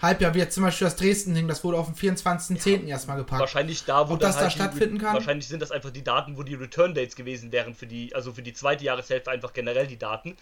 Halbjahr. 0.00 0.34
Wie 0.34 0.38
jetzt 0.38 0.54
zum 0.54 0.62
Beispiel 0.64 0.86
das 0.86 0.96
Dresden-Ding, 0.96 1.48
das 1.48 1.64
wurde 1.64 1.78
auf 1.78 1.86
den 1.86 1.94
24.10. 1.94 2.86
erstmal 2.86 3.16
gepackt. 3.16 3.40
Wahrscheinlich 3.40 3.84
da, 3.84 4.08
wo 4.08 4.14
Ob 4.14 4.20
das 4.20 4.36
da 4.36 4.42
halt 4.42 4.52
die- 4.52 4.56
stattfinden 4.56 4.98
kann? 4.98 5.14
Wahrscheinlich 5.14 5.48
sind 5.48 5.60
das 5.62 5.70
einfach 5.70 5.90
die 5.90 6.04
Daten, 6.04 6.36
wo 6.36 6.42
die 6.42 6.54
Return 6.54 6.94
Dates 6.94 7.16
gewesen 7.16 7.52
wären 7.52 7.74
für 7.74 7.86
die, 7.86 8.14
also 8.14 8.32
für 8.32 8.42
die 8.42 8.52
zweite 8.52 8.84
Jahreshälfte 8.84 9.30
einfach 9.30 9.52
generell 9.52 9.86
die 9.86 9.98
Daten. 9.98 10.36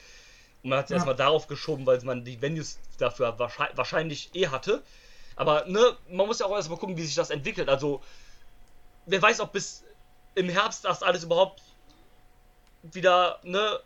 Und 0.62 0.70
man 0.70 0.78
hat 0.78 0.86
es 0.86 0.90
Ja. 0.90 0.96
erstmal 0.96 1.16
darauf 1.16 1.46
geschoben, 1.48 1.86
weil 1.86 2.00
man 2.04 2.24
die 2.24 2.40
Venues 2.40 2.78
dafür 2.98 3.38
wahrscheinlich, 3.38 3.76
wahrscheinlich 3.76 4.30
eh 4.34 4.48
hatte. 4.48 4.82
Aber 5.36 5.64
ne, 5.66 5.96
man 6.10 6.26
muss 6.26 6.38
ja 6.38 6.46
auch 6.46 6.54
erstmal 6.56 6.78
gucken, 6.78 6.96
wie 6.96 7.02
sich 7.04 7.14
das 7.14 7.30
entwickelt. 7.30 7.68
Also, 7.68 8.00
wer 9.06 9.20
weiß, 9.22 9.40
ob 9.40 9.52
bis 9.52 9.82
im 10.34 10.48
Herbst 10.48 10.84
das 10.84 11.02
alles 11.02 11.24
überhaupt 11.24 11.60
wieder, 12.82 13.38
ne, 13.42 13.80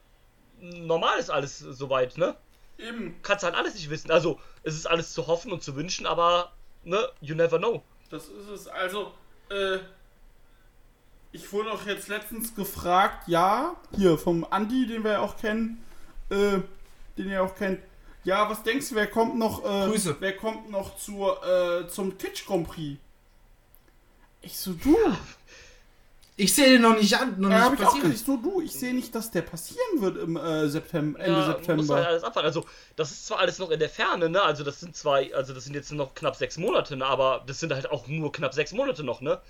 normal 0.60 1.18
ist 1.18 1.30
alles 1.30 1.58
soweit, 1.58 2.16
ne? 2.18 2.34
Eben, 2.78 3.16
Kannst 3.22 3.44
halt 3.44 3.54
alles 3.54 3.74
nicht 3.74 3.90
wissen. 3.90 4.10
Also, 4.10 4.38
es 4.62 4.74
ist 4.74 4.86
alles 4.86 5.12
zu 5.12 5.26
hoffen 5.26 5.52
und 5.52 5.62
zu 5.62 5.76
wünschen, 5.76 6.06
aber, 6.06 6.52
ne, 6.84 7.08
you 7.20 7.34
never 7.34 7.58
know. 7.58 7.82
das 8.10 8.28
ist 8.28 8.48
es. 8.48 8.68
Also, 8.68 9.12
äh, 9.50 9.78
ich 11.32 11.52
wurde 11.52 11.70
auch 11.72 11.84
jetzt 11.86 12.08
letztens 12.08 12.54
gefragt, 12.54 13.28
ja, 13.28 13.76
hier 13.94 14.18
vom 14.18 14.46
Andi, 14.50 14.86
den 14.86 15.04
wir 15.04 15.12
ja 15.12 15.20
auch 15.20 15.36
kennen, 15.36 15.84
äh, 16.30 16.58
den 17.16 17.28
ihr 17.30 17.42
auch 17.42 17.54
kennt. 17.54 17.80
Ja, 18.24 18.50
was 18.50 18.62
denkst 18.62 18.88
du, 18.88 18.94
wer 18.96 19.06
kommt 19.06 19.36
noch, 19.38 19.64
äh, 19.64 19.86
Grüße. 19.86 20.16
wer 20.18 20.36
kommt 20.36 20.70
noch 20.70 20.96
zur, 20.96 21.46
äh, 21.46 21.88
zum 21.88 22.18
Twitch 22.18 22.44
Grand 22.44 22.66
Prix? 22.66 22.98
Ich 24.42 24.58
so, 24.58 24.72
du, 24.72 24.96
Ich 26.38 26.54
sehe 26.54 26.68
den 26.68 26.82
noch 26.82 26.94
nicht 26.98 27.14
an, 27.18 27.40
noch 27.40 27.48
nicht 27.48 27.58
hab 27.58 27.72
ich 27.72 27.80
auch 27.80 27.84
passieren. 27.86 28.10
gesagt, 28.10 28.26
so, 28.26 28.36
du, 28.36 28.60
ich 28.60 28.72
sehe 28.72 28.92
nicht, 28.94 29.14
dass 29.14 29.30
der 29.30 29.40
passieren 29.40 30.00
wird 30.02 30.18
im 30.18 30.36
äh, 30.36 30.68
September, 30.68 31.18
Ende 31.18 31.30
ja, 31.32 31.38
Muss 31.38 31.46
halt 31.48 31.58
September. 31.64 32.06
alles 32.06 32.24
abwarten. 32.24 32.46
Also, 32.46 32.64
das 32.94 33.10
ist 33.10 33.26
zwar 33.26 33.38
alles 33.38 33.58
noch 33.58 33.70
in 33.70 33.78
der 33.80 33.88
Ferne, 33.88 34.28
ne? 34.28 34.42
Also, 34.42 34.62
das 34.62 34.80
sind 34.80 34.94
zwar, 34.94 35.20
also 35.34 35.54
das 35.54 35.64
sind 35.64 35.72
jetzt 35.74 35.90
noch 35.92 36.14
knapp 36.14 36.36
sechs 36.36 36.58
Monate, 36.58 36.94
ne? 36.96 37.06
Aber 37.06 37.42
das 37.46 37.58
sind 37.60 37.72
halt 37.72 37.90
auch 37.90 38.06
nur 38.06 38.32
knapp 38.32 38.52
sechs 38.52 38.72
Monate 38.72 39.02
noch, 39.02 39.22
ne? 39.22 39.40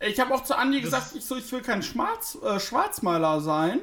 Ich 0.00 0.20
habe 0.20 0.34
auch 0.34 0.44
zu 0.44 0.54
Andi 0.54 0.82
Das- 0.82 0.90
gesagt, 0.90 1.12
ich 1.16 1.24
so, 1.24 1.36
ich 1.36 1.50
will 1.50 1.62
kein 1.62 1.82
Schwarz, 1.82 2.36
äh, 2.44 2.60
Schwarzmaler 2.60 3.40
sein, 3.40 3.80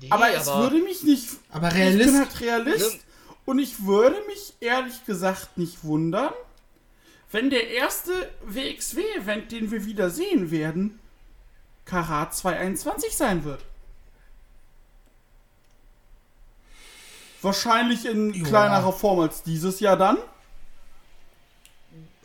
Nee, 0.00 0.06
aber 0.10 0.32
es 0.32 0.46
würde 0.46 0.76
mich 0.80 1.02
nicht 1.02 1.30
Aber 1.50 1.66
Ich 1.66 1.74
bin 1.74 1.82
Realist, 1.82 2.14
halt 2.18 2.40
Realist 2.40 2.94
Ne? 2.94 3.00
und 3.46 3.58
ich 3.58 3.84
würde 3.84 4.14
mich 4.28 4.52
ehrlich 4.60 5.04
gesagt 5.04 5.58
nicht 5.58 5.82
wundern, 5.82 6.32
wenn 7.32 7.50
der 7.50 7.68
erste 7.70 8.12
WXW-Event, 8.46 9.50
den 9.50 9.72
wir 9.72 9.84
wieder 9.84 10.08
sehen 10.10 10.52
werden, 10.52 10.99
Karat 11.84 12.34
221 12.34 13.16
sein 13.16 13.44
wird. 13.44 13.60
Wahrscheinlich 17.42 18.04
in 18.04 18.34
Ja. 18.34 18.44
kleinerer 18.44 18.92
Form 18.92 19.20
als 19.20 19.42
dieses 19.42 19.80
Jahr 19.80 19.96
dann. 19.96 20.18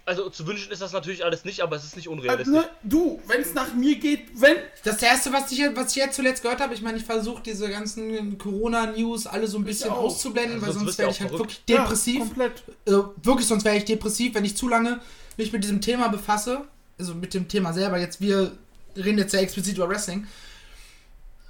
Also 0.07 0.29
zu 0.29 0.45
wünschen 0.45 0.71
ist 0.71 0.83
das 0.83 0.91
natürlich 0.93 1.25
alles 1.25 1.45
nicht, 1.45 1.61
aber 1.61 1.77
es 1.77 1.83
ist 1.83 1.95
nicht 1.95 2.05
Äh, 2.05 2.09
unrealistisch. 2.09 2.53
ne, 2.53 2.69
du, 2.83 3.19
wenn 3.25 3.41
es 3.41 3.55
nach 3.55 3.73
mir 3.73 3.95
geht, 3.95 4.39
wenn. 4.39 4.57
Das 4.83 5.01
erste, 5.01 5.33
was 5.33 5.51
ich, 5.51 5.61
was 5.75 5.91
ich 5.91 5.95
jetzt 5.95 6.15
zuletzt 6.17 6.43
gehört 6.43 6.61
habe, 6.61 6.75
ich 6.75 6.81
meine, 6.83 6.97
ich 6.99 7.03
versuche 7.05 7.41
diese 7.41 7.67
ganzen 7.69 8.37
Corona-News 8.37 9.25
alle 9.25 9.47
so 9.47 9.57
ein 9.57 9.63
bisschen 9.63 9.89
auszublenden, 9.89 10.59
Ja, 10.61 10.67
weil 10.67 10.73
sonst 10.73 11.01
auch 11.01 11.09
ich 11.09 11.21
halt 11.21 11.29
verrückt. 11.31 11.39
wirklich 11.39 11.65
depressiv. 11.65 12.19
Ja, 12.19 12.25
komplett. 12.25 12.63
also 12.85 13.15
wirklich, 13.23 13.47
sonst 13.47 13.63
wäre 13.65 13.77
ich 13.77 13.85
depressiv, 13.85 14.35
wenn 14.35 14.45
ich 14.45 14.55
zu 14.55 14.67
lange 14.67 14.99
mich 15.37 15.51
mit 15.51 15.63
diesem 15.63 15.81
Thema 15.81 16.09
befasse. 16.09 16.65
Also 16.99 17.15
mit 17.15 17.33
dem 17.33 17.47
Thema 17.47 17.73
selber. 17.73 17.97
Jetzt, 17.97 18.21
wir 18.21 18.51
reden 18.95 19.17
jetzt 19.17 19.33
ja 19.33 19.39
explizit 19.39 19.77
über 19.77 19.89
Wrestling. 19.89 20.27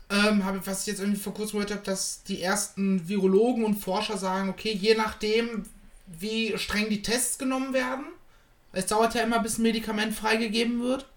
Ähm, 0.10 0.46
habe, 0.46 0.62
was 0.66 0.82
ich 0.82 0.88
jetzt 0.88 1.00
irgendwie 1.00 1.20
vor 1.20 1.34
kurzem 1.34 1.60
gehört 1.60 1.72
habe, 1.72 1.82
dass 1.84 2.22
die 2.24 2.42
ersten 2.42 3.08
Virologen 3.10 3.64
und 3.66 3.76
Forscher 3.76 4.18
sagen, 4.18 4.50
okay, 4.50 4.72
je 4.72 4.94
nachdem, 4.96 5.66
wie 6.06 6.56
streng 6.58 6.90
die 6.90 7.02
Tests 7.02 7.40
genommen 7.40 7.74
werden, 7.74 8.06
es 8.72 8.86
dauert 8.86 9.16
ja 9.16 9.22
immer, 9.22 9.40
bis 9.40 9.58
ein 9.58 9.64
Medikament 9.64 10.14
freigegeben 10.14 10.84
wird, 10.84 11.08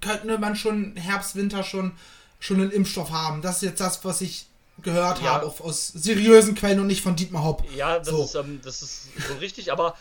könnte 0.00 0.38
man 0.38 0.56
schon 0.56 0.96
Herbst, 0.96 1.36
Winter 1.36 1.62
schon, 1.62 1.92
schon 2.40 2.60
einen 2.60 2.70
Impfstoff 2.70 3.10
haben. 3.10 3.42
Das 3.42 3.56
ist 3.56 3.62
jetzt 3.62 3.80
das, 3.80 4.02
was 4.04 4.20
ich 4.22 4.46
gehört 4.82 5.20
Ja. 5.20 5.34
habe, 5.34 5.46
auch 5.46 5.60
aus 5.60 5.88
seriösen 5.88 6.54
Quellen 6.54 6.80
und 6.80 6.86
nicht 6.86 7.02
von 7.02 7.16
Dietmar 7.16 7.42
Hopp. 7.44 7.64
Ja, 7.74 7.98
das, 7.98 8.08
So. 8.08 8.22
ist, 8.24 8.34
ähm, 8.36 8.60
das 8.62 8.80
ist 8.82 9.08
so 9.28 9.34
richtig, 9.34 9.72
aber 9.72 9.96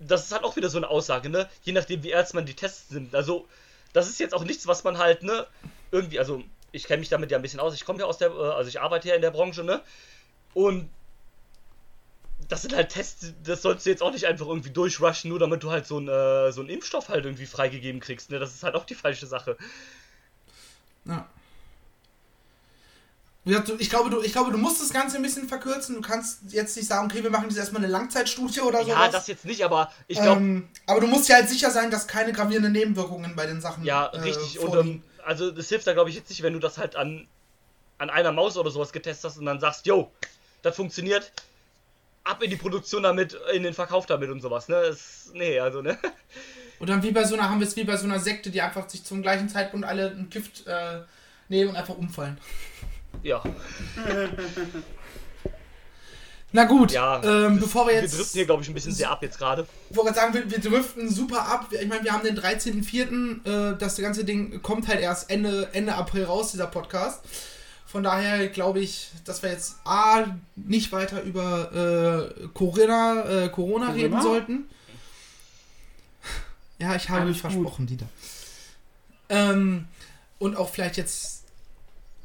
das 0.00 0.24
ist 0.24 0.32
halt 0.32 0.42
auch 0.42 0.56
wieder 0.56 0.70
so 0.70 0.78
eine 0.78 0.88
Aussage, 0.88 1.28
ne? 1.28 1.48
Je 1.62 1.72
nachdem, 1.72 2.02
wie 2.02 2.10
ernst 2.10 2.34
man 2.34 2.46
die 2.46 2.54
Tests 2.54 2.90
nimmt. 2.90 3.14
Also, 3.14 3.46
das 3.92 4.08
ist 4.08 4.20
jetzt 4.20 4.34
auch 4.34 4.44
nichts, 4.44 4.66
was 4.66 4.84
man 4.84 4.98
halt, 4.98 5.22
ne? 5.22 5.46
Irgendwie, 5.90 6.18
also, 6.18 6.42
ich 6.72 6.84
kenne 6.84 7.00
mich 7.00 7.08
damit 7.08 7.30
ja 7.30 7.38
ein 7.38 7.42
bisschen 7.42 7.60
aus. 7.60 7.74
Ich 7.74 7.84
komme 7.84 8.00
ja 8.00 8.06
aus 8.06 8.18
der, 8.18 8.30
äh, 8.30 8.50
also 8.52 8.68
ich 8.68 8.80
arbeite 8.80 9.08
ja 9.08 9.14
in 9.14 9.22
der 9.22 9.30
Branche, 9.30 9.62
ne? 9.64 9.82
Und 10.54 10.88
das 12.48 12.62
sind 12.62 12.74
halt 12.74 12.90
Tests, 12.90 13.32
das 13.44 13.62
sollst 13.62 13.86
du 13.86 13.90
jetzt 13.90 14.02
auch 14.02 14.12
nicht 14.12 14.26
einfach 14.26 14.46
irgendwie 14.46 14.70
durchrushen, 14.70 15.30
nur 15.30 15.38
damit 15.38 15.62
du 15.62 15.70
halt 15.70 15.86
so, 15.86 15.98
ein, 15.98 16.08
äh, 16.08 16.52
so 16.52 16.60
einen 16.60 16.70
Impfstoff 16.70 17.08
halt 17.08 17.24
irgendwie 17.24 17.46
freigegeben 17.46 18.00
kriegst, 18.00 18.30
ne? 18.30 18.38
Das 18.38 18.54
ist 18.54 18.62
halt 18.62 18.74
auch 18.74 18.84
die 18.84 18.94
falsche 18.94 19.26
Sache. 19.26 19.56
Ja. 21.04 21.28
Ich 23.44 23.90
glaube, 23.90 24.08
du, 24.08 24.20
ich 24.22 24.32
glaube, 24.32 24.52
du 24.52 24.58
musst 24.58 24.80
das 24.80 24.90
Ganze 24.90 25.16
ein 25.16 25.22
bisschen 25.22 25.48
verkürzen. 25.48 25.96
Du 25.96 26.00
kannst 26.00 26.40
jetzt 26.48 26.76
nicht 26.76 26.86
sagen, 26.86 27.10
okay, 27.10 27.24
wir 27.24 27.30
machen 27.30 27.48
jetzt 27.48 27.58
erstmal 27.58 27.82
eine 27.82 27.90
Langzeitstudie 27.90 28.60
oder 28.60 28.80
Ja, 28.82 28.94
sowas. 28.96 29.10
das 29.10 29.26
jetzt 29.26 29.44
nicht, 29.44 29.64
aber 29.64 29.90
ich 30.06 30.20
glaube, 30.20 30.40
ähm, 30.40 30.68
aber 30.86 31.00
du 31.00 31.08
musst 31.08 31.28
ja 31.28 31.36
halt 31.36 31.48
sicher 31.48 31.70
sein, 31.72 31.90
dass 31.90 32.06
keine 32.06 32.32
gravierenden 32.32 32.72
Nebenwirkungen 32.72 33.34
bei 33.34 33.46
den 33.46 33.60
Sachen 33.60 33.84
Ja, 33.84 34.06
äh, 34.06 34.20
richtig. 34.20 34.60
Und 34.60 34.70
vorliegen. 34.70 34.96
ähm, 34.96 35.24
also 35.24 35.50
das 35.50 35.68
hilft 35.68 35.88
da 35.88 35.92
glaube 35.92 36.10
ich 36.10 36.16
jetzt 36.16 36.30
nicht, 36.30 36.42
wenn 36.42 36.52
du 36.52 36.60
das 36.60 36.78
halt 36.78 36.94
an, 36.94 37.26
an 37.98 38.10
einer 38.10 38.30
Maus 38.30 38.56
oder 38.56 38.70
sowas 38.70 38.92
getestet 38.92 39.30
hast 39.30 39.38
und 39.38 39.46
dann 39.46 39.58
sagst, 39.58 39.86
yo, 39.86 40.12
das 40.62 40.76
funktioniert, 40.76 41.32
ab 42.22 42.40
in 42.44 42.50
die 42.50 42.56
Produktion 42.56 43.02
damit, 43.02 43.36
in 43.52 43.64
den 43.64 43.74
Verkauf 43.74 44.06
damit 44.06 44.30
und 44.30 44.40
sowas, 44.40 44.68
ne? 44.68 44.80
Das, 44.88 45.30
nee, 45.34 45.58
also, 45.58 45.82
ne? 45.82 45.98
Und 46.78 46.88
dann 46.88 47.00
wie 47.04 47.12
bei 47.12 47.22
so 47.22 47.34
einer, 47.34 47.48
haben 47.48 47.60
wir 47.60 47.66
es 47.68 47.76
wie 47.76 47.84
bei 47.84 47.96
so 47.96 48.06
einer 48.06 48.18
Sekte, 48.18 48.50
die 48.50 48.60
einfach 48.60 48.88
sich 48.88 49.04
zum 49.04 49.22
gleichen 49.22 49.48
Zeitpunkt 49.48 49.86
alle 49.86 50.10
ein 50.10 50.30
Gift 50.30 50.66
äh, 50.66 51.02
nehmen 51.48 51.70
und 51.70 51.76
einfach 51.76 51.96
umfallen. 51.96 52.38
Ja. 53.22 53.42
Na 56.54 56.64
gut, 56.64 56.92
Ja. 56.92 57.22
ähm, 57.24 57.58
bevor 57.58 57.86
wir 57.86 57.94
Wir 57.94 58.02
jetzt. 58.02 58.18
driften 58.18 58.34
hier, 58.38 58.44
glaube 58.44 58.62
ich, 58.62 58.68
ein 58.68 58.74
bisschen 58.74 58.92
sehr 58.92 59.10
ab 59.10 59.22
jetzt 59.22 59.38
gerade. 59.38 59.66
Ich 59.88 59.96
wollte 59.96 60.12
gerade 60.12 60.32
sagen, 60.32 60.34
wir, 60.34 60.50
wir 60.50 60.58
driften 60.70 61.08
super 61.08 61.48
ab. 61.48 61.68
Ich 61.70 61.88
meine, 61.88 62.04
wir 62.04 62.12
haben 62.12 62.24
den 62.24 62.38
13.04. 62.38 63.72
Äh, 63.74 63.78
das 63.78 63.96
ganze 63.96 64.24
Ding 64.26 64.60
kommt 64.60 64.86
halt 64.86 65.00
erst 65.00 65.30
Ende, 65.30 65.70
Ende 65.72 65.94
April 65.94 66.24
raus, 66.24 66.52
dieser 66.52 66.66
Podcast. 66.66 67.20
Von 67.86 68.02
daher 68.02 68.48
glaube 68.48 68.80
ich, 68.80 69.10
dass 69.24 69.42
wir 69.42 69.50
jetzt 69.50 69.76
A, 69.84 70.24
nicht 70.56 70.92
weiter 70.92 71.22
über 71.22 72.28
äh, 72.38 72.48
Corona, 72.52 73.44
äh, 73.44 73.48
Corona, 73.48 73.86
Corona? 73.86 73.90
reden 73.92 74.20
sollten. 74.22 74.64
Ja, 76.78 76.96
ich 76.96 77.08
habe 77.08 77.22
Alles 77.22 77.36
mich 77.36 77.42
gut. 77.42 77.52
versprochen, 77.52 77.86
Dieter. 77.86 78.06
Ähm, 79.30 79.86
und 80.38 80.56
auch 80.56 80.68
vielleicht 80.68 80.96
jetzt 80.98 81.41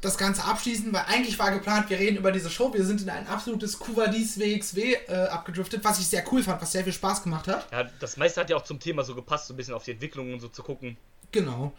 das 0.00 0.16
Ganze 0.16 0.44
abschließen, 0.44 0.92
weil 0.92 1.04
eigentlich 1.08 1.38
war 1.38 1.50
geplant, 1.50 1.90
wir 1.90 1.98
reden 1.98 2.16
über 2.16 2.30
diese 2.30 2.50
Show. 2.50 2.72
Wir 2.72 2.84
sind 2.84 3.02
in 3.02 3.10
ein 3.10 3.26
absolutes 3.26 3.78
Kuvadis 3.78 4.38
WXW 4.38 4.94
äh, 4.94 5.26
abgedriftet, 5.26 5.82
was 5.82 5.98
ich 5.98 6.06
sehr 6.06 6.24
cool 6.30 6.42
fand, 6.42 6.62
was 6.62 6.70
sehr 6.70 6.84
viel 6.84 6.92
Spaß 6.92 7.24
gemacht 7.24 7.48
hat. 7.48 7.66
Ja, 7.72 7.84
das 7.98 8.16
meiste 8.16 8.40
hat 8.40 8.48
ja 8.48 8.56
auch 8.56 8.62
zum 8.62 8.78
Thema 8.78 9.02
so 9.02 9.14
gepasst, 9.14 9.48
so 9.48 9.54
ein 9.54 9.56
bisschen 9.56 9.74
auf 9.74 9.82
die 9.82 9.92
Entwicklung 9.92 10.32
und 10.32 10.40
so 10.40 10.48
zu 10.48 10.62
gucken. 10.62 10.96
Genau. 11.32 11.72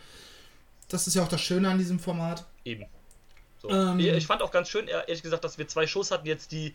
Das 0.89 1.07
ist 1.07 1.15
ja 1.15 1.23
auch 1.23 1.29
das 1.29 1.41
Schöne 1.41 1.69
an 1.69 1.77
diesem 1.77 1.99
Format. 1.99 2.45
Eben. 2.65 2.85
So. 3.61 3.69
Ähm. 3.69 3.99
ich 3.99 4.27
fand 4.27 4.41
auch 4.41 4.51
ganz 4.51 4.69
schön, 4.69 4.87
ehrlich 4.87 5.21
gesagt, 5.21 5.43
dass 5.43 5.57
wir 5.57 5.67
zwei 5.67 5.87
Shows 5.87 6.11
hatten 6.11 6.27
jetzt, 6.27 6.51
die 6.51 6.73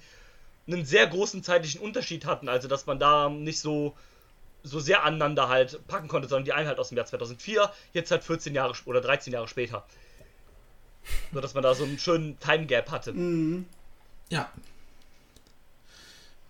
einen 0.66 0.86
sehr 0.86 1.07
großen 1.07 1.42
zeitlichen 1.42 1.80
Unterschied 1.80 2.24
hatten. 2.24 2.49
Also, 2.49 2.68
dass 2.68 2.86
man 2.86 2.99
da 2.99 3.28
nicht 3.28 3.61
so, 3.61 3.95
so 4.62 4.80
sehr 4.80 5.05
aneinander 5.05 5.49
halt 5.49 5.86
packen 5.88 6.09
konnte, 6.09 6.28
sondern 6.28 6.45
die 6.45 6.53
eine 6.55 6.68
halt 6.68 6.78
aus 6.78 6.88
dem 6.88 6.97
Jahr 6.97 7.07
2004, 7.07 7.70
jetzt 7.92 8.11
halt 8.11 8.24
14 8.24 8.55
Jahre 8.55 8.74
oder 8.86 9.03
13 9.03 9.32
Jahre 9.32 9.49
später. 9.49 9.84
So, 11.33 11.41
dass 11.41 11.55
man 11.55 11.63
da 11.63 11.75
so 11.75 11.85
einen 11.85 11.99
schönen 11.99 12.39
Time 12.39 12.67
Gap 12.67 12.91
hatte. 12.91 13.13
Mhm. 13.13 13.67
Ja. 14.31 14.51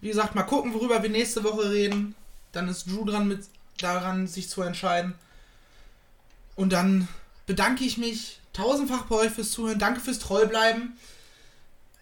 Wie 0.00 0.08
gesagt, 0.08 0.34
mal 0.34 0.42
gucken, 0.42 0.74
worüber 0.74 1.02
wir 1.02 1.10
nächste 1.10 1.44
Woche 1.44 1.70
reden. 1.70 2.14
Dann 2.52 2.68
ist 2.68 2.86
Drew 2.86 3.04
dran, 3.04 3.26
mit, 3.26 3.40
daran 3.78 4.26
sich 4.26 4.48
zu 4.48 4.62
entscheiden. 4.62 5.14
Und 6.56 6.72
dann 6.72 7.08
bedanke 7.46 7.84
ich 7.84 7.98
mich 7.98 8.38
tausendfach 8.52 9.06
bei 9.06 9.16
euch 9.16 9.32
fürs 9.32 9.50
Zuhören. 9.50 9.78
Danke 9.78 10.00
fürs 10.00 10.18
Treubleiben. 10.18 10.96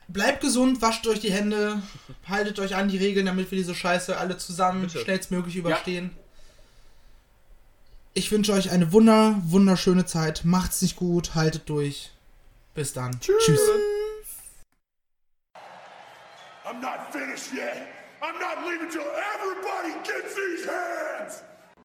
Bleibt 0.09 0.43
gesund, 0.43 0.83
wascht 0.83 1.07
euch 1.07 1.21
die 1.21 1.33
Hände, 1.33 1.83
haltet 2.29 2.59
euch 2.59 2.77
an 2.77 2.89
die 2.89 2.99
Regeln, 2.99 3.27
damit 3.27 3.51
wir 3.51 3.59
diese 3.59 3.75
Scheiße 3.75 4.17
alle 4.17 4.37
zusammen 4.37 4.83
Bitte. 4.83 5.01
schnellstmöglich 5.01 5.57
überstehen. 5.57 6.11
Ich 8.15 8.31
wünsche 8.31 8.53
euch 8.53 8.71
eine 8.71 8.93
wunder, 8.93 9.41
wunderschöne 9.45 10.05
Zeit. 10.05 10.45
Macht's 10.45 10.83
nicht 10.83 10.97
gut, 10.97 11.35
haltet 11.35 11.69
durch. 11.71 12.12
Bis 12.75 12.93
dann. 12.95 13.13
Tschüss. 13.21 13.61
I'm 16.65 16.81
not 16.81 17.13
finished 17.13 17.53
yet. 17.53 17.89
I'm 18.23 18.39
not 18.39 18.65
leaving 18.67 18.89
till 18.89 19.05
everybody 19.35 19.93
gets 20.05 20.35
these 20.35 20.65
hands. 20.65 21.43